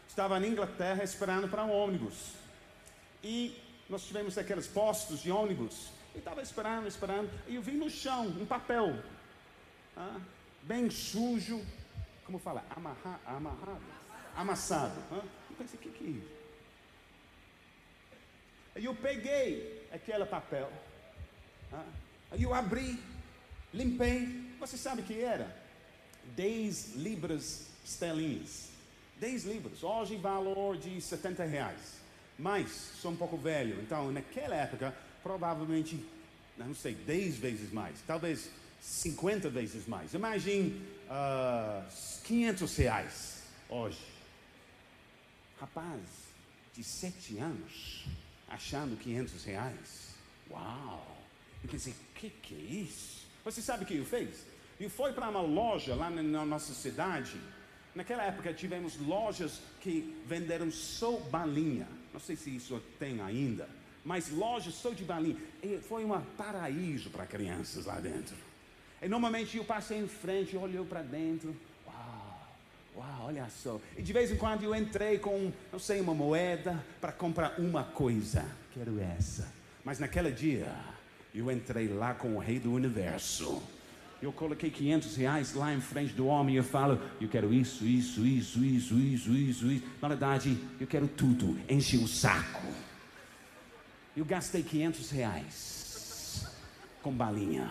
estava 0.06 0.38
na 0.38 0.46
Inglaterra 0.46 1.02
esperando 1.02 1.48
para 1.48 1.64
um 1.64 1.72
ônibus. 1.72 2.32
E 3.22 3.58
nós 3.88 4.04
tivemos 4.04 4.36
aqueles 4.36 4.66
postos 4.66 5.22
de 5.22 5.30
ônibus. 5.30 5.88
E 6.14 6.18
estava 6.18 6.42
esperando, 6.42 6.86
esperando. 6.86 7.30
E 7.46 7.56
eu 7.56 7.62
vi 7.62 7.72
no 7.72 7.90
chão 7.90 8.26
um 8.26 8.46
papel, 8.46 9.02
ah, 9.96 10.20
bem 10.62 10.90
sujo, 10.90 11.64
como 12.24 12.38
fala? 12.38 12.64
Amarra, 12.70 13.20
amarrado, 13.26 13.82
amassado. 14.36 15.00
Ah. 15.12 15.22
Eu 15.50 15.56
pensei, 15.56 15.78
o 15.78 15.82
que, 15.82 15.90
que 15.90 16.04
é 16.04 16.08
isso? 16.08 16.34
Eu 18.76 18.94
peguei 18.94 19.88
aquele 19.92 20.24
papel, 20.24 20.70
ah, 21.72 21.84
eu 22.32 22.52
abri 22.54 22.98
limpei. 23.74 24.54
Você 24.60 24.78
sabe 24.78 25.02
o 25.02 25.04
que 25.04 25.20
era? 25.20 25.54
10 26.36 26.94
libras 26.94 27.66
esterlinas. 27.84 28.70
10 29.18 29.44
libras. 29.44 29.82
Hoje 29.82 30.16
valor 30.16 30.76
de 30.76 31.00
70 31.00 31.44
reais. 31.44 32.00
Mas 32.38 32.70
sou 32.70 33.10
um 33.10 33.16
pouco 33.16 33.36
velho, 33.36 33.80
então 33.80 34.10
naquela 34.10 34.56
época 34.56 34.94
provavelmente, 35.24 35.98
não 36.56 36.74
sei, 36.74 36.94
10 36.94 37.38
vezes 37.38 37.72
mais, 37.72 37.98
talvez 38.06 38.50
50 38.80 39.48
vezes 39.48 39.88
mais. 39.88 40.12
Imagine 40.12 40.80
uh, 41.08 41.84
500 42.22 42.76
reais 42.76 43.42
hoje. 43.68 43.98
Rapaz 45.58 46.00
de 46.74 46.84
7 46.84 47.38
anos 47.38 48.04
achando 48.48 48.96
500 48.98 49.44
reais. 49.44 50.14
Uau! 50.50 51.16
Eu 51.62 51.70
pensei, 51.70 51.94
o 51.94 52.18
que, 52.18 52.28
que 52.28 52.54
é 52.54 52.58
isso? 52.82 53.24
Você 53.44 53.62
sabe 53.62 53.84
o 53.84 53.86
que 53.86 53.94
ele 53.94 54.04
fez? 54.04 54.44
Ele 54.78 54.90
foi 54.90 55.12
para 55.14 55.30
uma 55.30 55.40
loja 55.40 55.94
lá 55.94 56.10
na 56.10 56.44
nossa 56.44 56.74
cidade. 56.74 57.40
Naquela 57.94 58.24
época 58.24 58.52
tivemos 58.52 58.98
lojas 58.98 59.62
que 59.80 60.22
venderam 60.26 60.70
só 60.70 61.16
balinha. 61.18 61.88
Não 62.12 62.20
sei 62.20 62.36
se 62.36 62.54
isso 62.54 62.80
tem 62.98 63.20
ainda, 63.22 63.68
mas 64.04 64.30
lojas 64.30 64.74
só 64.74 64.90
de 64.90 65.02
balinha. 65.02 65.36
E 65.62 65.78
foi 65.78 66.04
um 66.04 66.20
paraíso 66.36 67.10
para 67.10 67.24
crianças 67.26 67.86
lá 67.86 67.98
dentro. 67.98 68.36
E 69.00 69.08
normalmente 69.08 69.56
eu 69.56 69.64
passei 69.64 69.98
em 69.98 70.08
frente, 70.08 70.56
olhou 70.56 70.84
para 70.84 71.02
dentro. 71.02 71.54
Uau, 71.86 72.48
uau, 72.96 73.26
olha 73.26 73.48
só. 73.48 73.80
E 73.96 74.02
de 74.02 74.12
vez 74.12 74.30
em 74.30 74.36
quando 74.36 74.62
eu 74.62 74.74
entrei 74.74 75.18
com, 75.18 75.52
não 75.72 75.78
sei, 75.78 76.00
uma 76.00 76.14
moeda 76.14 76.84
para 77.00 77.12
comprar 77.12 77.58
uma 77.58 77.84
coisa. 77.84 78.44
Quero 78.72 79.00
essa. 79.00 79.52
Mas 79.84 79.98
naquele 79.98 80.30
dia, 80.30 80.74
eu 81.34 81.50
entrei 81.50 81.88
lá 81.88 82.14
com 82.14 82.36
o 82.36 82.38
rei 82.38 82.58
do 82.58 82.72
universo. 82.72 83.62
Eu 84.22 84.32
coloquei 84.32 84.70
500 84.70 85.16
reais 85.16 85.54
lá 85.54 85.74
em 85.74 85.80
frente 85.80 86.14
do 86.14 86.26
homem 86.26 86.54
e 86.54 86.58
eu 86.58 86.64
falo, 86.64 86.98
eu 87.20 87.28
quero 87.28 87.52
isso, 87.52 87.84
isso, 87.84 88.24
isso, 88.24 88.64
isso, 88.64 88.94
isso, 88.94 89.32
isso, 89.34 89.66
isso. 89.66 89.86
Na 90.00 90.08
verdade, 90.08 90.58
eu 90.80 90.86
quero 90.86 91.06
tudo, 91.06 91.58
enche 91.68 91.98
o 91.98 92.08
saco. 92.08 92.66
Eu 94.16 94.24
gastei 94.24 94.62
500 94.62 95.10
reais 95.10 96.46
com 97.02 97.12
balinha. 97.12 97.68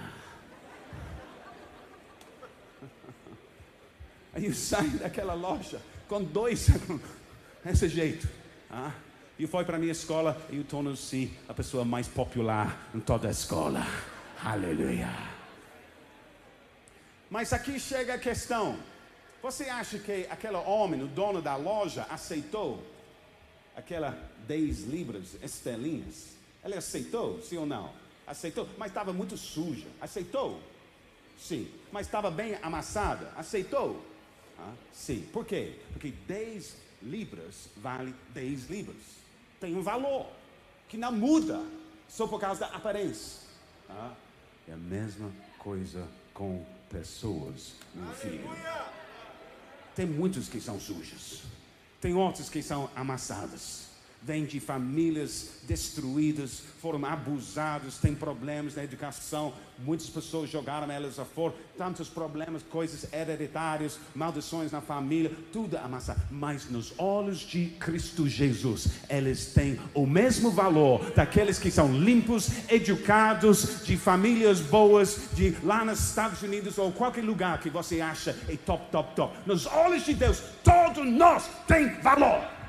Aí 4.33 4.45
eu 4.45 4.53
saio 4.53 4.97
daquela 4.99 5.33
loja 5.33 5.81
com 6.07 6.21
dois, 6.21 6.67
desse 7.63 7.87
jeito. 7.87 8.27
Ah, 8.69 8.91
e 9.39 9.47
foi 9.47 9.63
para 9.63 9.77
minha 9.77 9.91
escola 9.91 10.39
e 10.49 10.57
eu 10.57 10.63
torno-se 10.63 11.31
a 11.47 11.53
pessoa 11.53 11.85
mais 11.85 12.07
popular 12.07 12.89
em 12.93 12.99
toda 12.99 13.29
a 13.29 13.31
escola. 13.31 13.85
Aleluia. 14.43 15.09
Mas 17.29 17.53
aqui 17.53 17.79
chega 17.79 18.15
a 18.15 18.19
questão. 18.19 18.77
Você 19.41 19.69
acha 19.69 19.97
que 19.97 20.27
aquele 20.29 20.57
homem, 20.57 21.01
o 21.01 21.07
dono 21.07 21.41
da 21.41 21.55
loja, 21.55 22.05
aceitou 22.09 22.83
aquela 23.75 24.11
10 24.47 24.81
libras 24.83 25.35
estrelinhas? 25.41 26.33
Ele 26.63 26.75
aceitou, 26.75 27.41
sim 27.41 27.57
ou 27.57 27.65
não? 27.65 27.93
Aceitou, 28.25 28.67
mas 28.77 28.89
estava 28.89 29.11
muito 29.11 29.37
suja. 29.37 29.87
Aceitou? 29.99 30.61
Sim. 31.37 31.69
Mas 31.91 32.07
estava 32.07 32.31
bem 32.31 32.55
amassada. 32.61 33.31
Aceitou? 33.35 34.01
Ah, 34.57 34.73
sim. 34.91 35.27
Por 35.33 35.45
quê? 35.45 35.79
Porque 35.91 36.11
10 36.27 36.75
libras 37.01 37.69
vale 37.77 38.15
10 38.33 38.69
libras. 38.69 39.01
Tem 39.59 39.75
um 39.75 39.81
valor 39.81 40.29
que 40.87 40.97
não 40.97 41.11
muda 41.11 41.61
só 42.07 42.27
por 42.27 42.39
causa 42.39 42.61
da 42.61 42.75
aparência. 42.75 43.41
Ah, 43.89 44.13
é 44.67 44.73
a 44.73 44.77
mesma 44.77 45.31
coisa 45.57 46.07
com 46.33 46.63
pessoas, 46.89 47.73
meu 47.93 48.13
filho. 48.13 48.49
Tem 49.95 50.05
muitos 50.05 50.47
que 50.47 50.61
são 50.61 50.79
sujos. 50.79 51.43
Tem 52.03 52.13
outros 52.13 52.49
que 52.49 52.61
são 52.61 52.89
amassados 52.97 53.83
vêm 54.25 54.45
de 54.45 54.59
famílias 54.59 55.49
destruídas, 55.63 56.61
foram 56.81 57.03
abusados, 57.05 57.97
têm 57.97 58.15
problemas 58.15 58.75
na 58.75 58.83
educação, 58.83 59.53
muitas 59.79 60.09
pessoas 60.09 60.49
jogaram 60.49 60.91
elas 60.91 61.19
a 61.19 61.25
fora, 61.25 61.53
tantos 61.77 62.09
problemas, 62.09 62.63
coisas 62.63 63.11
hereditárias, 63.11 63.99
maldições 64.15 64.71
na 64.71 64.81
família, 64.81 65.31
tudo 65.51 65.77
amassado. 65.77 66.21
Mas 66.31 66.69
nos 66.69 66.93
olhos 66.97 67.39
de 67.39 67.67
Cristo 67.79 68.27
Jesus, 68.27 68.87
eles 69.09 69.53
têm 69.53 69.79
o 69.93 70.05
mesmo 70.05 70.51
valor 70.51 71.11
daqueles 71.11 71.59
que 71.59 71.71
são 71.71 71.93
limpos, 71.93 72.49
educados, 72.69 73.83
de 73.85 73.97
famílias 73.97 74.59
boas, 74.61 75.29
de 75.33 75.55
lá 75.63 75.83
nos 75.83 75.99
Estados 75.99 76.41
Unidos 76.41 76.77
ou 76.77 76.91
qualquer 76.91 77.23
lugar 77.23 77.59
que 77.59 77.69
você 77.69 77.99
acha 77.99 78.37
é 78.47 78.55
top, 78.55 78.89
top, 78.91 79.15
top. 79.15 79.37
Nos 79.45 79.65
olhos 79.65 80.05
de 80.05 80.13
Deus, 80.13 80.41
todos 80.63 81.05
nós 81.05 81.49
tem 81.67 81.99
valor. 82.01 82.62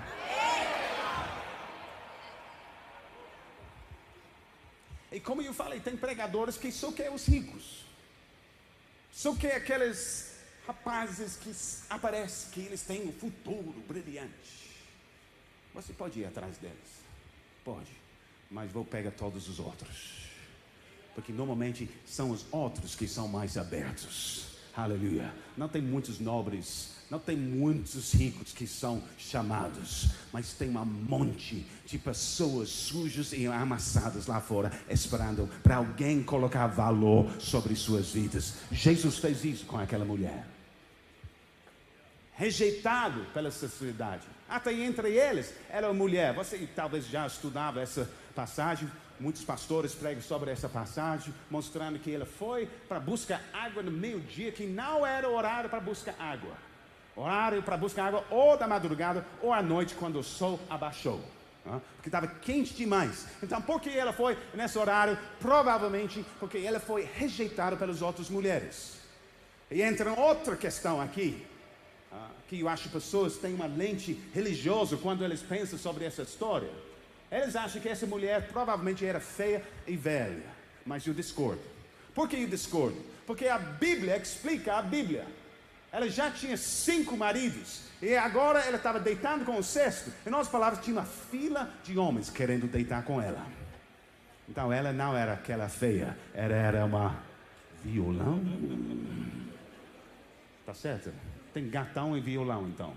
E 5.15 5.21
como 5.21 5.41
eu 5.41 5.55
falei, 5.55 5.79
tem 5.79 5.97
pregadores 5.97 6.57
que 6.57 6.73
só 6.73 6.91
querem 6.91 7.15
os 7.15 7.25
ricos. 7.25 7.85
Só 9.12 9.33
querem 9.37 9.59
aqueles 9.59 10.35
rapazes 10.67 11.37
que 11.37 11.55
aparecem 11.89 12.51
que 12.51 12.61
eles 12.62 12.83
têm 12.83 13.07
um 13.07 13.12
futuro 13.12 13.81
brilhante. 13.87 14.73
Você 15.73 15.93
pode 15.93 16.19
ir 16.19 16.25
atrás 16.25 16.59
deles. 16.59 17.05
Pode. 17.65 17.93
Mas 18.51 18.73
vou 18.73 18.85
pegar 18.85 19.12
todos 19.12 19.49
os 19.49 19.61
outros. 19.61 20.31
Porque 21.15 21.33
normalmente 21.33 21.89
são 22.05 22.31
os 22.33 22.45
outros 22.51 22.97
que 22.97 23.07
são 23.07 23.29
mais 23.29 23.57
abertos. 23.57 24.54
Aleluia. 24.77 25.33
Não 25.57 25.68
tem 25.68 25.81
muitos 25.81 26.18
nobres 26.18 26.95
não 27.11 27.18
tem 27.18 27.37
muitos 27.37 28.12
ricos 28.12 28.53
que 28.53 28.66
são 28.66 29.03
chamados, 29.18 30.09
mas 30.33 30.55
tem 30.55 30.68
um 30.70 30.85
monte 30.85 31.64
de 31.87 31.99
pessoas 31.99 32.68
sujas 32.68 33.33
e 33.33 33.47
amassadas 33.47 34.27
lá 34.27 34.41
fora, 34.41 34.72
esperando 34.89 35.49
para 35.62 35.77
alguém 35.77 36.22
colocar 36.22 36.66
valor 36.66 37.31
sobre 37.39 37.77
suas 37.77 38.11
vidas. 38.11 38.55
Jesus 38.72 39.18
fez 39.18 39.45
isso 39.45 39.66
com 39.66 39.79
aquela 39.79 40.05
mulher. 40.05 40.47
Rejeitado 42.33 43.25
pela 43.33 43.51
sociedade. 43.51 44.27
Até 44.49 44.72
entre 44.72 45.12
eles 45.12 45.55
era 45.70 45.87
uma 45.87 45.95
mulher. 45.95 46.35
Você 46.35 46.68
talvez 46.75 47.07
já 47.07 47.27
estudava 47.27 47.81
essa 47.81 48.11
passagem. 48.35 48.91
Muitos 49.21 49.45
pastores 49.45 49.95
pregam 49.95 50.23
sobre 50.23 50.51
essa 50.51 50.69
passagem, 50.69 51.33
mostrando 51.51 51.99
que 51.99 52.12
ela 52.12 52.27
foi 52.27 52.67
para 52.89 52.99
buscar 52.99 53.41
água 53.53 53.83
no 53.83 53.91
meio-dia, 53.91 54.53
que 54.53 54.67
não 54.67 55.07
era 55.07 55.29
horário 55.29 55.71
para 55.71 55.81
buscar 55.81 56.15
água 56.19 56.55
horário 57.17 57.62
para 57.62 57.77
buscar 57.77 58.07
água 58.07 58.25
ou 58.31 58.57
da 58.57 58.67
madrugada 58.67 59.25
ou 59.41 59.53
à 59.53 59.62
noite 59.62 59.95
quando 59.95 60.19
o 60.19 60.25
sol 60.25 60.59
abaixou. 60.69 61.21
Porque 61.97 62.09
estava 62.09 62.27
quente 62.27 62.75
demais. 62.75 63.27
Então, 63.43 63.61
por 63.62 63.81
que 63.81 63.89
ela 63.89 64.12
foi 64.12 64.37
nesse 64.53 64.79
horário? 64.79 65.19
Provavelmente 65.41 66.25
porque 66.39 66.59
ela 66.59 66.79
foi 66.79 67.09
rejeitada 67.15 67.77
pelas 67.77 68.03
outras 68.03 68.29
mulheres. 68.29 68.99
E 69.71 69.81
entra 69.81 70.12
outra 70.12 70.57
questão 70.57 71.01
aqui, 71.01 71.45
que 72.49 72.61
eu 72.61 72.69
acho 72.69 72.85
que 72.85 72.89
pessoas 72.91 73.39
têm 73.39 73.55
uma 73.55 73.67
lente 73.67 74.12
religiosa 74.35 74.99
quando 74.99 75.25
eles 75.25 75.41
pensam 75.41 75.79
sobre 75.79 76.05
essa 76.05 76.23
história. 76.23 76.71
Eles 77.35 77.57
acham 77.57 77.82
que 77.82 77.89
essa 77.89 78.07
mulher 78.07 78.47
provavelmente 78.47 79.05
era 79.05 79.18
feia 79.18 79.61
e 79.89 79.97
velha. 79.97 80.47
Mas 80.87 81.05
eu 81.05 81.12
discordo. 81.12 81.62
Por 82.14 82.28
que 82.28 82.37
eu 82.37 82.47
discordo? 82.47 82.97
Porque 83.26 83.49
a 83.49 83.59
Bíblia 83.59 84.16
explica 84.16 84.76
a 84.76 84.82
Bíblia. 84.82 85.26
Ela 85.91 86.09
já 86.09 86.30
tinha 86.30 86.57
cinco 86.57 87.16
maridos. 87.16 87.82
E 88.01 88.14
agora 88.14 88.61
ela 88.61 88.76
estava 88.76 89.01
deitando 89.01 89.45
com 89.45 89.59
o 89.59 89.64
sexto. 89.64 90.12
Em 90.24 90.30
nossas 90.30 90.49
palavras, 90.49 90.85
tinha 90.85 90.97
uma 90.97 91.05
fila 91.05 91.74
de 91.82 91.99
homens 91.99 92.30
querendo 92.30 92.68
deitar 92.68 93.03
com 93.03 93.20
ela. 93.20 93.45
Então 94.49 94.72
ela 94.72 94.93
não 94.93 95.16
era 95.16 95.32
aquela 95.32 95.68
feia, 95.68 96.16
ela 96.32 96.55
era 96.55 96.85
uma 96.85 97.20
violão. 97.82 98.41
Tá 100.64 100.74
certo? 100.74 101.12
Tem 101.53 101.68
gatão 101.68 102.16
e 102.16 102.20
violão 102.20 102.68
então. 102.68 102.95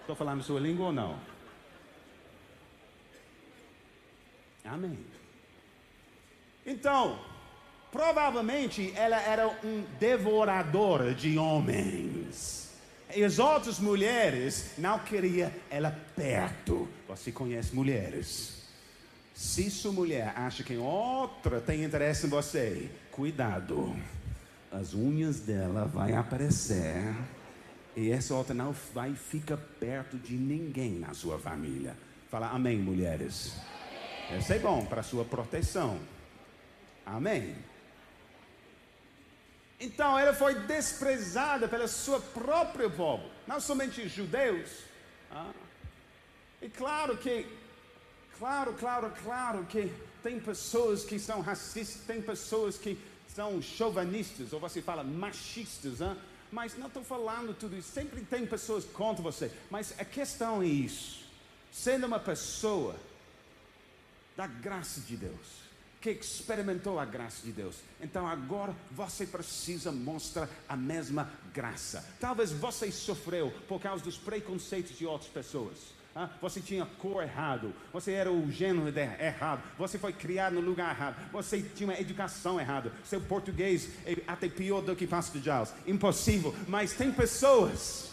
Estou 0.00 0.16
falando 0.16 0.42
sua 0.42 0.58
língua 0.58 0.86
ou 0.86 0.92
não? 0.92 1.29
Amém. 4.64 4.98
Então, 6.66 7.18
Provavelmente 7.90 8.92
ela 8.94 9.20
era 9.20 9.48
um 9.64 9.84
devorador 9.98 11.12
de 11.12 11.36
homens. 11.36 12.70
E 13.14 13.24
as 13.24 13.40
outras 13.40 13.80
mulheres 13.80 14.72
não 14.78 15.00
queriam 15.00 15.50
ela 15.68 15.90
perto. 16.14 16.88
Você 17.08 17.32
conhece 17.32 17.74
mulheres. 17.74 18.60
Se 19.34 19.68
sua 19.70 19.90
mulher 19.90 20.32
acha 20.36 20.62
que 20.62 20.76
outra 20.76 21.60
tem 21.60 21.82
interesse 21.82 22.26
em 22.26 22.30
você, 22.30 22.90
cuidado. 23.10 23.96
As 24.70 24.94
unhas 24.94 25.40
dela 25.40 25.84
vai 25.84 26.12
aparecer. 26.12 27.12
E 27.96 28.12
essa 28.12 28.34
outra 28.34 28.54
não 28.54 28.72
vai 28.94 29.16
ficar 29.16 29.56
perto 29.56 30.16
de 30.16 30.34
ninguém 30.34 30.92
na 30.92 31.12
sua 31.12 31.40
família. 31.40 31.96
Fala 32.30 32.50
amém, 32.50 32.78
mulheres. 32.78 33.56
Isso 34.38 34.52
é 34.52 34.58
bom 34.58 34.84
para 34.84 35.02
sua 35.02 35.24
proteção. 35.24 35.98
Amém. 37.04 37.56
Então 39.80 40.18
ela 40.18 40.32
foi 40.32 40.54
desprezada 40.54 41.66
pelo 41.66 41.88
seu 41.88 42.20
próprio 42.20 42.90
povo, 42.90 43.28
não 43.46 43.58
somente 43.58 44.06
judeus. 44.08 44.70
Ah. 45.32 45.50
E 46.62 46.68
claro 46.68 47.16
que, 47.16 47.46
claro, 48.38 48.74
claro, 48.74 49.12
claro 49.24 49.64
que 49.64 49.92
tem 50.22 50.38
pessoas 50.38 51.02
que 51.02 51.18
são 51.18 51.40
racistas, 51.40 52.02
tem 52.02 52.20
pessoas 52.20 52.76
que 52.76 52.98
são 53.34 53.60
chauvinistas, 53.62 54.52
ou 54.52 54.60
você 54.60 54.82
fala 54.82 55.02
machistas, 55.02 56.00
hein? 56.00 56.16
mas 56.52 56.76
não 56.76 56.88
estou 56.88 57.02
falando 57.02 57.54
tudo 57.54 57.76
isso. 57.76 57.90
Sempre 57.90 58.20
tem 58.20 58.46
pessoas 58.46 58.84
contra 58.84 59.22
você, 59.22 59.50
mas 59.70 59.94
a 59.98 60.04
questão 60.04 60.62
é 60.62 60.66
isso: 60.66 61.24
sendo 61.72 62.06
uma 62.06 62.18
pessoa 62.20 62.94
da 64.40 64.46
graça 64.46 65.02
de 65.02 65.18
Deus, 65.18 65.68
que 66.00 66.08
experimentou 66.08 66.98
a 66.98 67.04
graça 67.04 67.44
de 67.44 67.52
Deus. 67.52 67.76
Então 68.00 68.26
agora 68.26 68.74
você 68.90 69.26
precisa 69.26 69.92
mostrar 69.92 70.48
a 70.66 70.74
mesma 70.74 71.30
graça. 71.52 72.02
Talvez 72.18 72.50
você 72.50 72.90
sofreu 72.90 73.52
por 73.68 73.78
causa 73.78 74.02
dos 74.02 74.16
preconceitos 74.16 74.96
de 74.96 75.04
outras 75.04 75.30
pessoas. 75.30 75.76
Ah, 76.16 76.30
você 76.40 76.58
tinha 76.58 76.86
cor 76.86 77.22
errado, 77.22 77.74
você 77.92 78.12
era 78.12 78.32
o 78.32 78.50
gênero 78.50 78.88
errado, 78.98 79.62
você 79.78 79.98
foi 79.98 80.14
criado 80.14 80.54
no 80.54 80.62
lugar 80.62 80.96
errado, 80.96 81.30
você 81.30 81.62
tinha 81.62 81.90
uma 81.90 82.00
educação 82.00 82.58
errada, 82.58 82.90
seu 83.04 83.20
português 83.20 83.90
é 84.06 84.16
até 84.26 84.48
pior 84.48 84.80
do 84.80 84.96
que 84.96 85.06
Pastor 85.06 85.40
Giles. 85.42 85.74
Impossível, 85.86 86.54
mas 86.66 86.94
tem 86.94 87.12
pessoas, 87.12 88.10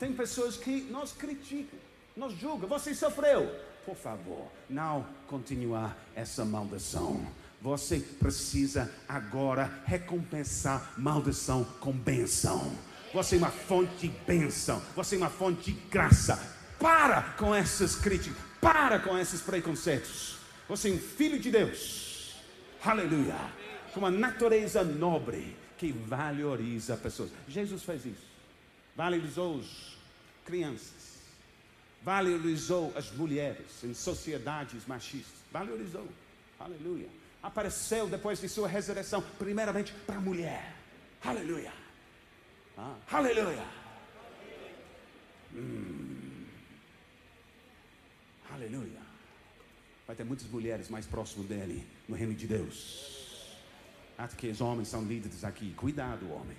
tem 0.00 0.12
pessoas 0.12 0.56
que 0.56 0.82
nos 0.82 1.12
criticam, 1.12 1.78
nos 2.16 2.34
julgam. 2.34 2.68
Você 2.68 2.94
sofreu, 2.94 3.54
por 3.84 3.96
favor, 3.96 4.50
não 4.68 5.06
continuar 5.26 5.96
essa 6.14 6.44
maldição. 6.44 7.26
Você 7.60 8.00
precisa 8.00 8.92
agora 9.08 9.82
recompensar 9.84 10.92
maldição 10.98 11.64
com 11.80 11.92
benção. 11.92 12.72
Você 13.14 13.36
é 13.36 13.38
uma 13.38 13.50
fonte 13.50 14.08
de 14.08 14.08
bênção. 14.26 14.82
Você 14.96 15.14
é 15.14 15.18
uma 15.18 15.30
fonte 15.30 15.70
de 15.70 15.80
graça. 15.88 16.36
Para 16.78 17.22
com 17.34 17.54
essas 17.54 17.94
críticas. 17.94 18.42
Para 18.60 18.98
com 18.98 19.16
esses 19.18 19.40
preconceitos. 19.40 20.38
Você 20.68 20.90
é 20.90 20.92
um 20.92 20.98
filho 20.98 21.38
de 21.38 21.50
Deus. 21.50 22.34
Aleluia. 22.84 23.36
Com 23.92 24.00
uma 24.00 24.10
natureza 24.10 24.82
nobre 24.82 25.56
que 25.76 25.92
valoriza 25.92 26.96
pessoas. 26.96 27.30
Jesus 27.46 27.82
fez 27.82 28.06
isso. 28.06 28.26
Valorizou 28.96 29.60
as 29.60 29.96
crianças. 30.44 31.11
Valorizou 32.04 32.92
as 32.96 33.10
mulheres 33.12 33.84
em 33.84 33.94
sociedades 33.94 34.86
machistas. 34.86 35.38
Valorizou. 35.52 36.08
Aleluia. 36.58 37.08
Apareceu 37.42 38.08
depois 38.08 38.40
de 38.40 38.48
sua 38.48 38.68
ressurreição, 38.68 39.22
primeiramente 39.38 39.92
para 40.06 40.16
a 40.16 40.20
mulher. 40.20 40.74
Aleluia. 41.24 41.72
Ah, 42.76 42.96
aleluia. 43.10 43.64
Hum. 45.54 46.46
Aleluia. 48.50 49.00
Vai 50.06 50.16
ter 50.16 50.24
muitas 50.24 50.46
mulheres 50.48 50.88
mais 50.88 51.06
próximas 51.06 51.46
dele 51.46 51.86
no 52.08 52.16
reino 52.16 52.34
de 52.34 52.46
Deus. 52.46 53.56
Até 54.18 54.36
que 54.36 54.48
os 54.48 54.60
homens 54.60 54.88
são 54.88 55.04
líderes 55.04 55.44
aqui. 55.44 55.72
Cuidado, 55.74 56.30
homem. 56.32 56.56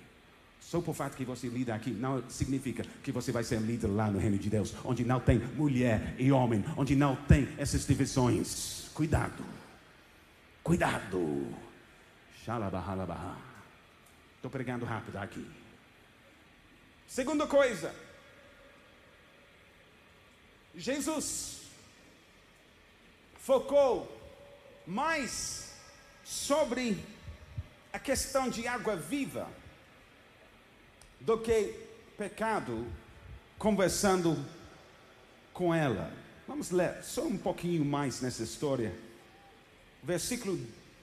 Só 0.64 0.80
por 0.80 0.94
fato 0.94 1.14
que 1.14 1.24
você 1.24 1.46
lida 1.46 1.74
aqui 1.74 1.90
não 1.90 2.28
significa 2.28 2.84
que 3.02 3.12
você 3.12 3.30
vai 3.30 3.44
ser 3.44 3.60
líder 3.60 3.86
lá 3.88 4.10
no 4.10 4.18
reino 4.18 4.38
de 4.38 4.48
Deus, 4.48 4.74
onde 4.82 5.04
não 5.04 5.20
tem 5.20 5.38
mulher 5.38 6.14
e 6.18 6.32
homem, 6.32 6.64
onde 6.76 6.96
não 6.96 7.14
tem 7.14 7.48
essas 7.58 7.86
divisões. 7.86 8.90
Cuidado. 8.94 9.44
Cuidado. 10.62 11.54
Estou 14.36 14.50
pregando 14.50 14.86
rápido 14.86 15.16
aqui. 15.16 15.46
Segunda 17.06 17.46
coisa. 17.46 17.94
Jesus 20.74 21.60
focou 23.38 24.10
mais 24.86 25.74
sobre 26.24 27.04
a 27.92 27.98
questão 27.98 28.48
de 28.48 28.66
água 28.66 28.96
viva 28.96 29.46
do 31.24 31.38
que 31.38 31.74
pecado, 32.18 32.86
conversando 33.58 34.36
com 35.52 35.74
ela. 35.74 36.12
Vamos 36.46 36.70
ler 36.70 37.02
só 37.02 37.22
um 37.22 37.38
pouquinho 37.38 37.84
mais 37.84 38.20
nessa 38.20 38.42
história. 38.42 38.94
Versículo 40.02 40.60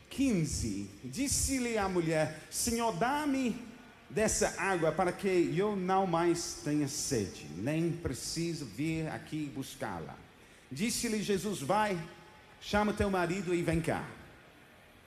15: 0.09 0.89
Disse-lhe 1.03 1.77
a 1.77 1.89
mulher: 1.89 2.39
Senhor, 2.51 2.91
dá-me 2.93 3.59
dessa 4.09 4.61
água 4.61 4.91
para 4.91 5.11
que 5.11 5.57
eu 5.57 5.75
não 5.75 6.05
mais 6.05 6.61
tenha 6.63 6.87
sede, 6.87 7.47
nem 7.57 7.91
preciso 7.91 8.65
vir 8.65 9.07
aqui 9.07 9.51
buscá-la. 9.55 10.15
Disse-lhe 10.71 11.23
Jesus: 11.23 11.61
Vai, 11.61 11.97
chama 12.61 12.93
teu 12.93 13.09
marido 13.09 13.55
e 13.55 13.63
vem 13.63 13.81
cá. 13.81 14.07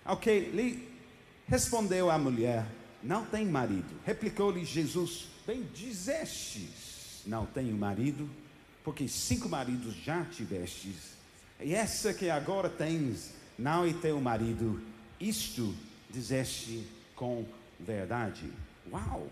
Ok, 0.05 0.51
lhe 0.51 0.89
respondeu 1.47 2.11
a 2.11 2.19
mulher: 2.19 2.67
Não 3.05 3.27
tem 3.27 3.45
marido. 3.45 3.95
Replicou-lhe 4.05 4.65
Jesus: 4.65 5.27
Bem 5.47 5.63
dizestes, 5.75 7.21
não 7.27 7.45
tenho 7.45 7.77
marido, 7.77 8.29
porque 8.83 9.07
cinco 9.07 9.47
maridos 9.47 9.95
já 9.95 10.25
tivestes, 10.25 11.13
e 11.61 11.75
essa 11.75 12.15
que 12.15 12.31
agora 12.31 12.71
tens 12.71 13.35
não 13.59 13.85
é 13.85 13.93
teu 13.93 14.19
marido. 14.21 14.81
Isto 15.21 15.75
dizeste 16.11 16.89
com 17.15 17.47
verdade. 17.79 18.51
Uau! 18.91 19.31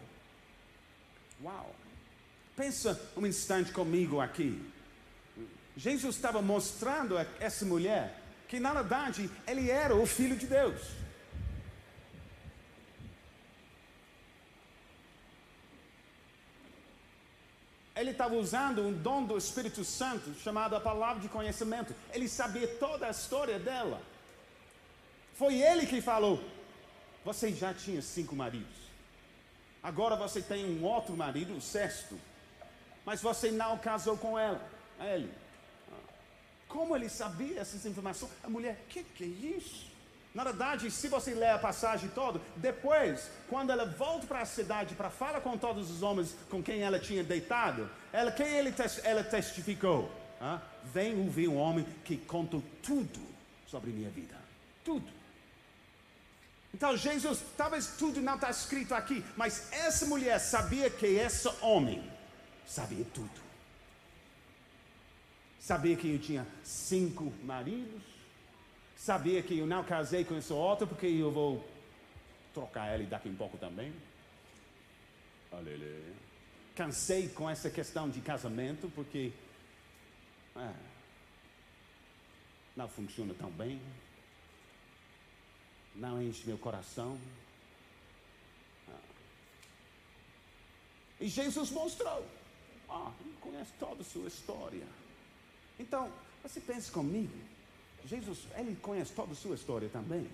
Uau! 1.42 1.74
Pensa 2.54 3.00
um 3.16 3.26
instante 3.26 3.72
comigo 3.72 4.20
aqui. 4.20 4.62
Jesus 5.74 6.16
estava 6.16 6.42
mostrando 6.42 7.16
a 7.16 7.26
essa 7.40 7.64
mulher 7.64 8.20
que, 8.46 8.60
na 8.60 8.74
verdade, 8.74 9.30
ele 9.46 9.70
era 9.70 9.96
o 9.96 10.04
Filho 10.04 10.36
de 10.36 10.46
Deus. 10.46 11.01
Ele 17.94 18.10
estava 18.10 18.34
usando 18.34 18.82
um 18.82 18.92
dom 18.92 19.24
do 19.24 19.36
Espírito 19.36 19.84
Santo 19.84 20.34
chamado 20.34 20.74
a 20.74 20.80
palavra 20.80 21.20
de 21.20 21.28
conhecimento. 21.28 21.94
Ele 22.12 22.28
sabia 22.28 22.66
toda 22.66 23.06
a 23.06 23.10
história 23.10 23.58
dela. 23.58 24.00
Foi 25.34 25.60
ele 25.60 25.86
que 25.86 26.00
falou: 26.00 26.42
Você 27.24 27.52
já 27.52 27.74
tinha 27.74 28.00
cinco 28.00 28.34
maridos. 28.34 28.82
Agora 29.82 30.16
você 30.16 30.40
tem 30.40 30.64
um 30.64 30.84
outro 30.84 31.14
marido, 31.16 31.54
o 31.54 31.60
sexto. 31.60 32.18
Mas 33.04 33.20
você 33.20 33.50
não 33.50 33.76
casou 33.76 34.16
com 34.16 34.38
ela. 34.38 34.66
Ele. 35.00 35.30
Como 36.68 36.96
ele 36.96 37.10
sabia 37.10 37.60
essas 37.60 37.84
informações? 37.84 38.32
A 38.42 38.48
mulher, 38.48 38.78
que, 38.88 39.04
que 39.04 39.24
é 39.24 39.26
isso? 39.26 39.91
Na 40.34 40.44
verdade, 40.44 40.90
se 40.90 41.08
você 41.08 41.34
ler 41.34 41.50
a 41.50 41.58
passagem 41.58 42.08
toda, 42.14 42.40
depois, 42.56 43.30
quando 43.48 43.70
ela 43.70 43.84
volta 43.84 44.26
para 44.26 44.40
a 44.40 44.46
cidade 44.46 44.94
para 44.94 45.10
falar 45.10 45.42
com 45.42 45.58
todos 45.58 45.90
os 45.90 46.02
homens 46.02 46.34
com 46.48 46.62
quem 46.62 46.80
ela 46.80 46.98
tinha 46.98 47.22
deitado, 47.22 47.88
ela, 48.12 48.32
quem 48.32 48.46
ele, 48.46 48.74
ela 49.04 49.22
testificou? 49.22 50.10
Ah, 50.40 50.60
Vem 50.84 51.20
ouvir 51.20 51.48
um 51.48 51.56
homem 51.56 51.86
que 52.04 52.16
contou 52.16 52.62
tudo 52.82 53.20
sobre 53.66 53.90
minha 53.90 54.10
vida. 54.10 54.34
Tudo. 54.84 55.06
Então, 56.74 56.96
Jesus, 56.96 57.40
talvez 57.56 57.88
tudo 57.98 58.20
não 58.20 58.34
está 58.34 58.50
escrito 58.50 58.94
aqui, 58.94 59.22
mas 59.36 59.70
essa 59.72 60.06
mulher 60.06 60.38
sabia 60.38 60.88
que 60.88 61.06
esse 61.06 61.46
homem 61.60 62.02
sabia 62.66 63.04
tudo. 63.12 63.42
Sabia 65.60 65.94
que 65.94 66.10
eu 66.10 66.18
tinha 66.18 66.46
cinco 66.64 67.32
maridos, 67.44 68.02
sabia 69.02 69.42
que 69.42 69.58
eu 69.58 69.66
não 69.66 69.82
casei 69.82 70.24
com 70.24 70.36
esse 70.36 70.52
outro 70.52 70.86
porque 70.86 71.06
eu 71.06 71.30
vou 71.30 71.68
trocar 72.54 72.94
ele 72.94 73.06
daqui 73.06 73.28
a 73.28 73.32
um 73.32 73.36
pouco 73.36 73.58
também. 73.58 73.92
Aleluia. 75.50 76.14
Cansei 76.76 77.28
com 77.28 77.50
essa 77.50 77.68
questão 77.68 78.08
de 78.08 78.20
casamento 78.20 78.90
porque 78.94 79.32
é, 80.56 80.72
não 82.76 82.88
funciona 82.88 83.34
tão 83.34 83.50
bem 83.50 83.80
não 85.94 86.22
enche 86.22 86.46
meu 86.46 86.58
coração. 86.58 87.18
Ah. 88.88 88.98
E 91.20 91.28
Jesus 91.28 91.70
mostrou. 91.70 92.26
Ah, 92.88 93.12
ele 93.20 93.36
conhece 93.40 93.72
toda 93.78 94.02
a 94.02 94.04
sua 94.04 94.28
história. 94.28 94.86
Então, 95.78 96.10
você 96.42 96.60
pensa 96.60 96.92
comigo. 96.92 97.51
Jesus, 98.06 98.40
ele 98.56 98.76
conhece 98.76 99.12
toda 99.12 99.32
a 99.32 99.34
sua 99.34 99.54
história 99.54 99.88
também. 99.88 100.26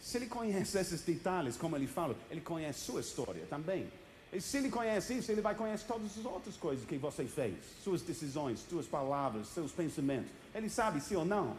Se 0.00 0.18
ele 0.18 0.26
conhece 0.26 0.78
esses 0.78 1.00
detalhes, 1.02 1.56
como 1.56 1.76
ele 1.76 1.86
fala, 1.86 2.16
ele 2.30 2.40
conhece 2.40 2.80
sua 2.80 3.00
história 3.00 3.46
também. 3.48 3.88
E 4.32 4.40
se 4.40 4.58
ele 4.58 4.68
conhece 4.68 5.14
isso, 5.14 5.32
ele 5.32 5.40
vai 5.40 5.54
conhecer 5.54 5.86
todas 5.86 6.18
as 6.18 6.24
outras 6.24 6.56
coisas 6.56 6.84
que 6.84 6.96
você 6.96 7.24
fez, 7.24 7.56
suas 7.82 8.02
decisões, 8.02 8.60
suas 8.68 8.86
palavras, 8.86 9.48
seus 9.48 9.72
pensamentos. 9.72 10.30
Ele 10.54 10.68
sabe 10.68 11.00
sim 11.00 11.16
ou 11.16 11.24
não? 11.24 11.56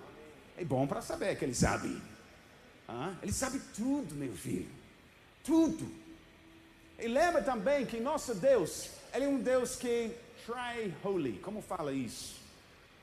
É 0.58 0.64
bom 0.64 0.86
para 0.86 1.02
saber 1.02 1.38
que 1.38 1.46
ele 1.46 1.56
sabe. 1.56 2.02
Ah, 2.88 3.16
ele 3.22 3.34
sabe 3.34 3.60
tudo, 3.76 4.16
meu 4.16 4.34
filho. 4.34 4.70
Tudo. 5.44 5.90
E 7.00 7.08
lembra 7.08 7.42
também 7.44 7.86
que 7.86 8.00
nosso 8.00 8.34
Deus, 8.34 8.90
Ele 9.14 9.26
é 9.26 9.28
um 9.28 9.40
Deus 9.40 9.76
que 9.76 10.12
try 10.46 10.94
holy. 11.04 11.34
Como 11.40 11.62
fala 11.62 11.94
isso? 11.94 12.36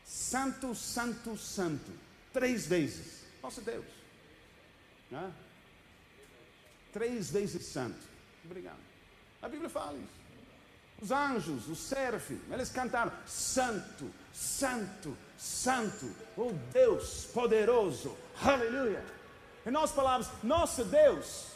Santo, 0.05 0.74
santo, 0.74 1.36
santo. 1.36 1.90
Três 2.32 2.66
vezes. 2.66 3.22
Nosso 3.42 3.61
Deus. 3.61 3.86
Ah? 5.12 5.30
Três 6.92 7.30
vezes 7.30 7.66
santo. 7.66 7.98
Obrigado. 8.44 8.78
A 9.42 9.48
Bíblia 9.48 9.68
fala 9.68 9.96
isso. 9.98 10.24
Os 11.00 11.11
anjos, 11.11 11.68
os 11.68 11.78
serafim, 11.78 12.40
eles 12.50 12.70
cantaram: 12.70 13.12
Santo, 13.26 14.11
Santo, 14.32 15.16
Santo, 15.36 16.14
o 16.36 16.52
Deus 16.72 17.26
poderoso. 17.26 18.16
Aleluia. 18.40 19.05
Em 19.66 19.70
nossas 19.70 19.96
palavras, 19.96 20.30
nosso 20.42 20.84
Deus, 20.84 21.46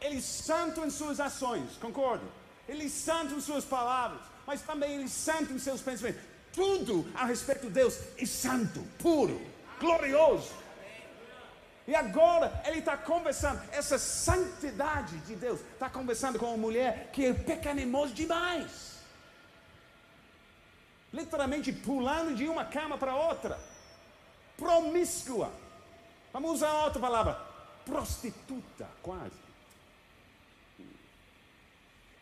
Ele 0.00 0.18
é 0.18 0.20
santo 0.20 0.84
em 0.84 0.90
suas 0.90 1.20
ações, 1.20 1.76
concordo? 1.76 2.26
Ele 2.68 2.86
é 2.86 2.88
santo 2.88 3.34
em 3.34 3.40
suas 3.40 3.64
palavras, 3.64 4.22
mas 4.46 4.62
também 4.62 4.94
Ele 4.94 5.04
é 5.04 5.08
santo 5.08 5.52
em 5.52 5.58
seus 5.58 5.80
pensamentos. 5.80 6.22
Tudo 6.56 7.08
a 7.14 7.24
respeito 7.24 7.66
de 7.66 7.70
Deus 7.70 8.00
é 8.18 8.26
santo, 8.26 8.80
puro, 8.98 9.40
glorioso. 9.78 10.52
E 11.86 11.94
agora 11.94 12.60
ele 12.64 12.80
está 12.80 12.96
conversando, 12.96 13.62
essa 13.70 13.96
santidade 13.96 15.18
de 15.18 15.36
Deus, 15.36 15.60
está 15.60 15.88
conversando 15.88 16.36
com 16.36 16.46
uma 16.46 16.56
mulher 16.56 17.10
que 17.12 17.26
é 17.26 17.32
pecaminosa 17.32 18.12
demais. 18.12 18.96
Literalmente 21.12 21.72
pulando 21.72 22.34
de 22.34 22.48
uma 22.48 22.64
cama 22.64 22.98
para 22.98 23.14
outra, 23.14 23.56
promíscua 24.56 25.52
Vamos 26.36 26.56
usar 26.56 26.84
outra 26.84 27.00
palavra: 27.00 27.32
prostituta, 27.86 28.86
quase. 29.02 29.40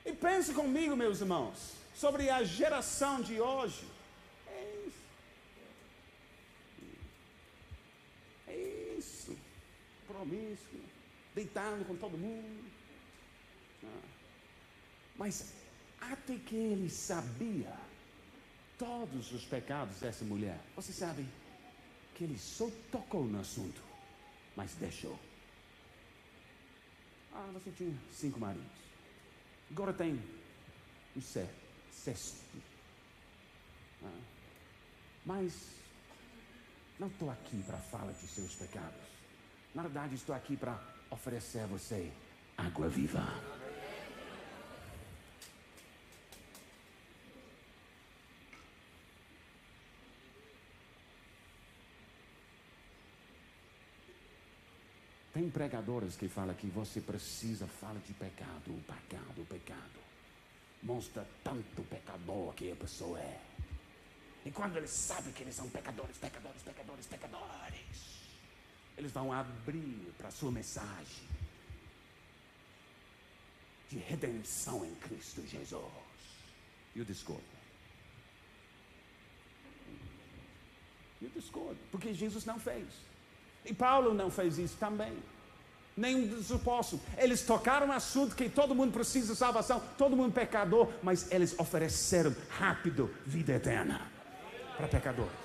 E 0.06 0.12
pense 0.12 0.54
comigo, 0.54 0.94
meus 0.94 1.20
irmãos, 1.20 1.72
sobre 1.96 2.30
a 2.30 2.44
geração 2.44 3.20
de 3.20 3.40
hoje. 3.40 3.84
É 4.46 4.86
isso. 4.86 5.02
É 8.46 8.56
isso. 8.98 9.36
Promíscuo, 10.24 10.80
deitando 11.34 11.84
com 11.86 11.96
todo 11.96 12.16
mundo. 12.16 12.70
Ah. 13.84 14.02
Mas 15.16 15.52
até 16.00 16.38
que 16.38 16.56
ele 16.56 16.88
sabia 16.88 17.76
todos 18.78 19.32
os 19.32 19.44
pecados 19.44 20.00
dessa 20.00 20.24
mulher, 20.24 20.58
você 20.74 20.92
sabe 20.92 21.26
que 22.14 22.24
ele 22.24 22.38
só 22.38 22.70
tocou 22.90 23.24
no 23.24 23.38
assunto, 23.38 23.82
mas 24.56 24.74
deixou. 24.76 25.18
Ah, 27.34 27.50
você 27.52 27.70
tinha 27.72 27.94
cinco 28.10 28.40
maridos. 28.40 28.66
Agora 29.70 29.92
tem 29.92 30.18
o 31.14 31.20
sexto. 31.20 32.40
Ah. 34.02 34.20
Mas 35.26 35.52
não 36.98 37.08
estou 37.08 37.30
aqui 37.30 37.62
para 37.64 37.76
falar 37.76 38.12
de 38.12 38.26
seus 38.26 38.54
pecados. 38.54 39.13
Na 39.74 39.82
verdade, 39.82 40.14
estou 40.14 40.34
aqui 40.34 40.56
para 40.56 40.78
oferecer 41.10 41.60
a 41.60 41.66
você 41.66 42.12
água 42.56 42.88
viva. 42.88 43.24
Tem 55.32 55.50
pregadores 55.50 56.14
que 56.14 56.28
falam 56.28 56.54
que 56.54 56.68
você 56.68 57.00
precisa 57.00 57.66
falar 57.66 57.98
de 58.06 58.12
pecado, 58.12 58.68
o 58.68 58.80
pecado, 58.82 59.42
o 59.42 59.44
pecado. 59.44 60.04
Mostra 60.80 61.26
tanto 61.42 61.82
pecador 61.90 62.54
que 62.54 62.70
a 62.70 62.76
pessoa 62.76 63.18
é. 63.18 63.40
E 64.46 64.52
quando 64.52 64.76
eles 64.76 64.90
sabem 64.90 65.32
que 65.32 65.42
eles 65.42 65.56
são 65.56 65.68
pecadores, 65.68 66.16
pecadores, 66.18 66.62
pecadores, 66.62 67.06
pecadores, 67.06 68.23
eles 68.96 69.12
vão 69.12 69.32
abrir 69.32 70.12
para 70.16 70.28
a 70.28 70.30
sua 70.30 70.50
mensagem 70.50 71.24
de 73.90 73.98
redenção 73.98 74.84
em 74.84 74.94
Cristo 74.96 75.46
Jesus. 75.46 75.84
E 76.94 76.98
eu 76.98 77.04
discordo. 77.04 77.42
Eu 81.20 81.30
discordo, 81.30 81.78
porque 81.90 82.12
Jesus 82.12 82.44
não 82.44 82.58
fez. 82.58 82.86
E 83.64 83.72
Paulo 83.72 84.12
não 84.12 84.30
fez 84.30 84.58
isso 84.58 84.76
também. 84.76 85.16
Nenhum 85.96 86.26
dos 86.26 86.50
apóstolos. 86.50 87.04
Eles 87.16 87.42
tocaram 87.42 87.86
um 87.86 87.92
assunto 87.92 88.34
que 88.34 88.48
todo 88.48 88.74
mundo 88.74 88.92
precisa 88.92 89.32
de 89.32 89.38
salvação, 89.38 89.80
todo 89.96 90.16
mundo 90.16 90.32
pecador, 90.32 90.92
mas 91.02 91.30
eles 91.30 91.58
ofereceram 91.58 92.34
rápido 92.50 93.14
vida 93.24 93.52
eterna 93.52 94.10
para 94.76 94.88
pecadores. 94.88 95.43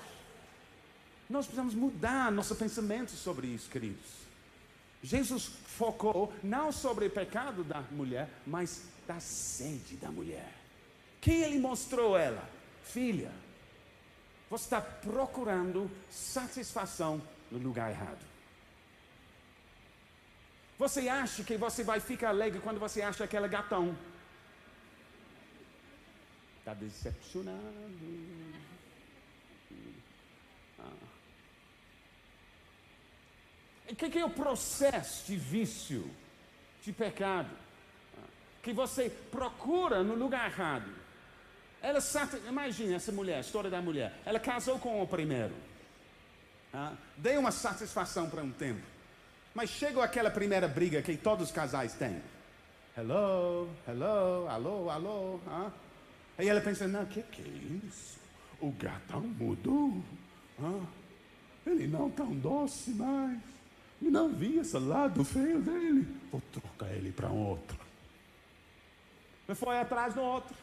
Nós 1.30 1.46
precisamos 1.46 1.74
mudar 1.74 2.32
nosso 2.32 2.56
pensamento 2.56 3.12
sobre 3.12 3.46
isso, 3.46 3.70
queridos. 3.70 4.20
Jesus 5.00 5.44
focou 5.64 6.32
não 6.42 6.72
sobre 6.72 7.06
o 7.06 7.10
pecado 7.10 7.62
da 7.62 7.80
mulher, 7.92 8.28
mas 8.44 8.82
da 9.06 9.20
sede 9.20 9.96
da 9.96 10.10
mulher. 10.10 10.52
Quem 11.20 11.42
ele 11.42 11.60
mostrou 11.60 12.18
ela? 12.18 12.46
Filha, 12.82 13.30
você 14.50 14.64
está 14.64 14.80
procurando 14.80 15.88
satisfação 16.10 17.22
no 17.48 17.58
lugar 17.58 17.90
errado. 17.90 18.28
Você 20.80 21.08
acha 21.08 21.44
que 21.44 21.56
você 21.56 21.84
vai 21.84 22.00
ficar 22.00 22.30
alegre 22.30 22.58
quando 22.58 22.80
você 22.80 23.02
acha 23.02 23.22
aquele 23.22 23.46
gatão? 23.46 23.96
Está 26.58 26.74
decepcionado. 26.74 27.60
O 33.90 33.94
que, 33.96 34.08
que 34.08 34.18
é 34.18 34.24
o 34.24 34.30
processo 34.30 35.26
de 35.26 35.36
vício, 35.36 36.08
de 36.82 36.92
pecado? 36.92 37.50
Ah. 38.16 38.26
Que 38.62 38.72
você 38.72 39.10
procura 39.30 40.04
no 40.04 40.14
lugar 40.14 40.48
errado. 40.48 40.88
Ela 41.82 41.98
imagine 42.48 42.94
essa 42.94 43.10
mulher, 43.10 43.38
a 43.38 43.40
história 43.40 43.68
da 43.68 43.82
mulher. 43.82 44.14
Ela 44.24 44.38
casou 44.38 44.78
com 44.78 45.02
o 45.02 45.08
primeiro. 45.08 45.54
Ah, 46.72 46.92
deu 47.16 47.40
uma 47.40 47.50
satisfação 47.50 48.30
para 48.30 48.42
um 48.42 48.52
tempo. 48.52 48.82
Mas 49.54 49.70
chegou 49.70 50.02
aquela 50.02 50.30
primeira 50.30 50.68
briga 50.68 51.02
que 51.02 51.16
todos 51.16 51.48
os 51.48 51.52
casais 51.52 51.94
têm. 51.94 52.22
Hello, 52.96 53.68
hello, 53.88 54.48
alô, 54.48 54.90
alô. 54.90 55.40
Ah. 55.48 55.70
Aí 56.38 56.48
ela 56.48 56.60
pensa, 56.60 56.86
não, 56.86 57.02
o 57.02 57.06
que, 57.06 57.22
que 57.22 57.42
é 57.42 57.86
isso? 57.88 58.20
O 58.60 58.70
gatão 58.70 59.22
mudou. 59.22 60.00
Ah. 60.62 60.86
Ele 61.66 61.88
não 61.88 62.08
tão 62.10 62.32
doce 62.34 62.90
mais. 62.90 63.40
E 64.00 64.10
não 64.10 64.28
vi 64.28 64.58
esse 64.58 64.78
lado 64.78 65.24
feio 65.24 65.60
dele. 65.60 66.06
Vou 66.30 66.40
trocar 66.52 66.90
ele 66.92 67.12
para 67.12 67.28
outro. 67.28 67.78
E 69.48 69.54
foi 69.54 69.78
atrás 69.78 70.14
do 70.14 70.20
outro. 70.20 70.54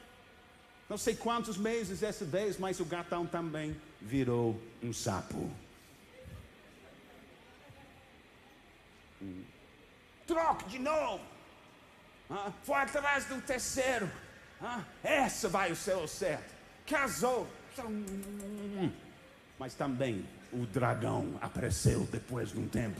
Não 0.90 0.98
sei 0.98 1.16
quantos 1.16 1.58
meses 1.58 2.02
essa 2.02 2.24
vez, 2.24 2.58
mas 2.58 2.80
o 2.80 2.86
gatão 2.86 3.26
também 3.26 3.76
virou 4.02 4.60
um 4.82 4.94
sapo. 4.94 5.52
Troque 10.26 10.70
de 10.70 10.80
novo. 10.80 11.24
Ah, 12.30 12.52
foi 12.64 12.76
atrás 12.76 13.26
do 13.26 13.42
terceiro. 13.42 14.10
Ah, 14.62 14.84
essa 15.04 15.48
vai 15.48 15.72
o 15.72 15.76
céu 15.76 16.08
certo. 16.08 16.54
Casou. 16.86 17.48
Mas 19.60 19.74
também 19.74 20.26
o 20.52 20.66
dragão 20.66 21.38
apareceu 21.42 22.08
depois 22.12 22.52
de 22.52 22.60
um 22.60 22.68
tempo. 22.68 23.00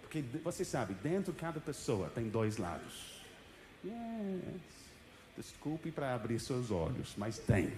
Porque 0.00 0.22
você 0.42 0.64
sabe, 0.64 0.94
dentro 0.94 1.32
de 1.32 1.38
cada 1.38 1.60
pessoa 1.60 2.10
tem 2.10 2.28
dois 2.28 2.56
lados. 2.56 3.22
Yes. 3.84 4.80
Desculpe 5.36 5.90
para 5.90 6.14
abrir 6.14 6.38
seus 6.40 6.70
olhos, 6.70 7.14
mas 7.16 7.38
tem. 7.38 7.72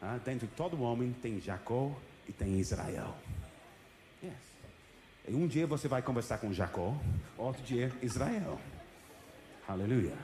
Ah, 0.00 0.18
dentro 0.22 0.46
de 0.46 0.52
todo 0.54 0.82
homem 0.82 1.12
tem 1.12 1.40
Jacó 1.40 1.96
e 2.28 2.32
tem 2.32 2.58
Israel. 2.58 3.14
Yes. 4.22 4.34
E 5.28 5.34
um 5.34 5.46
dia 5.46 5.66
você 5.66 5.86
vai 5.86 6.02
conversar 6.02 6.38
com 6.38 6.52
Jacó, 6.52 6.96
outro 7.38 7.62
dia 7.62 7.92
Israel. 8.02 8.60
Aleluia. 9.68 10.16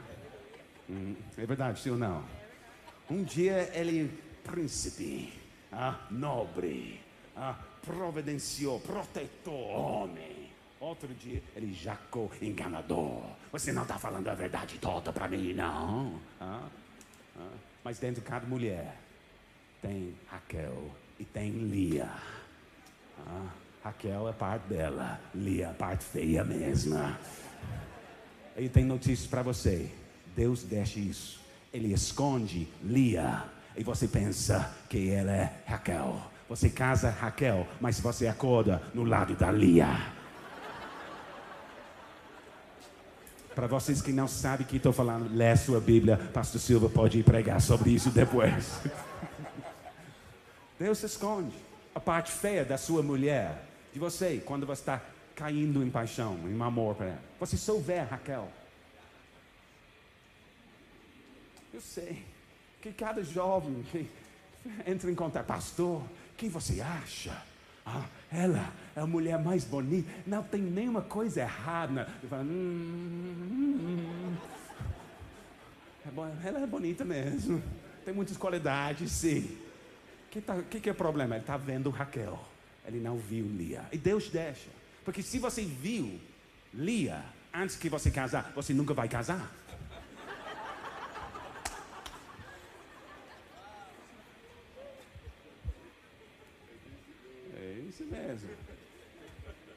Hum, 0.90 1.14
é 1.36 1.46
verdade, 1.46 1.80
sim 1.80 1.90
ou 1.90 1.96
não? 1.96 2.24
Um 3.08 3.22
dia 3.22 3.70
ele 3.72 4.10
príncipe, 4.42 5.32
ah, 5.70 6.06
nobre, 6.10 7.00
ah, 7.36 7.58
providenciou, 7.82 8.80
protetor, 8.80 9.54
homem. 9.54 10.37
Outro 10.80 11.08
dia 11.14 11.42
ele 11.56 11.72
Jacó 11.72 12.28
enganador. 12.40 13.22
Você 13.50 13.72
não 13.72 13.82
está 13.82 13.98
falando 13.98 14.28
a 14.28 14.34
verdade 14.34 14.78
toda 14.78 15.12
para 15.12 15.26
mim, 15.26 15.52
não. 15.52 16.20
Ah, 16.40 16.68
ah. 17.36 17.50
Mas 17.82 17.98
dentro 17.98 18.20
de 18.20 18.28
cada 18.28 18.46
mulher 18.46 18.96
tem 19.82 20.14
Raquel 20.28 20.90
e 21.18 21.24
tem 21.24 21.50
Lia. 21.50 22.10
Ah. 23.26 23.46
Raquel 23.82 24.28
é 24.28 24.32
parte 24.32 24.68
dela, 24.68 25.20
Lia 25.34 25.68
é 25.68 25.72
parte 25.72 26.04
feia 26.04 26.44
mesma. 26.44 27.18
Aí 28.56 28.68
tem 28.68 28.84
notícias 28.84 29.26
para 29.26 29.42
você. 29.42 29.90
Deus 30.36 30.62
deixa 30.62 31.00
isso. 31.00 31.40
Ele 31.72 31.92
esconde 31.92 32.68
Lia. 32.82 33.44
E 33.76 33.82
você 33.82 34.06
pensa 34.06 34.74
que 34.88 35.10
ela 35.10 35.32
é 35.32 35.62
Raquel. 35.66 36.20
Você 36.48 36.68
casa 36.70 37.10
Raquel, 37.10 37.66
mas 37.80 38.00
você 38.00 38.26
acorda 38.26 38.82
no 38.94 39.04
lado 39.04 39.34
da 39.34 39.50
Lia. 39.50 40.17
Para 43.58 43.66
vocês 43.66 44.00
que 44.00 44.12
não 44.12 44.28
sabem 44.28 44.64
o 44.64 44.68
que 44.68 44.76
estou 44.76 44.92
falando, 44.92 45.34
lê 45.34 45.56
sua 45.56 45.80
Bíblia. 45.80 46.16
Pastor 46.32 46.60
Silva 46.60 46.88
pode 46.88 47.20
pregar 47.24 47.60
sobre 47.60 47.90
isso 47.90 48.08
depois. 48.08 48.78
Deus 50.78 51.02
esconde 51.02 51.56
a 51.92 51.98
parte 51.98 52.30
feia 52.30 52.64
da 52.64 52.78
sua 52.78 53.02
mulher 53.02 53.64
de 53.92 53.98
você 53.98 54.40
quando 54.46 54.64
você 54.64 54.82
está 54.82 55.02
caindo 55.34 55.82
em 55.82 55.90
paixão, 55.90 56.38
em 56.44 56.62
amor 56.62 56.94
para 56.94 57.06
ela. 57.06 57.22
Você 57.40 57.56
souber, 57.56 58.08
Raquel. 58.08 58.48
Eu 61.74 61.80
sei 61.80 62.24
que 62.80 62.92
cada 62.92 63.24
jovem 63.24 63.84
que 63.90 64.08
entra 64.86 65.10
em 65.10 65.16
contato, 65.16 65.46
pastor, 65.46 66.00
quem 66.36 66.48
você 66.48 66.80
acha? 66.80 67.36
Ah, 67.84 68.04
ela 68.30 68.72
é 68.94 69.00
a 69.00 69.06
mulher 69.06 69.38
mais 69.42 69.64
bonita, 69.64 70.10
não 70.26 70.42
tem 70.42 70.60
nenhuma 70.60 71.02
coisa 71.02 71.40
errada. 71.40 72.08
Hum, 72.32 72.38
hum, 72.42 73.78
hum. 73.80 74.36
É 76.04 76.48
ela 76.48 76.60
é 76.60 76.66
bonita 76.66 77.04
mesmo, 77.04 77.62
tem 78.04 78.14
muitas 78.14 78.36
qualidades, 78.36 79.10
sim. 79.10 79.58
O 80.26 80.30
que, 80.30 80.40
tá, 80.40 80.62
que, 80.62 80.80
que 80.80 80.88
é 80.88 80.92
o 80.92 80.94
problema? 80.94 81.36
Ele 81.36 81.42
está 81.42 81.56
vendo 81.56 81.90
Raquel. 81.90 82.38
Ele 82.86 83.00
não 83.00 83.18
viu 83.18 83.46
Lia. 83.46 83.84
E 83.92 83.98
Deus 83.98 84.28
deixa. 84.28 84.68
Porque 85.04 85.22
se 85.22 85.38
você 85.38 85.62
viu 85.62 86.20
Lia 86.72 87.24
antes 87.52 87.76
que 87.76 87.88
você 87.88 88.10
casar, 88.10 88.52
você 88.54 88.72
nunca 88.74 88.94
vai 88.94 89.08
casar. 89.08 89.50
É 97.56 97.82
isso 97.88 98.04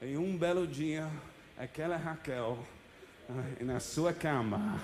Em 0.02 0.18
um 0.18 0.36
belo 0.36 0.68
dia, 0.68 1.10
aquela 1.58 1.96
Raquel, 1.96 2.60
ah, 3.30 3.64
na 3.64 3.80
sua 3.80 4.12
cama, 4.12 4.78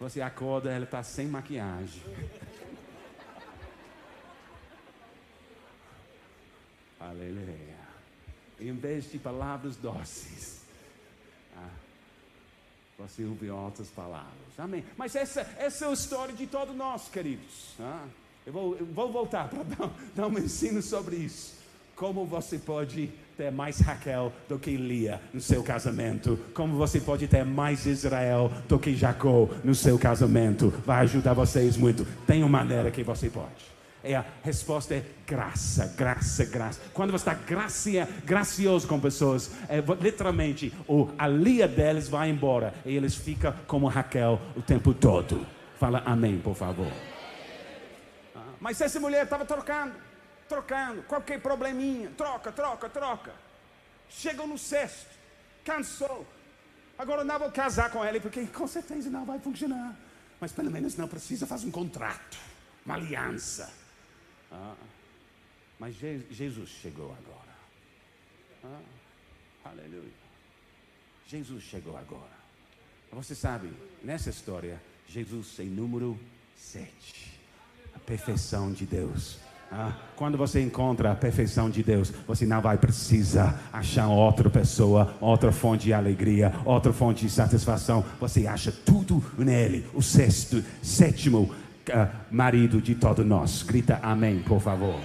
você 0.00 0.22
acorda, 0.22 0.72
ela 0.72 0.84
está 0.84 1.02
sem 1.02 1.26
maquiagem. 1.26 2.02
Aleluia. 6.98 7.84
Em 8.58 8.72
vez 8.72 9.12
de 9.12 9.18
palavras 9.18 9.76
doces, 9.76 10.62
ah, 11.58 11.68
você 12.98 13.22
ouve 13.26 13.50
outras 13.50 13.88
palavras. 13.90 14.32
Amém. 14.56 14.82
Mas 14.96 15.14
essa, 15.14 15.42
essa 15.58 15.84
é 15.84 15.88
a 15.88 15.92
história 15.92 16.32
de 16.32 16.46
todos 16.46 16.74
nós, 16.74 17.08
queridos. 17.08 17.74
Ah, 17.78 18.06
eu, 18.46 18.52
vou, 18.54 18.76
eu 18.78 18.86
vou 18.86 19.12
voltar 19.12 19.50
para 19.50 19.62
dar, 19.62 19.92
dar 20.16 20.26
um 20.26 20.38
ensino 20.38 20.80
sobre 20.80 21.16
isso. 21.16 21.63
Como 21.96 22.26
você 22.26 22.58
pode 22.58 23.08
ter 23.36 23.52
mais 23.52 23.78
Raquel 23.78 24.32
do 24.48 24.58
que 24.58 24.76
Lia 24.76 25.20
no 25.32 25.40
seu 25.40 25.62
casamento? 25.62 26.38
Como 26.52 26.76
você 26.76 27.00
pode 27.00 27.28
ter 27.28 27.44
mais 27.44 27.86
Israel 27.86 28.50
do 28.68 28.80
que 28.80 28.96
Jacó 28.96 29.48
no 29.62 29.74
seu 29.76 29.96
casamento? 29.96 30.70
Vai 30.84 31.02
ajudar 31.04 31.34
vocês 31.34 31.76
muito. 31.76 32.04
Tem 32.26 32.42
uma 32.42 32.58
maneira 32.58 32.90
que 32.90 33.04
você 33.04 33.30
pode. 33.30 33.74
É 34.02 34.16
a 34.16 34.24
resposta 34.42 34.94
é 34.94 35.04
graça, 35.26 35.86
graça, 35.96 36.44
graça. 36.44 36.80
Quando 36.92 37.10
você 37.10 37.30
está 37.30 37.34
gracia, 37.34 38.08
gracioso 38.24 38.86
com 38.86 39.00
pessoas, 39.00 39.52
é, 39.68 39.82
literalmente 39.98 40.74
o, 40.86 41.08
a 41.16 41.26
lia 41.26 41.66
deles 41.66 42.08
vai 42.08 42.28
embora 42.28 42.74
e 42.84 42.94
eles 42.94 43.14
ficam 43.14 43.54
como 43.66 43.86
Raquel 43.86 44.40
o 44.56 44.60
tempo 44.60 44.92
todo. 44.92 45.46
Fala 45.78 46.02
amém, 46.04 46.38
por 46.38 46.54
favor. 46.54 46.92
Ah, 48.34 48.40
mas 48.60 48.80
essa 48.80 49.00
mulher 49.00 49.24
estava 49.24 49.44
trocando, 49.46 49.94
trocando, 50.54 51.02
qualquer 51.02 51.40
probleminha, 51.40 52.10
troca, 52.16 52.52
troca, 52.52 52.88
troca. 52.88 53.34
Chegou 54.08 54.46
no 54.46 54.56
sexto, 54.56 55.10
cansou. 55.64 56.26
Agora 56.96 57.24
não 57.24 57.38
vou 57.38 57.50
casar 57.50 57.90
com 57.90 58.04
ela, 58.04 58.20
porque 58.20 58.46
com 58.46 58.66
certeza 58.68 59.10
não 59.10 59.24
vai 59.24 59.38
funcionar. 59.40 59.96
Mas 60.40 60.52
pelo 60.52 60.70
menos 60.70 60.96
não 60.96 61.08
precisa 61.08 61.46
fazer 61.46 61.66
um 61.66 61.70
contrato, 61.70 62.38
uma 62.86 62.94
aliança. 62.94 63.72
Ah, 64.52 64.74
mas 65.78 65.96
Jesus 66.30 66.68
chegou 66.68 67.12
agora. 67.12 67.54
Ah, 68.64 69.68
aleluia. 69.70 70.24
Jesus 71.26 71.64
chegou 71.64 71.96
agora. 71.96 72.44
Você 73.10 73.34
sabe, 73.34 73.72
nessa 74.02 74.30
história, 74.30 74.80
Jesus 75.08 75.58
é 75.58 75.64
número 75.64 76.18
sete. 76.56 77.40
A 77.94 77.98
perfeição 77.98 78.72
de 78.72 78.86
Deus. 78.86 79.38
Ah, 79.70 79.92
quando 80.14 80.38
você 80.38 80.60
encontra 80.60 81.12
a 81.12 81.14
perfeição 81.14 81.68
de 81.68 81.82
Deus, 81.82 82.12
você 82.26 82.46
não 82.46 82.60
vai 82.60 82.78
precisar 82.78 83.60
achar 83.72 84.06
outra 84.08 84.48
pessoa, 84.48 85.14
outra 85.20 85.50
fonte 85.50 85.84
de 85.84 85.92
alegria, 85.92 86.52
outra 86.64 86.92
fonte 86.92 87.26
de 87.26 87.30
satisfação. 87.30 88.04
Você 88.20 88.46
acha 88.46 88.70
tudo 88.70 89.24
nele. 89.36 89.86
O 89.92 90.02
sexto, 90.02 90.62
sétimo 90.82 91.52
uh, 91.88 92.08
marido 92.30 92.80
de 92.80 92.94
todos 92.94 93.26
nós. 93.26 93.62
Grita 93.62 93.98
amém, 94.02 94.40
por 94.40 94.60
favor. 94.60 94.98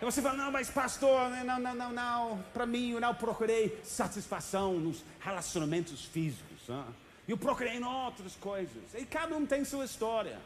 E 0.00 0.04
você 0.04 0.20
fala, 0.20 0.36
não, 0.36 0.52
mas 0.52 0.68
pastor, 0.68 1.30
né, 1.30 1.42
não, 1.44 1.58
não, 1.58 1.74
não, 1.74 1.92
não. 1.92 2.44
Para 2.52 2.66
mim, 2.66 2.90
eu 2.90 3.00
não 3.00 3.14
procurei 3.14 3.80
satisfação 3.82 4.74
nos 4.74 5.02
relacionamentos 5.20 6.04
físicos. 6.04 6.68
Hein? 6.68 6.84
Eu 7.26 7.36
procurei 7.36 7.76
em 7.76 7.84
outras 7.84 8.36
coisas. 8.36 8.94
E 8.94 9.04
cada 9.06 9.34
um 9.36 9.46
tem 9.46 9.64
sua 9.64 9.84
história. 9.84 10.38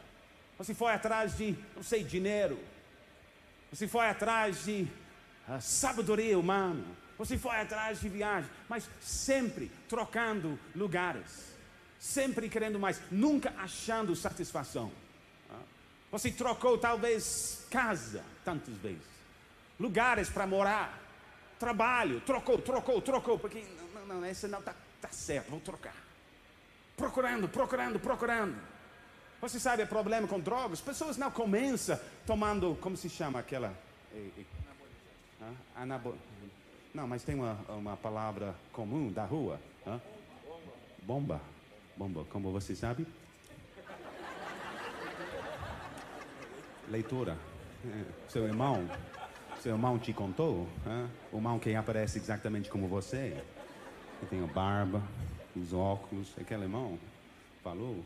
Você 0.63 0.73
foi 0.73 0.93
atrás 0.93 1.37
de, 1.37 1.55
não 1.75 1.83
sei, 1.83 2.03
dinheiro. 2.03 2.59
Você 3.71 3.87
foi 3.87 4.07
atrás 4.07 4.65
de 4.65 4.87
uh, 5.47 5.61
sabedoria 5.61 6.37
humana. 6.37 6.83
Você 7.17 7.37
foi 7.37 7.55
atrás 7.55 7.99
de 8.01 8.09
viagem. 8.09 8.49
Mas 8.67 8.89
sempre 9.01 9.71
trocando 9.87 10.59
lugares 10.75 11.51
sempre 12.01 12.49
querendo 12.49 12.79
mais, 12.79 12.99
nunca 13.11 13.53
achando 13.59 14.15
satisfação. 14.15 14.91
Você 16.11 16.31
trocou 16.31 16.77
talvez 16.77 17.63
casa 17.69 18.23
tantas 18.43 18.73
vezes, 18.77 19.05
lugares 19.79 20.27
para 20.27 20.47
morar, 20.47 20.99
trabalho, 21.59 22.19
trocou, 22.21 22.57
trocou, 22.57 22.99
trocou, 23.01 23.37
porque 23.37 23.63
não, 23.77 24.01
não, 24.07 24.15
não 24.15 24.25
esse 24.25 24.47
não 24.47 24.59
está 24.59 24.73
tá 24.99 25.09
certo, 25.09 25.51
vou 25.51 25.59
trocar. 25.59 25.95
Procurando, 26.97 27.47
procurando, 27.47 27.99
procurando. 27.99 28.55
Você 29.41 29.59
sabe 29.59 29.83
o 29.83 29.87
problema 29.87 30.27
com 30.27 30.39
drogas? 30.39 30.79
Pessoas 30.79 31.17
não 31.17 31.31
começam 31.31 31.99
tomando, 32.25 32.77
como 32.79 32.95
se 32.95 33.09
chama 33.09 33.39
aquela? 33.39 33.73
Anabol... 35.75 36.15
Não, 36.93 37.07
mas 37.07 37.23
tem 37.23 37.35
uma, 37.35 37.57
uma 37.69 37.97
palavra 37.97 38.53
comum 38.71 39.11
da 39.11 39.25
rua. 39.25 39.59
Bomba 41.01 41.41
bomba, 42.01 42.25
como 42.31 42.51
você 42.51 42.75
sabe? 42.75 43.05
Leitura. 46.89 47.37
É, 47.85 48.03
seu 48.27 48.45
irmão, 48.45 48.89
seu 49.61 49.73
irmão 49.73 49.99
te 49.99 50.11
contou? 50.11 50.67
Hein? 50.85 51.07
O 51.31 51.37
irmão 51.37 51.59
que 51.59 51.75
aparece 51.75 52.17
exatamente 52.17 52.69
como 52.69 52.87
você, 52.87 53.37
que 54.19 54.25
tem 54.25 54.43
a 54.43 54.47
barba, 54.47 55.01
os 55.55 55.73
óculos, 55.73 56.33
aquele 56.39 56.63
irmão 56.63 56.97
falou. 57.63 58.03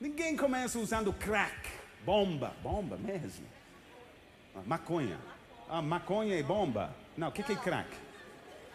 Ninguém 0.00 0.36
começa 0.36 0.78
usando 0.78 1.12
crack, 1.12 1.70
bomba, 2.04 2.54
bomba 2.62 2.96
mesmo. 2.96 3.46
Ah, 4.54 4.62
maconha. 4.66 5.18
Ah, 5.68 5.82
maconha 5.82 6.38
e 6.38 6.42
bomba. 6.42 6.94
Não, 7.16 7.28
o 7.28 7.32
que, 7.32 7.42
que 7.42 7.52
é 7.52 7.56
crack? 7.56 8.06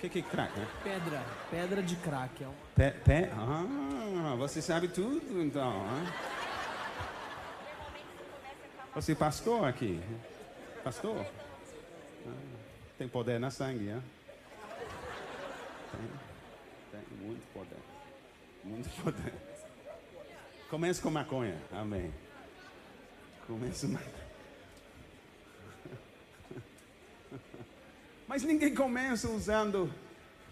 que, 0.01 0.09
que 0.09 0.19
é 0.19 0.21
crack? 0.23 0.59
Né? 0.59 0.67
Pedra. 0.83 1.23
Pedra 1.51 1.83
de 1.83 1.95
crack. 1.97 2.43
É 2.43 2.47
um... 2.47 2.53
Pe, 2.75 2.91
pe, 2.91 3.29
ah, 3.33 4.35
você 4.35 4.61
sabe 4.61 4.87
tudo 4.87 5.41
então. 5.41 5.71
Hein? 5.71 6.07
Você 8.95 9.11
é 9.11 9.15
pastor 9.15 9.65
aqui? 9.65 10.01
Pastor? 10.83 11.23
Ah, 12.27 12.31
tem 12.97 13.07
poder 13.07 13.39
na 13.39 13.51
sangue, 13.51 13.89
hein? 13.89 14.03
Tem, 15.91 16.99
tem 16.99 17.17
muito 17.19 17.43
poder. 17.53 17.77
Muito 18.63 18.89
poder. 19.03 19.50
Comece 20.71 21.01
com 21.01 21.11
maconha. 21.11 21.61
Amém. 21.73 22.13
Comece 23.45 23.87
maconha. 23.87 24.31
Mas 28.25 28.41
ninguém 28.43 28.73
começa 28.73 29.27
usando 29.29 29.93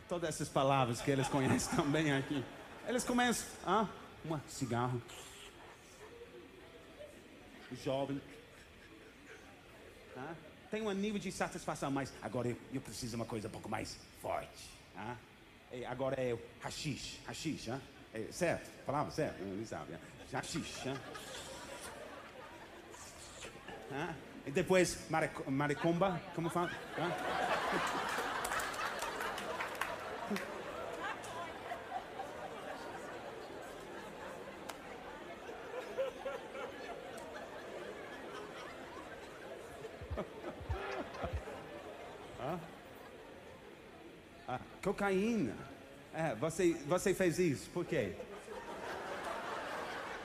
todas 0.10 0.28
essas 0.28 0.50
palavras 0.50 1.00
que 1.00 1.10
eles 1.10 1.26
conhecem 1.30 1.74
também 1.74 2.12
aqui. 2.12 2.44
Eles 2.86 3.06
começam, 3.06 3.48
ah, 3.66 3.88
um 4.26 4.38
cigarro. 4.50 5.02
Jovem. 7.82 8.22
Ah, 10.18 10.36
tem 10.70 10.82
um 10.82 10.92
nível 10.92 11.18
de 11.18 11.32
satisfação, 11.32 11.90
mas 11.90 12.12
agora 12.22 12.50
eu, 12.50 12.58
eu 12.74 12.82
preciso 12.82 13.12
de 13.12 13.16
uma 13.16 13.26
coisa 13.26 13.48
um 13.48 13.52
pouco 13.52 13.70
mais 13.70 13.98
forte. 14.22 14.70
Ah, 14.98 15.16
agora 15.88 16.22
é 16.22 16.34
o 16.34 16.42
hashish, 16.62 17.22
hashish, 17.26 17.70
ah, 17.70 17.80
é, 18.14 18.28
certo? 18.32 18.70
Palavra 18.86 19.12
certo? 19.12 19.42
Não 19.44 19.66
sabe. 19.66 19.94
Ah? 19.94 20.38
Hashish. 20.38 20.88
Ah. 20.88 20.98
Ah, 23.92 24.14
e 24.46 24.52
depois 24.52 25.10
maricomba, 25.48 26.22
como 26.36 26.50
fala? 26.50 26.70
Ah, 44.48 44.60
cocaína. 44.82 45.69
É, 46.20 46.36
você, 46.36 46.74
você 46.86 47.14
fez 47.14 47.40
isso, 47.40 47.70
por 47.70 47.86
quê? 47.86 48.12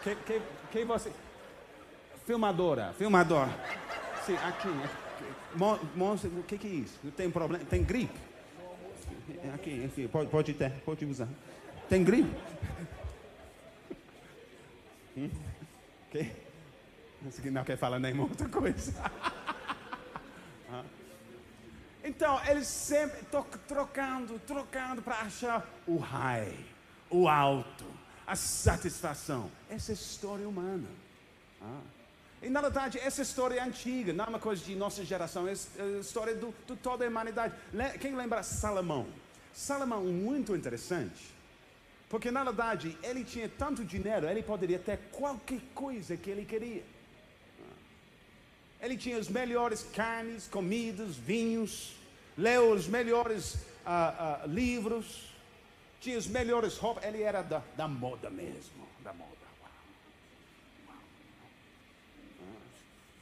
Que, 0.02 0.16
que, 0.16 0.42
que 0.72 0.84
você. 0.84 1.12
Filmadora, 2.26 2.92
filmadora. 2.94 3.48
Sim, 4.26 4.34
aqui. 4.38 4.68
aqui. 4.68 5.94
Mostra, 5.94 6.28
o 6.30 6.42
que, 6.42 6.58
que 6.58 6.66
é 6.66 6.70
isso? 6.70 6.98
Tem 7.16 7.30
problema? 7.30 7.64
Tem 7.66 7.84
gripe? 7.84 8.18
Aqui, 9.54 9.84
aqui, 9.84 10.08
pode, 10.08 10.30
pode 10.30 10.54
ter, 10.54 10.72
pode 10.84 11.04
usar. 11.04 11.28
Tem 11.88 12.02
gripe? 12.02 12.34
Hum? 15.16 15.30
Que? 16.10 16.32
Não 17.52 17.62
quer 17.62 17.76
falar 17.76 18.00
nem 18.00 18.18
outra 18.18 18.48
coisa. 18.48 18.92
ah, 20.72 20.82
Então, 22.24 22.40
eles 22.46 22.66
sempre 22.66 23.22
to- 23.26 23.44
trocando, 23.68 24.38
trocando 24.46 25.02
para 25.02 25.16
achar 25.16 25.68
o 25.86 25.98
high, 25.98 26.56
o 27.10 27.28
alto, 27.28 27.84
a 28.26 28.34
satisfação. 28.34 29.50
Essa 29.68 29.92
é 29.92 29.94
história 29.94 30.48
humana. 30.48 30.88
Ah. 31.60 31.82
E 32.40 32.48
na 32.48 32.62
verdade, 32.62 32.98
essa 32.98 33.20
história 33.20 33.60
é 33.60 33.62
antiga, 33.62 34.14
não 34.14 34.24
é 34.24 34.28
uma 34.30 34.38
coisa 34.38 34.64
de 34.64 34.74
nossa 34.74 35.04
geração, 35.04 35.46
é 35.46 35.50
a 35.50 36.00
história 36.00 36.34
do, 36.34 36.54
de 36.66 36.74
toda 36.76 37.04
a 37.04 37.08
humanidade. 37.10 37.52
Quem 38.00 38.16
lembra 38.16 38.42
Salomão? 38.42 39.06
Salomão, 39.52 40.04
muito 40.04 40.56
interessante, 40.56 41.26
porque 42.08 42.30
na 42.30 42.42
verdade 42.42 42.96
ele 43.02 43.22
tinha 43.22 43.50
tanto 43.50 43.84
dinheiro, 43.84 44.26
ele 44.26 44.42
poderia 44.42 44.78
ter 44.78 44.96
qualquer 45.12 45.60
coisa 45.74 46.16
que 46.16 46.30
ele 46.30 46.46
queria. 46.46 46.84
Ele 48.80 48.96
tinha 48.96 49.18
os 49.18 49.28
melhores 49.28 49.82
carnes, 49.94 50.48
comidas, 50.48 51.16
vinhos, 51.16 52.02
leu 52.36 52.72
os 52.72 52.86
melhores 52.86 53.56
ah, 53.84 54.40
ah, 54.42 54.46
livros, 54.46 55.30
tinha 56.00 56.18
as 56.18 56.26
melhores 56.26 56.76
roupas, 56.76 57.04
ele 57.04 57.22
era 57.22 57.42
da, 57.42 57.62
da 57.76 57.88
moda 57.88 58.30
mesmo, 58.30 58.86
da 59.02 59.12
moda. 59.12 59.34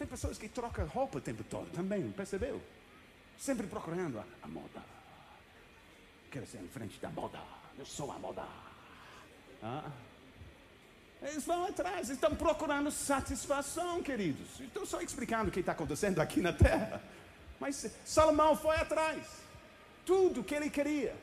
Tem 0.02 0.06
pessoas 0.08 0.36
que 0.36 0.48
trocam 0.48 0.84
roupa 0.86 1.18
o 1.18 1.20
tempo 1.20 1.44
todo 1.44 1.70
também, 1.70 2.10
percebeu? 2.10 2.60
Sempre 3.38 3.68
procurando 3.68 4.18
a, 4.18 4.24
a 4.42 4.48
moda. 4.48 4.82
Quero 6.28 6.44
ser 6.44 6.58
em 6.58 6.66
frente 6.66 6.98
da 6.98 7.08
moda, 7.08 7.38
eu 7.78 7.86
sou 7.86 8.10
a 8.10 8.18
moda. 8.18 8.44
Ah. 9.62 9.90
Eles 11.22 11.44
vão 11.44 11.66
atrás, 11.66 12.10
estão 12.10 12.34
procurando 12.34 12.90
satisfação, 12.90 14.02
queridos. 14.02 14.58
Estou 14.58 14.84
só 14.84 15.00
explicando 15.00 15.50
o 15.50 15.52
que 15.52 15.60
está 15.60 15.70
acontecendo 15.70 16.18
aqui 16.18 16.40
na 16.40 16.52
terra. 16.52 17.00
Mas 17.62 17.88
Salomão 18.04 18.56
foi 18.56 18.74
atrás. 18.74 19.22
Tudo 20.04 20.42
que 20.42 20.52
ele 20.52 20.68
queria. 20.68 21.14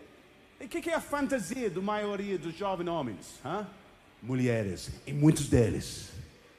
E 0.57 0.63
o 0.63 0.69
que, 0.69 0.81
que 0.81 0.89
é 0.89 0.93
a 0.93 1.01
fantasia 1.01 1.69
da 1.69 1.81
maioria 1.81 2.37
dos 2.37 2.55
jovens 2.55 2.87
homens? 2.87 3.25
Hã? 3.43 3.67
Mulheres, 4.23 4.89
e 5.05 5.11
muitos 5.11 5.49
deles. 5.49 6.07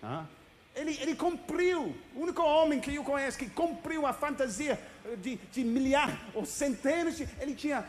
Hã? 0.03 0.29
Ele, 0.77 0.99
ele 1.01 1.15
cumpriu, 1.15 1.97
o 2.15 2.21
único 2.21 2.43
homem 2.43 2.79
que 2.79 2.95
eu 2.95 3.03
conheço 3.03 3.39
que 3.39 3.49
cumpriu 3.49 4.07
a 4.07 4.13
fantasia 4.13 4.79
de, 5.23 5.37
de 5.51 5.65
milhares 5.65 6.15
ou 6.35 6.45
centenas 6.45 7.17
de. 7.17 7.27
Ele 7.41 7.55
tinha 7.55 7.83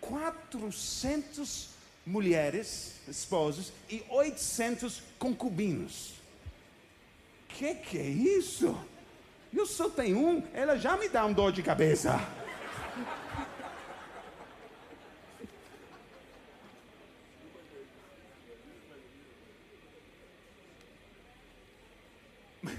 400 0.00 1.68
mulheres, 2.04 2.96
esposas, 3.06 3.72
e 3.88 4.02
800 4.10 5.00
concubinos. 5.16 6.14
Que 7.50 7.72
que 7.76 7.98
é 7.98 8.08
isso? 8.08 8.76
Eu 9.52 9.66
só 9.66 9.88
tenho 9.88 10.18
um, 10.18 10.42
ela 10.54 10.78
já 10.78 10.96
me 10.96 11.08
dá 11.08 11.26
um 11.26 11.32
dor 11.32 11.50
de 11.50 11.60
cabeça. 11.62 12.20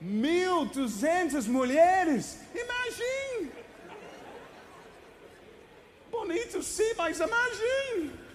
Mil 0.00 0.64
duzentas 0.66 1.46
mulheres, 1.46 2.40
imagine. 2.52 3.52
Bonito 6.10 6.62
sim, 6.64 6.94
mas 6.96 7.20
imagine. 7.20 8.25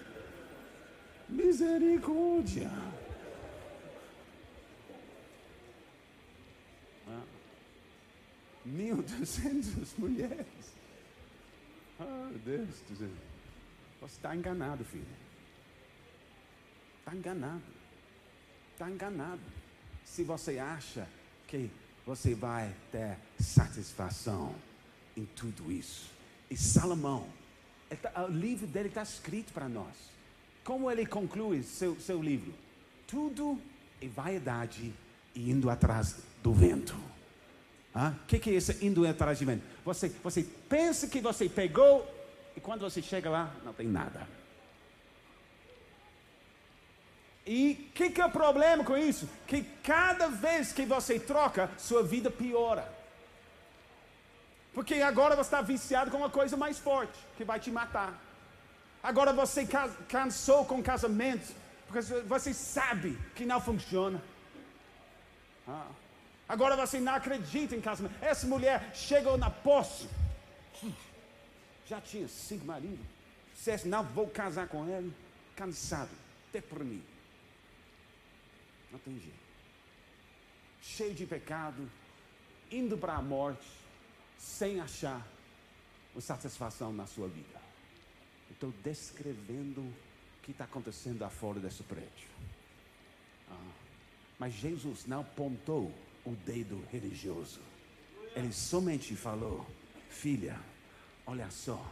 Misericórdia. 1.32 2.70
Ah. 7.08 7.22
Mil 8.64 9.02
duzentas 9.02 9.94
mulheres. 9.98 10.46
Ah, 11.98 12.30
Deus 12.44 12.68
do 12.88 12.96
céu. 12.96 13.08
Você 14.00 14.16
está 14.16 14.34
enganado, 14.36 14.84
filho. 14.84 15.06
Está 17.00 17.14
enganado. 17.14 17.62
Está 18.72 18.90
enganado. 18.90 19.40
Se 20.04 20.22
você 20.24 20.58
acha 20.58 21.08
que 21.48 21.70
você 22.06 22.34
vai 22.34 22.74
ter 22.90 23.16
satisfação 23.40 24.54
em 25.16 25.24
tudo 25.24 25.70
isso. 25.70 26.10
E 26.50 26.56
Salomão, 26.56 27.28
tá- 28.02 28.24
o 28.24 28.28
livro 28.28 28.66
dele 28.66 28.88
está 28.88 29.02
escrito 29.02 29.52
para 29.52 29.68
nós. 29.68 30.12
Como 30.64 30.90
ele 30.90 31.04
conclui 31.04 31.62
seu, 31.62 31.98
seu 32.00 32.22
livro? 32.22 32.52
Tudo 33.06 33.60
é 34.00 34.06
vaidade 34.06 34.92
e 35.34 35.50
indo 35.50 35.68
atrás 35.68 36.16
do 36.42 36.52
vento. 36.52 36.94
O 37.94 38.26
que, 38.26 38.38
que 38.38 38.50
é 38.50 38.54
esse 38.54 38.84
indo 38.84 39.06
atrás 39.06 39.38
do 39.38 39.46
vento? 39.46 39.62
Você, 39.84 40.08
você 40.08 40.42
pensa 40.68 41.06
que 41.08 41.20
você 41.20 41.48
pegou 41.48 42.06
e 42.56 42.60
quando 42.60 42.80
você 42.80 43.02
chega 43.02 43.28
lá, 43.28 43.54
não 43.64 43.72
tem 43.72 43.86
nada. 43.86 44.26
E 47.46 47.88
o 47.90 47.92
que, 47.92 48.10
que 48.10 48.20
é 48.20 48.26
o 48.26 48.30
problema 48.30 48.84
com 48.84 48.96
isso? 48.96 49.28
Que 49.46 49.62
cada 49.82 50.28
vez 50.28 50.72
que 50.72 50.86
você 50.86 51.18
troca, 51.18 51.70
sua 51.76 52.02
vida 52.02 52.30
piora. 52.30 52.90
Porque 54.72 54.94
agora 54.94 55.34
você 55.34 55.48
está 55.48 55.60
viciado 55.60 56.10
com 56.10 56.18
uma 56.18 56.30
coisa 56.30 56.56
mais 56.56 56.78
forte, 56.78 57.18
que 57.36 57.44
vai 57.44 57.58
te 57.60 57.70
matar. 57.70 58.18
Agora 59.02 59.32
você 59.32 59.66
cansou 60.08 60.64
com 60.64 60.82
casamento, 60.82 61.52
porque 61.88 62.00
você 62.22 62.54
sabe 62.54 63.18
que 63.34 63.44
não 63.44 63.60
funciona. 63.60 64.22
Ah. 65.66 65.88
Agora 66.48 66.76
você 66.76 67.00
não 67.00 67.14
acredita 67.14 67.74
em 67.74 67.80
casamento. 67.80 68.14
Essa 68.22 68.46
mulher 68.46 68.94
chegou 68.94 69.36
na 69.36 69.50
posse, 69.50 70.08
já 71.88 72.00
tinha 72.00 72.28
cinco 72.28 72.64
maridos. 72.64 73.04
Dissesse, 73.54 73.88
não 73.88 74.04
vou 74.04 74.28
casar 74.28 74.68
com 74.68 74.88
ele, 74.88 75.12
cansado, 75.56 76.10
deprimido. 76.52 77.06
Não 78.90 78.98
tem 78.98 79.14
jeito. 79.18 79.42
Cheio 80.82 81.14
de 81.14 81.26
pecado, 81.26 81.90
indo 82.70 82.98
para 82.98 83.14
a 83.14 83.22
morte, 83.22 83.66
sem 84.38 84.80
achar 84.80 85.26
satisfação 86.20 86.92
na 86.92 87.06
sua 87.06 87.28
vida. 87.28 87.61
Estou 88.62 88.72
descrevendo 88.84 89.80
o 89.80 89.92
que 90.40 90.52
está 90.52 90.62
acontecendo 90.62 91.28
fora 91.28 91.58
desse 91.58 91.82
prédio. 91.82 92.28
Ah, 93.50 93.72
mas 94.38 94.54
Jesus 94.54 95.04
não 95.04 95.22
apontou 95.22 95.92
o 96.24 96.30
dedo 96.46 96.80
religioso. 96.92 97.58
Ele 98.36 98.52
somente 98.52 99.16
falou: 99.16 99.66
Filha, 100.08 100.56
olha 101.26 101.50
só, 101.50 101.84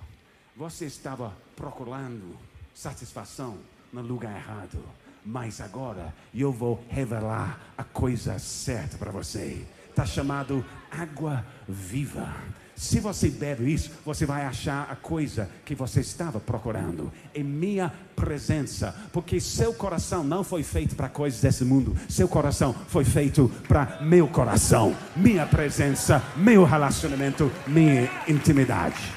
você 0.55 0.85
estava 0.85 1.37
procurando 1.57 2.39
satisfação 2.73 3.59
no 3.93 4.03
lugar 4.03 4.37
errado. 4.37 4.81
Mas 5.27 5.61
agora 5.61 6.15
eu 6.33 6.53
vou 6.53 6.85
revelar 6.89 7.75
a 7.77 7.83
coisa 7.83 8.39
certa 8.39 8.97
para 8.97 9.11
você. 9.11 9.67
Está 9.89 10.07
chamado 10.07 10.65
água 10.89 11.45
viva. 11.69 12.33
Se 12.81 12.99
você 12.99 13.29
bebe 13.29 13.71
isso, 13.71 13.91
você 14.07 14.25
vai 14.25 14.47
achar 14.47 14.91
a 14.91 14.97
coisa 14.97 15.51
que 15.67 15.75
você 15.75 16.01
estava 16.01 16.41
procurando. 16.41 17.13
Em 17.35 17.45
minha 17.45 17.93
presença. 18.17 18.97
Porque 19.13 19.39
seu 19.39 19.75
coração 19.75 20.25
não 20.25 20.43
foi 20.43 20.63
feito 20.63 20.97
para 20.97 21.07
coisas 21.07 21.43
desse 21.43 21.63
mundo. 21.63 21.95
Seu 22.09 22.27
coração 22.27 22.73
foi 22.89 23.05
feito 23.05 23.53
para 23.69 23.99
meu 24.01 24.27
coração. 24.27 24.97
Minha 25.15 25.45
presença, 25.45 26.23
meu 26.35 26.65
relacionamento, 26.65 27.53
minha 27.67 28.11
intimidade. 28.27 29.13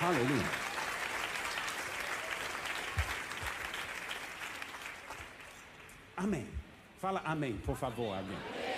Aleluia. 0.00 0.46
Amém. 6.16 6.46
Fala 7.00 7.20
amém, 7.24 7.54
por 7.66 7.76
favor, 7.76 8.16
amém. 8.16 8.71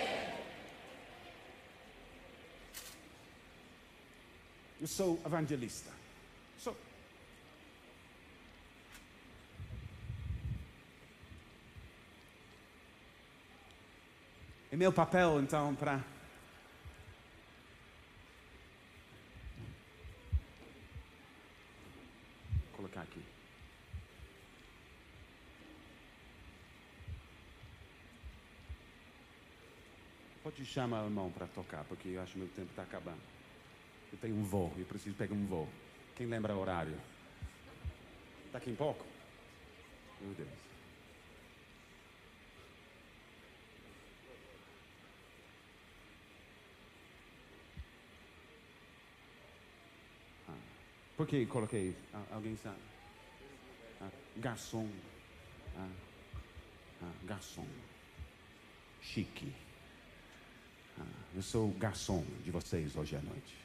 Eu 4.85 4.87
sou 4.87 5.19
evangelista. 5.25 5.91
Sou. 6.59 6.77
É 14.71 14.75
meu 14.75 14.93
papel, 14.93 15.41
então, 15.41 15.73
para. 15.73 16.03
colocar 22.77 23.01
aqui. 23.01 23.23
Pode 30.43 30.63
chamar 30.63 31.01
o 31.01 31.05
irmão 31.05 31.31
para 31.31 31.47
tocar, 31.47 31.83
porque 31.85 32.09
eu 32.09 32.21
acho 32.21 32.33
que 32.33 32.37
meu 32.37 32.49
tempo 32.49 32.69
está 32.69 32.83
acabando. 32.83 33.34
Eu 34.15 34.19
tenho 34.21 34.35
um 34.37 34.43
voo, 34.43 34.71
eu 34.77 34.85
preciso 34.85 35.13
pegar 35.17 35.35
um 35.35 35.45
voo. 35.45 35.67
Quem 36.15 36.25
lembra 36.25 36.55
o 36.55 36.61
horário? 36.61 36.97
Daqui 38.53 38.71
em 38.71 38.75
pouco? 38.75 39.05
Meu 40.21 40.33
Deus. 40.35 40.47
Ah, 50.47 50.53
por 51.17 51.27
que 51.27 51.45
coloquei? 51.47 51.93
Ah, 52.13 52.23
alguém 52.31 52.55
sabe? 52.55 52.79
Ah, 53.99 54.09
garçom. 54.37 54.89
Ah, 55.75 55.89
ah 57.01 57.11
garçom. 57.25 57.67
Chique. 59.01 59.53
Ah, 60.97 61.03
eu 61.35 61.41
sou 61.41 61.67
o 61.67 61.73
garçom 61.73 62.23
de 62.45 62.51
vocês 62.51 62.95
hoje 62.95 63.17
à 63.17 63.21
noite. 63.21 63.64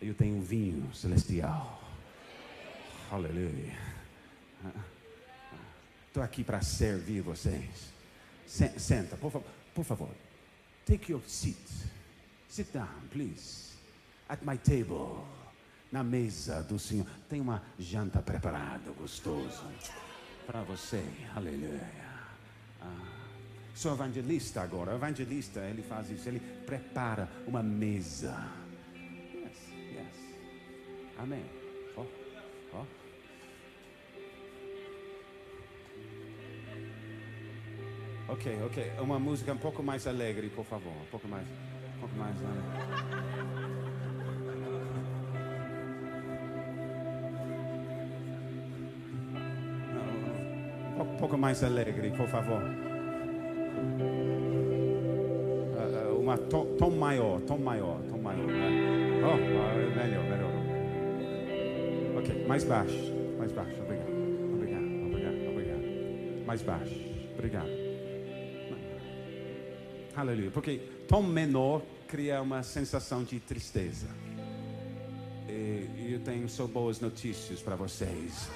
Eu 0.00 0.14
tenho 0.14 0.40
vinho 0.40 0.92
celestial. 0.94 1.82
Aleluia. 3.10 3.76
Estou 6.06 6.22
aqui 6.22 6.44
para 6.44 6.60
servir 6.60 7.20
vocês. 7.20 7.92
Se- 8.46 8.78
Senta, 8.78 9.16
por 9.16 9.30
favor. 9.32 9.48
Por 9.74 9.84
favor. 9.84 10.10
Take 10.86 11.12
your 11.12 11.22
seat. 11.26 11.58
Sit 12.48 12.72
down, 12.72 12.88
please. 13.10 13.74
At 14.28 14.40
my 14.44 14.56
table. 14.58 15.24
Na 15.90 16.02
mesa 16.04 16.62
do 16.62 16.78
Senhor. 16.78 17.06
Tem 17.28 17.40
uma 17.40 17.62
janta 17.78 18.20
preparada, 18.22 18.90
gostoso. 18.92 19.64
Para 20.46 20.62
você. 20.62 21.04
Aleluia. 21.34 21.90
Ah, 22.80 23.06
sou 23.74 23.92
evangelista 23.94 24.62
agora. 24.62 24.92
O 24.92 24.96
evangelista, 24.96 25.60
ele 25.60 25.82
faz 25.82 26.10
isso. 26.10 26.28
Ele 26.28 26.40
prepara 26.66 27.28
uma 27.46 27.62
mesa. 27.62 28.34
Amém. 31.18 31.44
Ó, 31.96 32.04
ó. 32.74 32.84
Ok, 38.28 38.46
ok. 38.66 38.92
Uma 39.00 39.18
música 39.18 39.52
um 39.52 39.56
pouco 39.58 39.82
mais 39.82 40.06
alegre, 40.06 40.48
por 40.50 40.64
favor. 40.64 40.92
Um 40.92 41.10
pouco 41.10 41.26
mais. 41.28 41.46
Um 41.96 42.00
pouco 42.00 42.14
mais 42.16 42.36
alegre. 42.42 44.08
Não, 49.94 51.04
Um 51.04 51.16
pouco, 51.16 51.38
mais 51.38 51.62
alegre, 51.62 52.10
por 52.10 52.28
favor. 52.28 52.60
Ah, 55.76 56.12
uma 56.18 56.36
tom, 56.36 56.66
tom 56.76 56.90
maior, 56.90 57.40
tom 57.42 57.58
maior, 57.58 58.00
tom 58.10 58.18
maior. 58.18 58.46
né? 58.46 59.20
Oh, 59.24 59.36
melhor, 59.96 60.24
melhor. 60.24 60.37
Mais 62.46 62.64
baixo, 62.64 63.12
mais 63.38 63.52
baixo. 63.52 63.80
Obrigado, 63.80 64.10
obrigado, 64.54 65.06
obrigado, 65.06 65.48
obrigado. 65.50 66.46
Mais 66.46 66.62
baixo, 66.62 66.94
obrigado. 67.34 67.68
Aleluia. 70.16 70.50
Porque 70.50 70.80
tom 71.06 71.22
menor 71.22 71.82
cria 72.08 72.40
uma 72.42 72.62
sensação 72.62 73.22
de 73.22 73.38
tristeza. 73.38 74.08
E 75.48 76.12
eu 76.12 76.20
tenho 76.20 76.48
só 76.48 76.66
boas 76.66 77.00
notícias 77.00 77.60
para 77.60 77.76
vocês. 77.76 78.48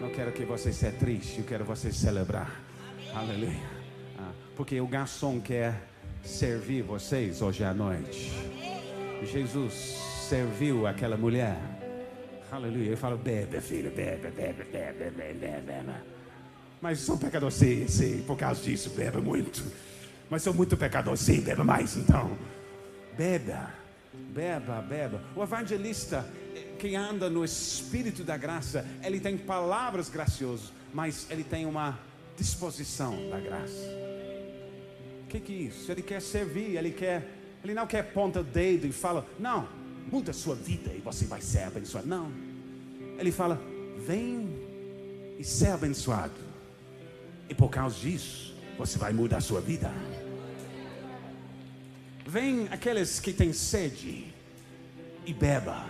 Não 0.00 0.10
quero 0.10 0.32
que 0.32 0.44
você 0.44 0.72
seja 0.72 0.92
triste, 0.92 1.38
eu 1.38 1.44
quero 1.44 1.64
você 1.64 1.92
celebrar. 1.92 2.60
Aleluia. 3.14 3.62
Ah, 4.18 4.32
porque 4.56 4.80
o 4.80 4.86
garçom 4.86 5.40
quer 5.40 5.88
servir 6.24 6.82
vocês 6.82 7.40
hoje 7.40 7.64
à 7.64 7.72
noite. 7.72 8.32
Jesus 9.22 10.05
serviu 10.26 10.88
aquela 10.88 11.16
mulher. 11.16 11.56
Aleluia. 12.50 12.90
Eu 12.90 12.96
falo, 12.96 13.16
bebe, 13.16 13.60
filho, 13.60 13.90
bebe, 13.90 14.28
bebe, 14.30 14.64
bebe, 14.64 15.10
bebe, 15.10 15.60
bebe. 15.60 15.92
Mas 16.80 16.98
sou 16.98 17.16
pecador, 17.16 17.52
sim, 17.52 17.86
sim. 17.86 18.22
Por 18.26 18.36
causa 18.36 18.60
disso, 18.60 18.90
beba 18.90 19.20
muito. 19.20 19.64
Mas 20.28 20.42
sou 20.42 20.52
muito 20.52 20.76
pecador, 20.76 21.16
sim, 21.16 21.40
beba 21.40 21.62
mais 21.62 21.96
então. 21.96 22.36
Beba, 23.16 23.72
beba, 24.34 24.82
beba. 24.82 25.22
O 25.36 25.42
evangelista 25.44 26.26
eh, 26.56 26.74
que 26.76 26.96
anda 26.96 27.30
no 27.30 27.44
espírito 27.44 28.24
da 28.24 28.36
graça, 28.36 28.84
ele 29.04 29.20
tem 29.20 29.38
palavras 29.38 30.08
graciosas, 30.08 30.72
mas 30.92 31.28
ele 31.30 31.44
tem 31.44 31.66
uma 31.66 31.98
disposição 32.36 33.30
da 33.30 33.38
graça. 33.38 33.86
O 35.22 35.28
que, 35.28 35.38
que 35.38 35.52
é 35.52 35.56
isso? 35.68 35.90
Ele 35.90 36.02
quer 36.02 36.20
servir, 36.20 36.76
ele 36.76 36.90
quer, 36.90 37.28
ele 37.62 37.74
não 37.74 37.86
quer 37.86 38.12
ponta 38.12 38.40
o 38.40 38.44
dedo 38.44 38.86
e 38.86 38.92
fala, 38.92 39.24
não, 39.38 39.85
muda 40.10 40.30
a 40.30 40.34
sua 40.34 40.54
vida 40.54 40.92
e 40.92 41.00
você 41.00 41.24
vai 41.24 41.40
ser 41.40 41.64
abençoado. 41.64 42.06
Não. 42.06 42.30
Ele 43.18 43.32
fala, 43.32 43.60
vem 44.06 44.48
e 45.38 45.44
ser 45.44 45.68
abençoado. 45.68 46.34
E 47.48 47.54
por 47.54 47.68
causa 47.68 47.96
disso, 47.98 48.54
você 48.78 48.98
vai 48.98 49.12
mudar 49.12 49.38
a 49.38 49.40
sua 49.40 49.60
vida. 49.60 49.92
Vem 52.26 52.68
aqueles 52.70 53.20
que 53.20 53.32
têm 53.32 53.52
sede 53.52 54.32
e 55.24 55.32
beba. 55.32 55.86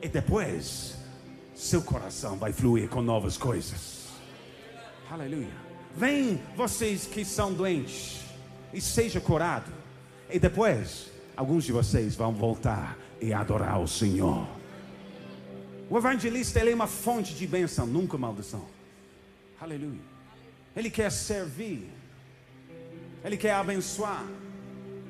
E 0.00 0.08
depois, 0.08 0.96
seu 1.54 1.82
coração 1.82 2.36
vai 2.38 2.52
fluir 2.52 2.88
com 2.88 3.02
novas 3.02 3.36
coisas. 3.36 4.06
Aleluia. 5.10 5.68
Vem 5.96 6.40
vocês 6.56 7.06
que 7.06 7.24
são 7.24 7.52
doentes 7.52 8.20
e 8.72 8.80
seja 8.80 9.20
curado. 9.20 9.72
E 10.30 10.38
depois, 10.38 11.10
alguns 11.36 11.64
de 11.64 11.72
vocês 11.72 12.14
vão 12.14 12.32
voltar 12.32 12.96
e 13.20 13.32
adorar 13.32 13.80
o 13.80 13.88
Senhor. 13.88 14.46
O 15.90 15.96
evangelista 15.96 16.60
ele 16.60 16.72
é 16.72 16.74
uma 16.74 16.86
fonte 16.86 17.34
de 17.34 17.46
bênção, 17.46 17.86
nunca 17.86 18.18
maldição. 18.18 18.66
Aleluia. 19.60 20.00
Ele 20.76 20.90
quer 20.90 21.10
servir. 21.10 21.88
Ele 23.24 23.36
quer 23.36 23.54
abençoar. 23.54 24.24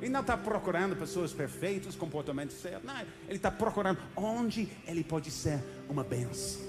Ele 0.01 0.11
não 0.11 0.21
está 0.21 0.37
procurando 0.37 0.95
pessoas 0.95 1.33
perfeitas, 1.33 1.97
comportamentos 1.97 2.57
certos. 2.61 2.85
Não, 2.85 3.01
ele 3.27 3.37
está 3.37 3.51
procurando 3.51 3.99
onde 4.17 4.69
ele 4.87 5.03
pode 5.03 5.31
ser 5.31 5.63
uma 5.89 6.05
bênção. 6.05 6.63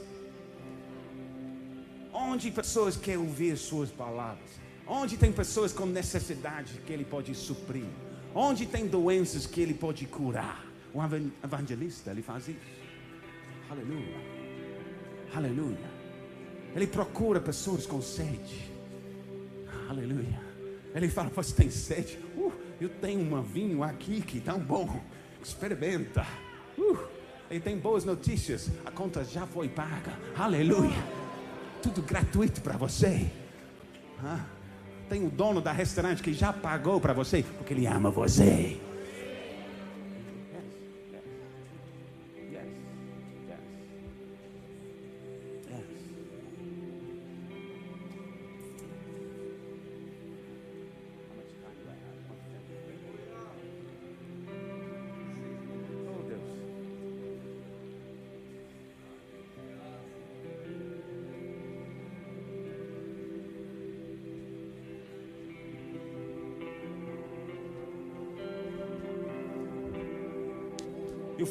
Onde 2.12 2.50
pessoas 2.50 2.98
querem 2.98 3.20
ouvir 3.20 3.56
suas 3.58 3.92
palavras. 3.92 4.50
Onde 4.88 5.16
tem 5.16 5.32
pessoas 5.32 5.72
com 5.72 5.86
necessidade 5.86 6.82
que 6.86 6.92
ele 6.92 7.06
pode 7.06 7.36
suprir. 7.36 7.86
Onde 8.34 8.66
tem 8.66 8.88
doenças 8.88 9.46
que 9.46 9.62
ele 9.62 9.76
pode 9.76 10.08
curar. 10.08 10.69
Evan- 10.94 11.32
evangelista, 11.44 12.12
ele 12.12 12.22
faz 12.22 12.48
isso. 12.48 12.60
Aleluia. 13.70 14.16
Aleluia. 15.36 16.00
Ele 16.76 16.88
procura 16.88 17.40
pessoas 17.40 17.86
com 17.86 18.02
sede. 18.02 18.72
Aleluia. 19.90 20.40
Ele 20.94 21.08
fala: 21.10 21.30
Você 21.30 21.54
tem 21.54 21.70
sede? 21.70 22.18
Uh, 22.36 22.52
eu 22.82 22.90
tenho 22.90 23.22
um 23.22 23.42
vinho 23.42 23.84
aqui 23.84 24.22
que 24.22 24.40
tão 24.40 24.60
bom. 24.60 25.00
Experimenta. 25.44 26.26
Uh, 26.78 26.98
ele 27.50 27.60
tem 27.60 27.78
boas 27.78 28.04
notícias. 28.06 28.70
A 28.86 28.92
conta 28.92 29.24
já 29.24 29.46
foi 29.46 29.68
paga. 29.70 30.14
Aleluia. 30.38 31.04
Tudo 31.82 32.02
gratuito 32.02 32.62
para 32.62 32.78
você. 32.78 33.28
Ah, 34.24 34.44
tem 35.08 35.26
o 35.26 35.30
dono 35.30 35.62
da 35.62 35.72
restaurante 35.72 36.22
que 36.22 36.34
já 36.34 36.52
pagou 36.52 37.00
para 37.00 37.14
você, 37.14 37.44
porque 37.58 37.74
ele 37.74 37.88
ama 37.88 38.12
você. 38.12 38.80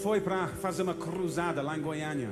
Fui 0.02 0.20
para 0.20 0.46
fazer 0.46 0.82
uma 0.82 0.94
cruzada 0.94 1.60
lá 1.60 1.76
em 1.76 1.80
Goiânia, 1.80 2.30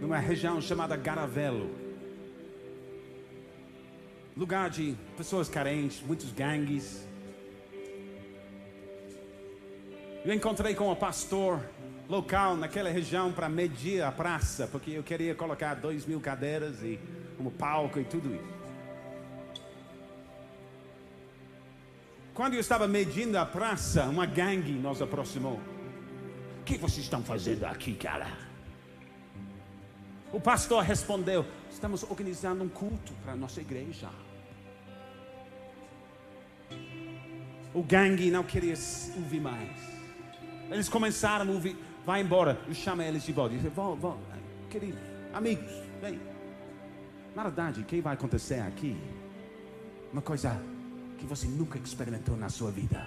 numa 0.00 0.16
região 0.16 0.62
chamada 0.62 0.96
Garavelo. 0.96 1.70
Lugar 4.34 4.70
de 4.70 4.96
pessoas 5.14 5.46
carentes, 5.46 6.00
muitos 6.00 6.32
gangues. 6.32 7.06
Eu 10.24 10.32
encontrei 10.32 10.74
com 10.74 10.90
o 10.90 10.96
pastor 10.96 11.60
local 12.08 12.56
naquela 12.56 12.88
região 12.88 13.30
para 13.30 13.48
medir 13.48 14.02
a 14.02 14.10
praça, 14.10 14.66
porque 14.66 14.92
eu 14.92 15.02
queria 15.02 15.34
colocar 15.34 15.74
dois 15.74 16.06
mil 16.06 16.20
cadeiras 16.20 16.82
e 16.82 16.98
um 17.38 17.50
palco 17.50 18.00
e 18.00 18.04
tudo 18.04 18.34
isso. 18.34 18.56
Quando 22.32 22.54
eu 22.54 22.60
estava 22.60 22.88
medindo 22.88 23.38
a 23.38 23.44
praça, 23.44 24.04
uma 24.04 24.24
gangue 24.24 24.72
nos 24.72 25.02
aproximou. 25.02 25.75
Que 26.66 26.76
vocês 26.76 27.04
estão 27.04 27.22
fazendo 27.22 27.64
aqui, 27.64 27.94
cara? 27.94 28.26
O 30.32 30.40
pastor 30.40 30.82
respondeu: 30.82 31.46
Estamos 31.70 32.02
organizando 32.02 32.64
um 32.64 32.68
culto 32.68 33.12
para 33.22 33.32
a 33.32 33.36
nossa 33.36 33.60
igreja. 33.60 34.10
O 37.72 37.82
gangue 37.82 38.30
não 38.30 38.42
queria 38.42 38.74
ouvir 39.16 39.40
mais. 39.40 39.78
Eles 40.70 40.88
começaram 40.88 41.48
a 41.48 41.54
ouvir, 41.54 41.76
vai 42.04 42.20
embora. 42.20 42.60
Eu 42.66 42.74
chamo 42.74 43.02
eles 43.02 43.22
de 43.22 43.32
volta. 43.32 43.54
Diz, 43.56 43.72
vão, 43.72 43.94
vão, 43.94 44.18
queridos, 44.68 44.98
amigos, 45.32 45.70
vem. 46.00 46.18
Na 47.34 47.44
verdade, 47.44 47.80
o 47.80 47.84
que 47.84 48.00
vai 48.00 48.14
acontecer 48.14 48.60
aqui? 48.60 48.96
Uma 50.12 50.22
coisa 50.22 50.60
que 51.18 51.26
você 51.26 51.46
nunca 51.46 51.78
experimentou 51.78 52.36
na 52.36 52.48
sua 52.48 52.72
vida. 52.72 53.06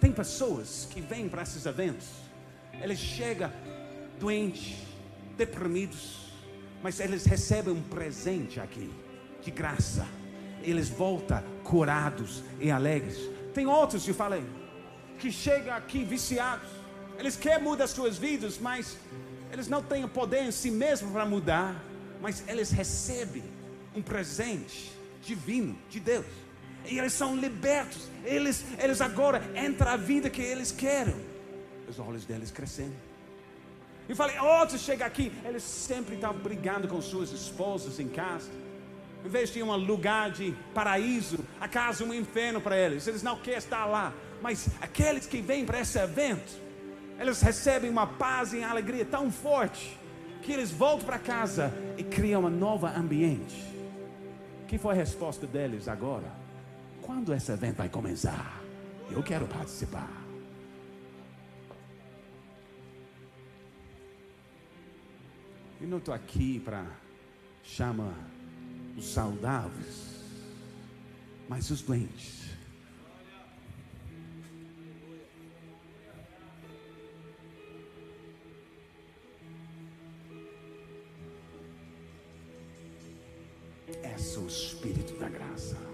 Tem 0.00 0.12
pessoas 0.12 0.86
que 0.90 1.00
vêm 1.00 1.28
para 1.28 1.42
esses 1.42 1.64
eventos, 1.64 2.08
eles 2.80 2.98
chegam 2.98 3.50
doentes, 4.18 4.76
deprimidos, 5.36 6.24
mas 6.82 7.00
eles 7.00 7.24
recebem 7.24 7.72
um 7.72 7.82
presente 7.82 8.60
aqui, 8.60 8.90
de 9.42 9.50
graça. 9.50 10.06
Eles 10.62 10.88
voltam 10.88 11.42
curados 11.62 12.42
e 12.60 12.70
alegres. 12.70 13.18
Tem 13.52 13.66
outros, 13.66 14.06
eu 14.06 14.14
falei, 14.14 14.44
que 15.18 15.30
chegam 15.30 15.74
aqui 15.74 16.04
viciados. 16.04 16.68
Eles 17.18 17.36
querem 17.36 17.62
mudar 17.62 17.86
suas 17.86 18.18
vidas, 18.18 18.58
mas 18.58 18.96
eles 19.52 19.68
não 19.68 19.82
têm 19.82 20.04
o 20.04 20.08
poder 20.08 20.42
em 20.42 20.50
si 20.50 20.70
mesmos 20.70 21.12
para 21.12 21.24
mudar. 21.24 21.82
Mas 22.20 22.42
eles 22.48 22.70
recebem 22.70 23.44
um 23.94 24.02
presente 24.02 24.92
divino 25.22 25.76
de 25.88 26.00
Deus. 26.00 26.26
E 26.86 26.98
eles 26.98 27.12
são 27.12 27.36
libertos. 27.36 28.08
Eles, 28.24 28.64
eles 28.78 29.00
agora 29.00 29.42
entram 29.56 29.90
a 29.90 29.96
vida 29.96 30.28
que 30.28 30.42
eles 30.42 30.72
querem. 30.72 31.33
Os 31.88 31.98
olhos 31.98 32.24
deles 32.24 32.50
crescendo. 32.50 32.94
E 34.08 34.14
falei, 34.14 34.38
outros 34.38 34.82
chegam 34.82 35.06
aqui, 35.06 35.32
eles 35.44 35.62
sempre 35.62 36.14
estão 36.14 36.34
brigando 36.34 36.86
com 36.86 37.00
suas 37.00 37.32
esposas 37.32 37.98
em 37.98 38.08
casa. 38.08 38.50
Em 39.24 39.28
vez 39.28 39.50
de 39.50 39.62
um 39.62 39.74
lugar 39.76 40.30
de 40.30 40.54
paraíso, 40.74 41.38
a 41.58 41.66
casa 41.66 42.04
um 42.04 42.12
inferno 42.12 42.60
para 42.60 42.76
eles. 42.76 43.06
Eles 43.06 43.22
não 43.22 43.38
querem 43.38 43.58
estar 43.58 43.86
lá. 43.86 44.12
Mas 44.42 44.68
aqueles 44.82 45.26
que 45.26 45.40
vêm 45.40 45.64
para 45.64 45.80
esse 45.80 45.98
evento, 45.98 46.52
eles 47.18 47.40
recebem 47.40 47.88
uma 47.88 48.06
paz 48.06 48.52
e 48.52 48.62
alegria 48.62 49.04
tão 49.04 49.30
forte 49.30 49.98
que 50.42 50.52
eles 50.52 50.70
voltam 50.70 51.06
para 51.06 51.18
casa 51.18 51.72
e 51.96 52.04
criam 52.04 52.44
um 52.44 52.50
novo 52.50 52.86
ambiente. 52.86 53.56
Que 54.68 54.76
foi 54.76 54.92
a 54.92 54.96
resposta 54.96 55.46
deles 55.46 55.88
agora? 55.88 56.30
Quando 57.00 57.32
esse 57.32 57.50
evento 57.50 57.76
vai 57.76 57.88
começar? 57.88 58.60
Eu 59.10 59.22
quero 59.22 59.46
participar. 59.46 60.23
Eu 65.84 65.90
não 65.90 65.98
estou 65.98 66.14
aqui 66.14 66.60
para 66.60 66.86
chamar 67.62 68.16
os 68.96 69.04
saudáveis, 69.04 70.18
mas 71.46 71.70
os 71.70 71.82
doentes. 71.82 72.48
É 84.02 84.16
o 84.38 84.46
Espírito 84.46 85.12
da 85.18 85.28
graça. 85.28 85.93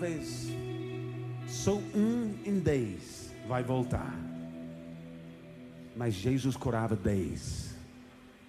Talvez 0.00 0.48
só 1.46 1.74
um 1.74 2.34
em 2.46 2.58
dez 2.58 3.34
vai 3.46 3.62
voltar. 3.62 4.14
Mas 5.94 6.14
Jesus 6.14 6.56
curava 6.56 6.96
dez 6.96 7.76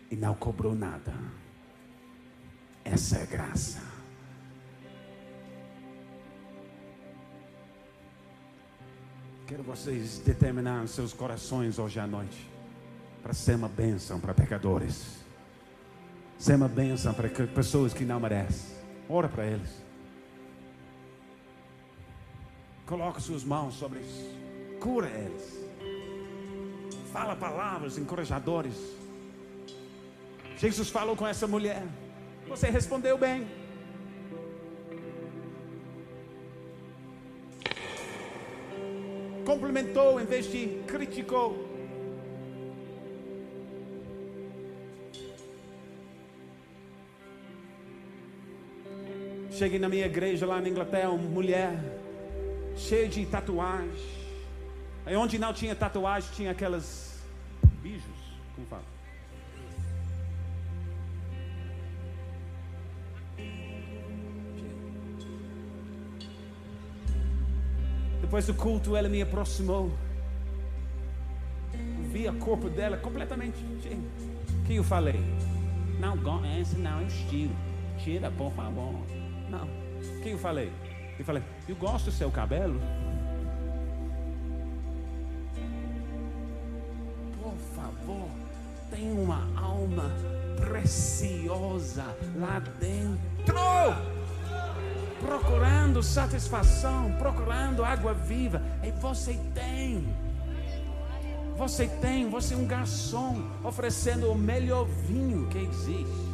e 0.09 0.15
não 0.15 0.33
cobrou 0.33 0.73
nada. 0.73 1.13
Essa 2.85 3.17
é 3.17 3.25
graça. 3.25 3.81
Quero 9.45 9.63
vocês 9.63 10.19
determinar 10.19 10.87
seus 10.87 11.11
corações 11.11 11.77
hoje 11.77 11.99
à 11.99 12.07
noite 12.07 12.49
para 13.21 13.33
ser 13.33 13.55
uma 13.55 13.67
bênção 13.67 14.21
para 14.21 14.33
pecadores, 14.33 15.17
ser 16.37 16.55
uma 16.55 16.69
bênção 16.69 17.13
para 17.13 17.27
pessoas 17.29 17.93
que 17.93 18.05
não 18.05 18.21
merecem. 18.21 18.77
Ora 19.09 19.27
para 19.27 19.45
eles. 19.45 19.90
Coloca 22.91 23.21
suas 23.21 23.45
mãos 23.45 23.75
sobre 23.75 23.99
eles. 23.99 24.35
Cura 24.81 25.07
eles. 25.07 25.65
Fala 27.13 27.37
palavras 27.37 27.97
encorajadoras. 27.97 28.73
Jesus 30.57 30.89
falou 30.89 31.15
com 31.15 31.25
essa 31.25 31.47
mulher. 31.47 31.83
Você 32.49 32.69
respondeu 32.69 33.17
bem. 33.17 33.47
Complementou 39.45 40.19
em 40.19 40.25
vez 40.25 40.51
de 40.51 40.83
criticou. 40.85 41.65
Cheguei 49.49 49.79
na 49.79 49.87
minha 49.87 50.07
igreja 50.07 50.45
lá 50.45 50.59
na 50.59 50.67
Inglaterra, 50.67 51.09
uma 51.11 51.29
mulher 51.29 52.01
cheio 52.87 53.07
de 53.07 53.25
tatuagem. 53.25 54.21
Aí 55.05 55.15
onde 55.15 55.37
não 55.39 55.53
tinha 55.53 55.75
tatuagem, 55.75 56.29
tinha 56.33 56.51
aquelas 56.51 57.19
bijos, 57.81 58.03
como 58.55 58.67
fala? 58.67 58.83
Depois 68.21 68.45
do 68.45 68.53
culto, 68.53 68.95
ela 68.95 69.09
me 69.09 69.21
aproximou. 69.21 69.91
Vi 72.11 72.27
o 72.27 72.33
corpo 72.39 72.69
dela 72.69 72.97
completamente 72.97 73.57
que 74.71 74.77
eu 74.77 74.83
falei? 74.85 75.19
Não, 75.99 76.15
esse 76.59 76.77
não 76.77 77.01
é 77.01 77.03
estilo. 77.03 77.53
Tira, 77.97 78.31
por 78.31 78.51
favor. 78.53 78.95
Não. 79.49 79.67
Que 80.23 80.29
eu 80.29 80.37
falei? 80.37 80.71
E 81.21 81.23
falei: 81.23 81.43
Eu 81.67 81.75
gosto 81.75 82.05
do 82.05 82.11
seu 82.11 82.31
cabelo. 82.31 82.79
Por 87.41 87.55
favor, 87.75 88.27
tem 88.89 89.11
uma 89.11 89.47
alma 89.55 90.11
preciosa 90.57 92.05
lá 92.35 92.59
dentro. 92.79 93.55
Procurando 95.19 96.01
satisfação, 96.01 97.13
procurando 97.19 97.85
água 97.85 98.13
viva. 98.13 98.61
E 98.83 98.91
você 98.91 99.39
tem. 99.53 100.13
Você 101.57 101.87
tem, 101.87 102.27
você 102.27 102.55
é 102.55 102.57
um 102.57 102.65
garçom 102.65 103.43
oferecendo 103.63 104.31
o 104.31 104.35
melhor 104.35 104.85
vinho 104.85 105.47
que 105.47 105.59
existe. 105.59 106.30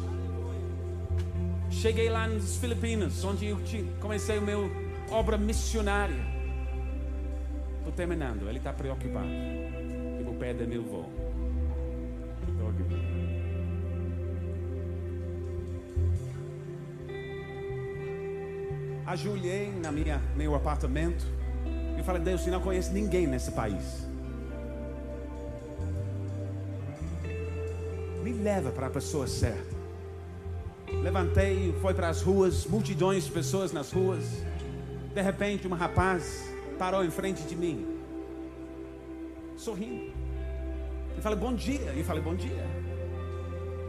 Cheguei 1.80 2.08
lá 2.08 2.26
nas 2.26 2.56
Filipinas, 2.56 3.22
onde 3.22 3.46
eu 3.46 3.58
comecei 4.00 4.38
a 4.38 4.40
minha 4.40 4.56
obra 5.12 5.38
missionária. 5.38 6.26
Estou 7.78 7.92
terminando, 7.92 8.48
ele 8.48 8.58
está 8.58 8.72
preocupado. 8.72 9.28
Eu 10.18 10.24
vou 10.24 10.34
perder 10.34 10.66
meu 10.66 10.82
voo. 10.82 11.08
ajoelhei 19.06 19.72
na 19.72 19.90
minha 19.90 20.20
meu 20.36 20.54
apartamento 20.54 21.24
e 21.98 22.02
falei: 22.02 22.20
Deus, 22.20 22.44
eu 22.44 22.52
não 22.52 22.60
conheço 22.60 22.92
ninguém 22.92 23.26
nesse 23.26 23.52
país. 23.52 24.06
Me 28.22 28.32
leva 28.32 28.70
para 28.70 28.88
a 28.88 28.90
pessoa 28.90 29.26
certa. 29.26 29.77
Levantei, 31.08 31.74
foi 31.80 31.94
para 31.94 32.10
as 32.10 32.20
ruas, 32.20 32.66
multidões 32.66 33.24
de 33.24 33.30
pessoas 33.30 33.72
nas 33.72 33.90
ruas. 33.90 34.44
De 35.14 35.22
repente, 35.22 35.66
um 35.66 35.72
rapaz 35.72 36.52
parou 36.78 37.02
em 37.02 37.10
frente 37.10 37.44
de 37.44 37.56
mim, 37.56 37.98
sorrindo. 39.56 40.12
Eu 41.16 41.22
falei, 41.22 41.38
bom 41.38 41.54
dia. 41.54 41.94
Eu 41.96 42.04
falei, 42.04 42.22
bom 42.22 42.34
dia. 42.34 42.62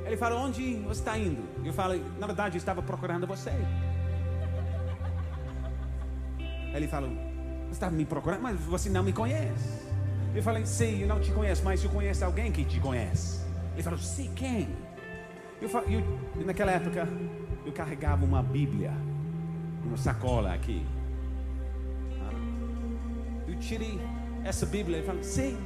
Ele 0.06 0.16
falou, 0.16 0.40
onde 0.40 0.76
você 0.76 1.02
está 1.02 1.18
indo? 1.18 1.44
Eu 1.66 1.74
falei, 1.74 2.02
na 2.18 2.26
verdade, 2.26 2.56
eu 2.56 2.60
estava 2.60 2.82
procurando 2.82 3.28
você. 3.28 3.52
Ele 6.74 6.88
falou, 6.88 7.10
você 7.66 7.74
está 7.74 7.92
me 7.92 8.06
procurando, 8.06 8.44
mas 8.44 8.58
você 8.62 8.90
não 8.90 9.04
me 9.04 9.12
conhece. 9.12 9.90
Eu 10.34 10.42
falei, 10.42 10.66
sim, 10.66 11.02
eu 11.02 11.08
não 11.10 11.20
te 11.20 11.34
conheço, 11.34 11.66
mas 11.66 11.84
eu 11.84 11.90
conheço 11.90 12.24
alguém 12.24 12.50
que 12.50 12.64
te 12.64 12.80
conhece. 12.80 13.42
Ele 13.74 13.84
falou, 13.84 14.00
sim, 14.00 14.32
quem? 14.34 14.70
Eu, 15.62 15.70
eu, 15.70 16.46
naquela 16.46 16.72
época, 16.72 17.08
eu 17.66 17.72
carregava 17.72 18.26
uma 18.26 18.42
Bíblia, 18.42 18.94
uma 19.84 19.98
sacola 19.98 20.54
aqui. 20.54 20.86
Eu 23.48 23.56
tirei 23.60 24.00
essa 24.44 24.66
Bíblia 24.66 25.00
e 25.00 25.04
falei, 25.04 25.24
sim. 25.24 25.58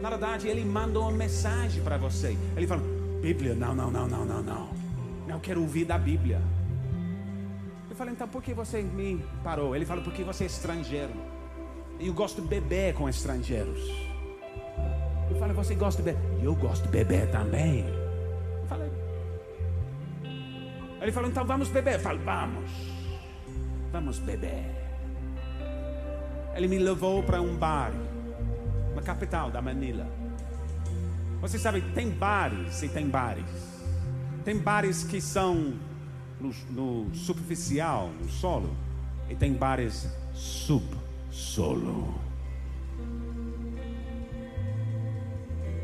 Na 0.00 0.10
verdade, 0.10 0.48
ele 0.48 0.64
mandou 0.64 1.02
uma 1.02 1.12
mensagem 1.12 1.82
para 1.82 1.98
você. 1.98 2.36
Ele 2.56 2.66
falou, 2.66 2.84
Bíblia, 3.20 3.54
não, 3.54 3.74
não, 3.74 3.90
não, 3.90 4.06
não, 4.06 4.24
não, 4.24 4.42
não. 4.42 4.68
Não 5.26 5.40
quero 5.40 5.60
ouvir 5.60 5.84
da 5.84 5.98
Bíblia. 5.98 6.40
Eu 7.90 7.96
falei, 7.96 8.14
então 8.14 8.28
por 8.28 8.42
que 8.42 8.54
você 8.54 8.80
me 8.80 9.22
parou? 9.42 9.74
Ele 9.74 9.84
falou, 9.84 10.02
porque 10.04 10.22
você 10.22 10.44
é 10.44 10.46
estrangeiro. 10.46 11.12
E 11.98 12.06
eu 12.06 12.14
gosto 12.14 12.40
de 12.40 12.48
beber 12.48 12.94
com 12.94 13.08
estrangeiros. 13.08 13.80
Eu 15.28 15.36
falei, 15.36 15.54
você 15.54 15.74
gosta 15.74 16.00
de 16.00 16.12
beber? 16.12 16.44
Eu 16.44 16.54
gosto 16.54 16.84
de 16.84 16.88
beber 16.88 17.30
também. 17.30 17.97
Ele 21.00 21.12
falou, 21.12 21.30
então 21.30 21.44
vamos 21.44 21.68
beber. 21.68 21.94
Eu 21.94 22.00
falei, 22.00 22.18
vamos. 22.24 22.70
Vamos 23.92 24.18
beber. 24.18 24.64
Ele 26.54 26.68
me 26.68 26.78
levou 26.78 27.22
para 27.22 27.40
um 27.40 27.56
bar 27.56 27.92
na 28.94 29.02
capital 29.02 29.50
da 29.50 29.62
Manila. 29.62 30.06
Você 31.40 31.58
sabe, 31.58 31.80
tem 31.94 32.10
bares 32.10 32.82
e 32.82 32.88
tem 32.88 33.08
bares. 33.08 33.44
Tem 34.44 34.58
bares 34.58 35.04
que 35.04 35.20
são 35.20 35.74
no, 36.40 36.52
no 36.70 37.14
superficial, 37.14 38.10
no 38.20 38.28
solo, 38.28 38.76
e 39.28 39.36
tem 39.36 39.52
bares 39.52 40.08
subsolo. 40.32 42.14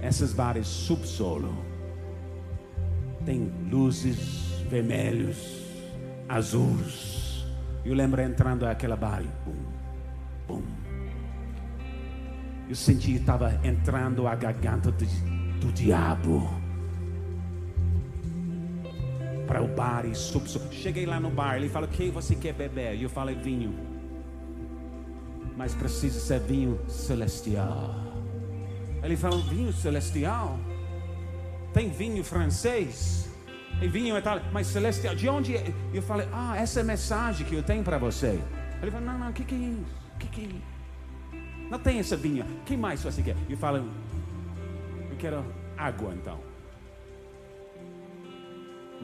Essas 0.03 0.33
bares 0.33 0.67
subsolo 0.67 1.55
tem 3.25 3.51
luzes 3.71 4.54
vermelhos, 4.69 5.63
azuis. 6.29 7.45
Eu 7.85 7.95
lembro 7.95 8.21
entrando 8.23 8.65
aquela 8.65 8.97
bar, 8.97 9.23
bum, 9.45 9.55
bum. 10.49 10.63
Eu 12.69 12.75
senti 12.75 13.13
que 13.13 13.19
estava 13.19 13.61
entrando 13.63 14.27
a 14.27 14.35
garganta 14.35 14.91
do, 14.91 15.05
do 15.61 15.73
diabo 15.73 16.49
para 19.47 19.63
o 19.63 19.69
bar 19.69 20.07
e 20.07 20.15
subsolo. 20.15 20.73
Cheguei 20.73 21.05
lá 21.05 21.21
no 21.21 21.31
bar, 21.31 21.57
ele 21.57 21.69
falou: 21.69 21.89
O 21.89 21.93
que 21.93 22.11
você 22.11 22.35
quer 22.35 22.55
beber? 22.55 22.95
E 22.97 23.03
eu 23.03 23.11
falei: 23.11 23.35
Vinho. 23.35 23.75
Mas 25.57 25.75
precisa 25.75 26.19
ser 26.19 26.41
vinho 26.41 26.81
celestial. 26.89 27.95
Ele 29.03 29.17
falou: 29.17 29.41
Vinho 29.43 29.73
celestial? 29.73 30.59
Tem 31.73 31.91
vinho 31.91 32.25
francês? 32.25 33.29
E 33.83 33.89
vinho 33.89 34.17
italiano, 34.17 34.49
mas 34.53 34.67
celestial. 34.67 35.15
De 35.15 35.29
onde 35.29 35.57
é? 35.57 35.73
Eu 35.93 36.03
falei: 36.03 36.29
Ah, 36.33 36.57
essa 36.57 36.81
é 36.81 36.83
a 36.83 36.87
mensagem 36.87 37.47
que 37.47 37.55
eu 37.55 37.63
tenho 37.63 37.83
para 37.83 37.99
você. 37.99 38.41
Ele 38.81 38.91
falou: 38.91 39.07
Não, 39.07 39.19
não, 39.19 39.31
o 39.31 39.33
que, 39.33 39.45
que 39.45 39.55
é 39.55 39.59
isso? 39.59 39.97
O 40.15 40.19
que, 40.19 40.29
que 40.29 40.41
é 40.41 40.45
isso? 40.45 40.75
Não 41.71 41.79
tem 41.79 41.99
essa 41.99 42.17
vinha. 42.17 42.45
O 42.45 42.65
que 42.65 42.77
mais 42.77 43.03
você 43.03 43.23
quer? 43.23 43.37
Eu 43.49 43.57
falo: 43.57 43.79
Eu 45.11 45.17
quero 45.17 45.45
água 45.77 46.15
então 46.15 46.55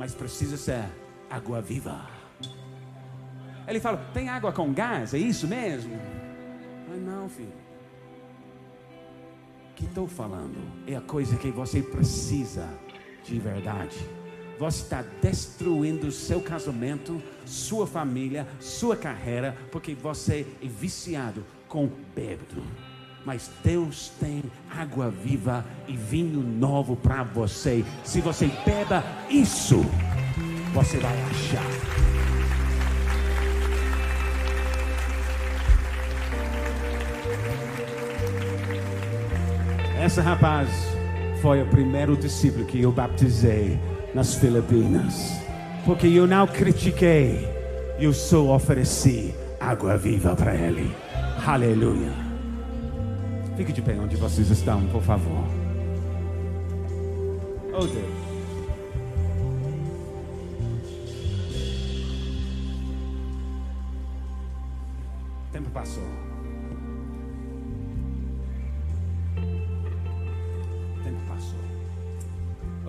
mas 0.01 0.15
precisa 0.15 0.57
ser 0.57 0.89
água 1.29 1.61
viva. 1.61 2.09
Ele 3.69 3.79
fala: 3.79 3.99
tem 4.15 4.31
água 4.31 4.51
com 4.51 4.73
gás? 4.73 5.13
É 5.13 5.19
isso 5.19 5.47
mesmo? 5.47 5.95
Mas 6.89 7.03
não, 7.03 7.29
filho. 7.29 7.53
O 9.71 9.75
que 9.75 9.85
estou 9.85 10.09
falando 10.09 10.57
é 10.87 10.97
a 10.97 11.03
coisa 11.03 11.37
que 11.37 11.51
você 11.51 11.83
precisa 11.83 12.67
de 13.23 13.39
verdade. 13.39 13.99
Você 14.61 14.83
está 14.83 15.03
destruindo 15.23 16.13
seu 16.13 16.39
casamento, 16.39 17.23
sua 17.47 17.87
família, 17.87 18.47
sua 18.61 18.95
carreira, 18.95 19.57
porque 19.73 19.95
você 19.95 20.47
é 20.63 20.67
viciado 20.67 21.43
com 21.67 21.89
bêbado 22.15 22.63
mas 23.25 23.51
Deus 23.63 24.13
tem 24.19 24.43
água 24.71 25.11
viva 25.11 25.65
e 25.87 25.95
vinho 25.95 26.41
novo 26.41 26.97
para 26.97 27.23
você. 27.23 27.85
Se 28.03 28.21
você 28.21 28.51
beba 28.65 29.05
isso, 29.29 29.85
você 30.73 30.99
vai 30.99 31.23
achar. 31.25 31.67
Essa 39.99 40.23
rapaz 40.23 40.71
foi 41.43 41.61
o 41.63 41.67
primeiro 41.67 42.17
discípulo 42.17 42.65
que 42.65 42.81
eu 42.81 42.91
baptizei 42.91 43.79
nas 44.15 44.35
Filipinas. 44.35 45.41
Porque 45.85 46.07
eu 46.07 46.27
não 46.27 46.47
critiquei, 46.47 47.49
eu 47.99 48.13
só 48.13 48.55
ofereci 48.55 49.35
água 49.59 49.97
viva 49.97 50.35
para 50.35 50.55
ele. 50.55 50.95
Aleluia. 51.47 52.13
Fique 53.57 53.73
de 53.73 53.83
pé 53.83 53.99
onde 53.99 54.17
vocês 54.17 54.51
estão, 54.51 54.87
por 54.87 55.03
favor. 55.03 55.45
Oh 57.73 57.87
Deus. 57.87 58.21
O 65.49 65.53
tempo 65.53 65.71
passou. 65.71 66.30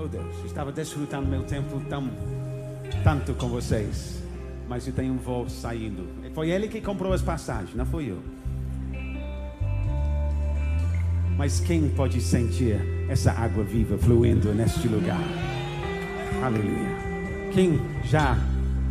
Oh 0.04 0.08
Deus, 0.08 0.44
estava 0.44 0.72
desfrutando 0.72 1.28
meu 1.28 1.44
tempo 1.44 1.80
tão 1.88 2.10
tanto 3.04 3.36
com 3.36 3.50
vocês. 3.50 4.20
Mas 4.68 4.88
eu 4.88 4.94
tenho 4.94 5.14
um 5.14 5.18
voo 5.18 5.48
saindo. 5.48 6.08
Foi 6.34 6.50
ele 6.50 6.68
que 6.68 6.82
comprou 6.82 7.14
as 7.14 7.22
passagens, 7.22 7.76
não 7.76 7.86
fui 7.86 8.10
eu. 8.10 8.18
Mas 11.38 11.60
quem 11.60 11.88
pode 11.90 12.20
sentir 12.20 12.80
essa 13.08 13.32
água 13.32 13.64
viva 13.64 13.96
fluindo 13.96 14.52
neste 14.56 14.88
lugar? 14.88 15.22
Aleluia. 16.42 16.98
Quem 17.54 17.80
já 18.04 18.40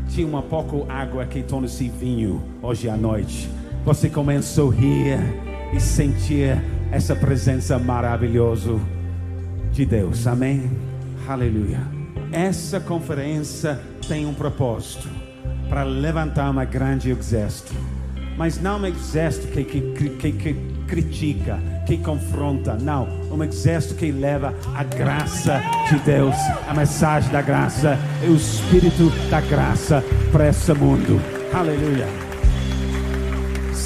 tinha 0.09 0.29
uma 0.29 0.43
pouco 0.43 0.87
água 0.89 1.27
que 1.27 1.43
torna-se 1.43 1.89
vinho 1.89 2.41
hoje 2.63 2.89
à 2.89 2.97
noite? 2.97 3.51
Você 3.85 4.09
começou 4.09 4.71
a 4.71 4.75
rir 4.75 5.19
e 5.75 5.81
sentir 5.81 6.57
essa 6.93 7.17
presença 7.17 7.81
maravilhosa 7.81 8.79
de 9.73 9.85
Deus. 9.85 10.25
Amém? 10.29 10.90
Aleluia. 11.29 11.81
Essa 12.33 12.81
conferência 12.81 13.81
tem 14.07 14.27
um 14.27 14.35
propósito 14.35 15.09
para 15.69 15.83
levantar 15.83 16.51
uma 16.51 16.65
grande 16.65 17.11
exército. 17.11 17.73
Mas 18.37 18.61
não 18.61 18.81
um 18.81 18.87
exército 18.87 19.49
que, 19.49 19.65
que, 19.65 20.11
que, 20.11 20.33
que 20.33 20.55
critica, 20.89 21.61
que 21.87 21.99
confronta, 21.99 22.75
não. 22.75 23.09
Um 23.31 23.45
exército 23.45 23.95
que 23.95 24.11
leva 24.11 24.55
a 24.75 24.83
graça 24.83 25.63
de 25.89 25.99
Deus, 26.01 26.35
a 26.69 26.75
mensagem 26.75 27.31
da 27.31 27.43
graça, 27.43 27.97
e 28.25 28.29
o 28.29 28.37
espírito 28.37 29.11
da 29.31 29.41
graça 29.41 30.03
para 30.33 30.49
esse 30.49 30.73
mundo. 30.75 31.21
Aleluia. 31.53 32.30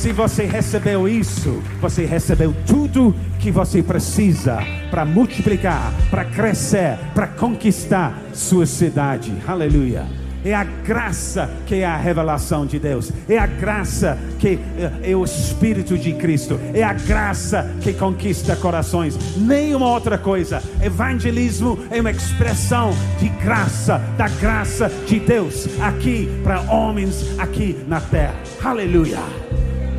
Se 0.04 0.12
você 0.12 0.44
recebeu 0.44 1.08
isso, 1.08 1.62
você 1.80 2.04
recebeu 2.04 2.54
tudo 2.66 3.16
que 3.40 3.50
você 3.50 3.82
precisa 3.82 4.58
para 4.90 5.02
multiplicar, 5.02 5.94
para 6.10 6.26
crescer, 6.26 6.98
para 7.14 7.26
conquistar 7.26 8.14
sua 8.34 8.66
cidade. 8.66 9.32
Aleluia. 9.48 10.04
É 10.44 10.54
a 10.54 10.62
graça 10.62 11.50
que 11.64 11.76
é 11.76 11.86
a 11.86 11.96
revelação 11.96 12.66
de 12.66 12.78
Deus. 12.78 13.10
É 13.26 13.38
a 13.38 13.46
graça 13.46 14.18
que 14.38 14.58
é, 14.76 15.12
é 15.12 15.16
o 15.16 15.24
Espírito 15.24 15.96
de 15.96 16.12
Cristo. 16.12 16.60
É 16.74 16.82
a 16.82 16.92
graça 16.92 17.74
que 17.80 17.94
conquista 17.94 18.54
corações. 18.56 19.16
Nenhuma 19.38 19.88
outra 19.88 20.18
coisa. 20.18 20.62
Evangelismo 20.82 21.78
é 21.90 21.98
uma 22.02 22.10
expressão 22.10 22.90
de 23.18 23.30
graça, 23.42 23.96
da 24.18 24.28
graça 24.28 24.92
de 25.06 25.18
Deus 25.18 25.66
aqui 25.80 26.28
para 26.42 26.60
homens 26.70 27.38
aqui 27.38 27.82
na 27.88 28.02
terra. 28.02 28.34
Aleluia. 28.62 29.43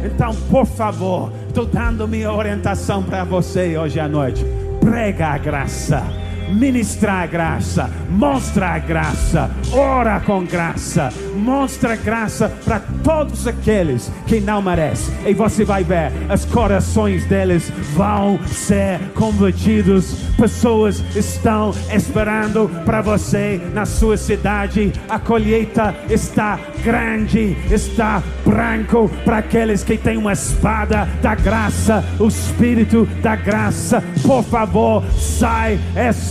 Então, 0.05 0.35
por 0.51 0.65
favor, 0.65 1.31
estou 1.47 1.65
dando 1.65 2.07
minha 2.07 2.31
orientação 2.31 3.01
para 3.01 3.23
você 3.23 3.75
hoje 3.77 3.99
à 3.99 4.07
noite. 4.07 4.45
Prega 4.79 5.29
a 5.29 5.37
graça 5.37 6.24
ministrar 6.49 7.23
a 7.23 7.27
graça, 7.27 7.89
mostra 8.09 8.69
a 8.69 8.79
graça, 8.79 9.49
ora 9.71 10.19
com 10.19 10.43
graça, 10.45 11.11
mostra 11.35 11.95
graça 11.95 12.49
para 12.63 12.79
todos 13.03 13.47
aqueles 13.47 14.11
que 14.27 14.39
não 14.39 14.61
merecem. 14.61 15.13
E 15.25 15.33
você 15.33 15.63
vai 15.63 15.83
ver, 15.83 16.11
os 16.33 16.45
corações 16.45 17.25
deles 17.25 17.71
vão 17.93 18.39
ser 18.47 18.99
convertidos. 19.13 20.25
Pessoas 20.37 21.03
estão 21.15 21.73
esperando 21.93 22.69
para 22.85 23.01
você 23.01 23.61
na 23.73 23.85
sua 23.85 24.17
cidade. 24.17 24.91
A 25.09 25.19
colheita 25.19 25.95
está 26.09 26.59
grande, 26.83 27.57
está 27.71 28.21
branco 28.45 29.09
para 29.23 29.37
aqueles 29.37 29.83
que 29.83 29.97
têm 29.97 30.17
uma 30.17 30.33
espada 30.33 31.07
da 31.21 31.35
graça, 31.35 32.03
o 32.19 32.27
espírito 32.27 33.05
da 33.21 33.35
graça. 33.35 34.03
Por 34.23 34.43
favor, 34.43 35.03
sai 35.17 35.79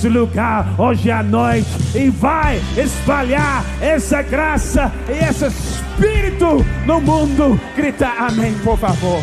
esse 0.05 0.09
lugar 0.11 0.79
hoje 0.79 1.11
à 1.11 1.23
noite 1.23 1.67
e 1.95 2.11
vai 2.11 2.61
espalhar 2.77 3.65
essa 3.81 4.21
graça 4.21 4.93
e 5.09 5.25
esse 5.25 5.47
espírito 5.47 6.59
no 6.85 7.01
mundo. 7.01 7.59
Grita 7.75 8.09
amém, 8.09 8.53
por 8.63 8.77
favor. 8.77 9.23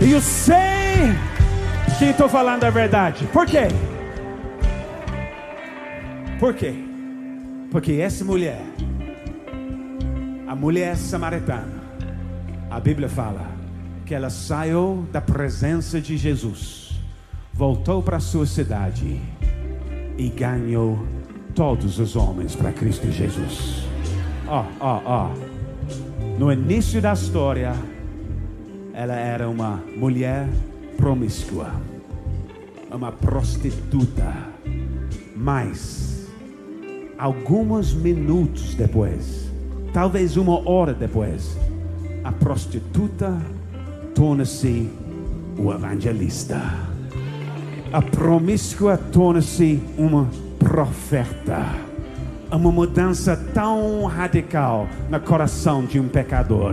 E 0.00 0.10
eu 0.10 0.22
sei 0.22 0.56
que 1.98 2.06
estou 2.06 2.30
falando 2.30 2.64
a 2.64 2.70
verdade. 2.70 3.26
Por 3.26 3.44
quê? 3.44 3.68
Por 6.40 6.54
quê? 6.54 6.72
Porque 7.70 7.92
essa 7.92 8.24
mulher, 8.24 8.62
a 10.46 10.56
mulher 10.56 10.96
samaritana, 10.96 11.84
a 12.70 12.80
Bíblia 12.80 13.08
fala 13.08 13.46
que 14.06 14.14
ela 14.14 14.30
saiu 14.30 15.06
da 15.12 15.20
presença 15.20 16.00
de 16.00 16.16
Jesus, 16.16 16.83
voltou 17.54 18.02
para 18.02 18.18
sua 18.18 18.46
cidade 18.46 19.20
e 20.18 20.28
ganhou 20.28 20.98
todos 21.54 22.00
os 22.00 22.16
homens 22.16 22.56
para 22.56 22.72
Cristo 22.72 23.10
Jesus. 23.10 23.84
Ó, 24.48 24.64
ó, 24.80 25.00
ó. 25.04 25.30
No 26.38 26.52
início 26.52 27.00
da 27.00 27.12
história, 27.12 27.74
ela 28.92 29.14
era 29.14 29.48
uma 29.48 29.80
mulher 29.96 30.48
promíscua, 30.96 31.70
uma 32.90 33.12
prostituta. 33.12 34.32
Mas, 35.36 36.28
alguns 37.16 37.94
minutos 37.94 38.74
depois, 38.74 39.48
talvez 39.92 40.36
uma 40.36 40.68
hora 40.68 40.92
depois, 40.92 41.56
a 42.24 42.32
prostituta 42.32 43.40
torna-se 44.12 44.90
o 45.56 45.72
evangelista. 45.72 46.93
A 47.92 48.02
promíscua 48.02 48.96
torna-se 48.96 49.80
uma 49.96 50.28
profeta. 50.58 51.64
Uma 52.50 52.70
mudança 52.70 53.36
tão 53.52 54.04
radical 54.04 54.88
no 55.10 55.20
coração 55.20 55.84
de 55.84 55.98
um 55.98 56.08
pecador. 56.08 56.72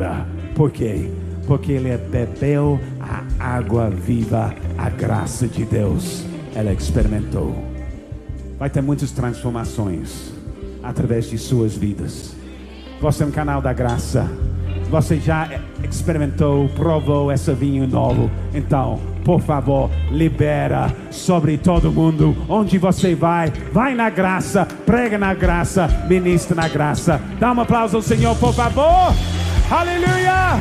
Por 0.56 0.72
quê? 0.72 1.12
Porque 1.48 1.74
ele 1.74 1.96
bebeu 1.98 2.80
a 3.00 3.24
água 3.58 3.90
viva, 3.90 4.54
a 4.78 4.90
graça 4.90 5.48
de 5.48 5.66
Deus. 5.66 6.24
Ela 6.56 6.72
experimentou. 6.72 7.56
Vai 8.60 8.70
ter 8.70 8.82
muitas 8.82 9.12
transformações 9.12 10.32
através 10.84 11.30
de 11.30 11.38
suas 11.38 11.76
vidas. 11.76 12.36
Você 13.00 13.24
é 13.24 13.26
um 13.26 13.32
canal 13.32 13.62
da 13.62 13.74
graça. 13.74 14.30
Você 14.92 15.22
já 15.22 15.48
experimentou, 15.82 16.68
provou 16.76 17.32
esse 17.32 17.54
vinho 17.54 17.88
novo. 17.88 18.30
Então, 18.54 19.00
por 19.24 19.40
favor, 19.40 19.90
libera 20.12 20.94
sobre 21.10 21.58
todo 21.58 21.92
mundo. 21.92 22.36
Onde 22.50 22.78
você 22.78 23.16
vai, 23.16 23.52
vai 23.72 23.96
na 23.96 24.10
graça, 24.10 24.68
prega 24.86 25.18
na 25.18 25.34
graça, 25.34 25.88
ministra 26.10 26.56
na 26.56 26.68
graça. 26.68 27.22
Dá 27.40 27.54
um 27.54 27.62
aplauso 27.62 27.96
ao 27.96 28.04
Senhor, 28.04 28.36
por 28.36 28.54
favor. 28.54 29.16
Aleluia! 29.72 30.60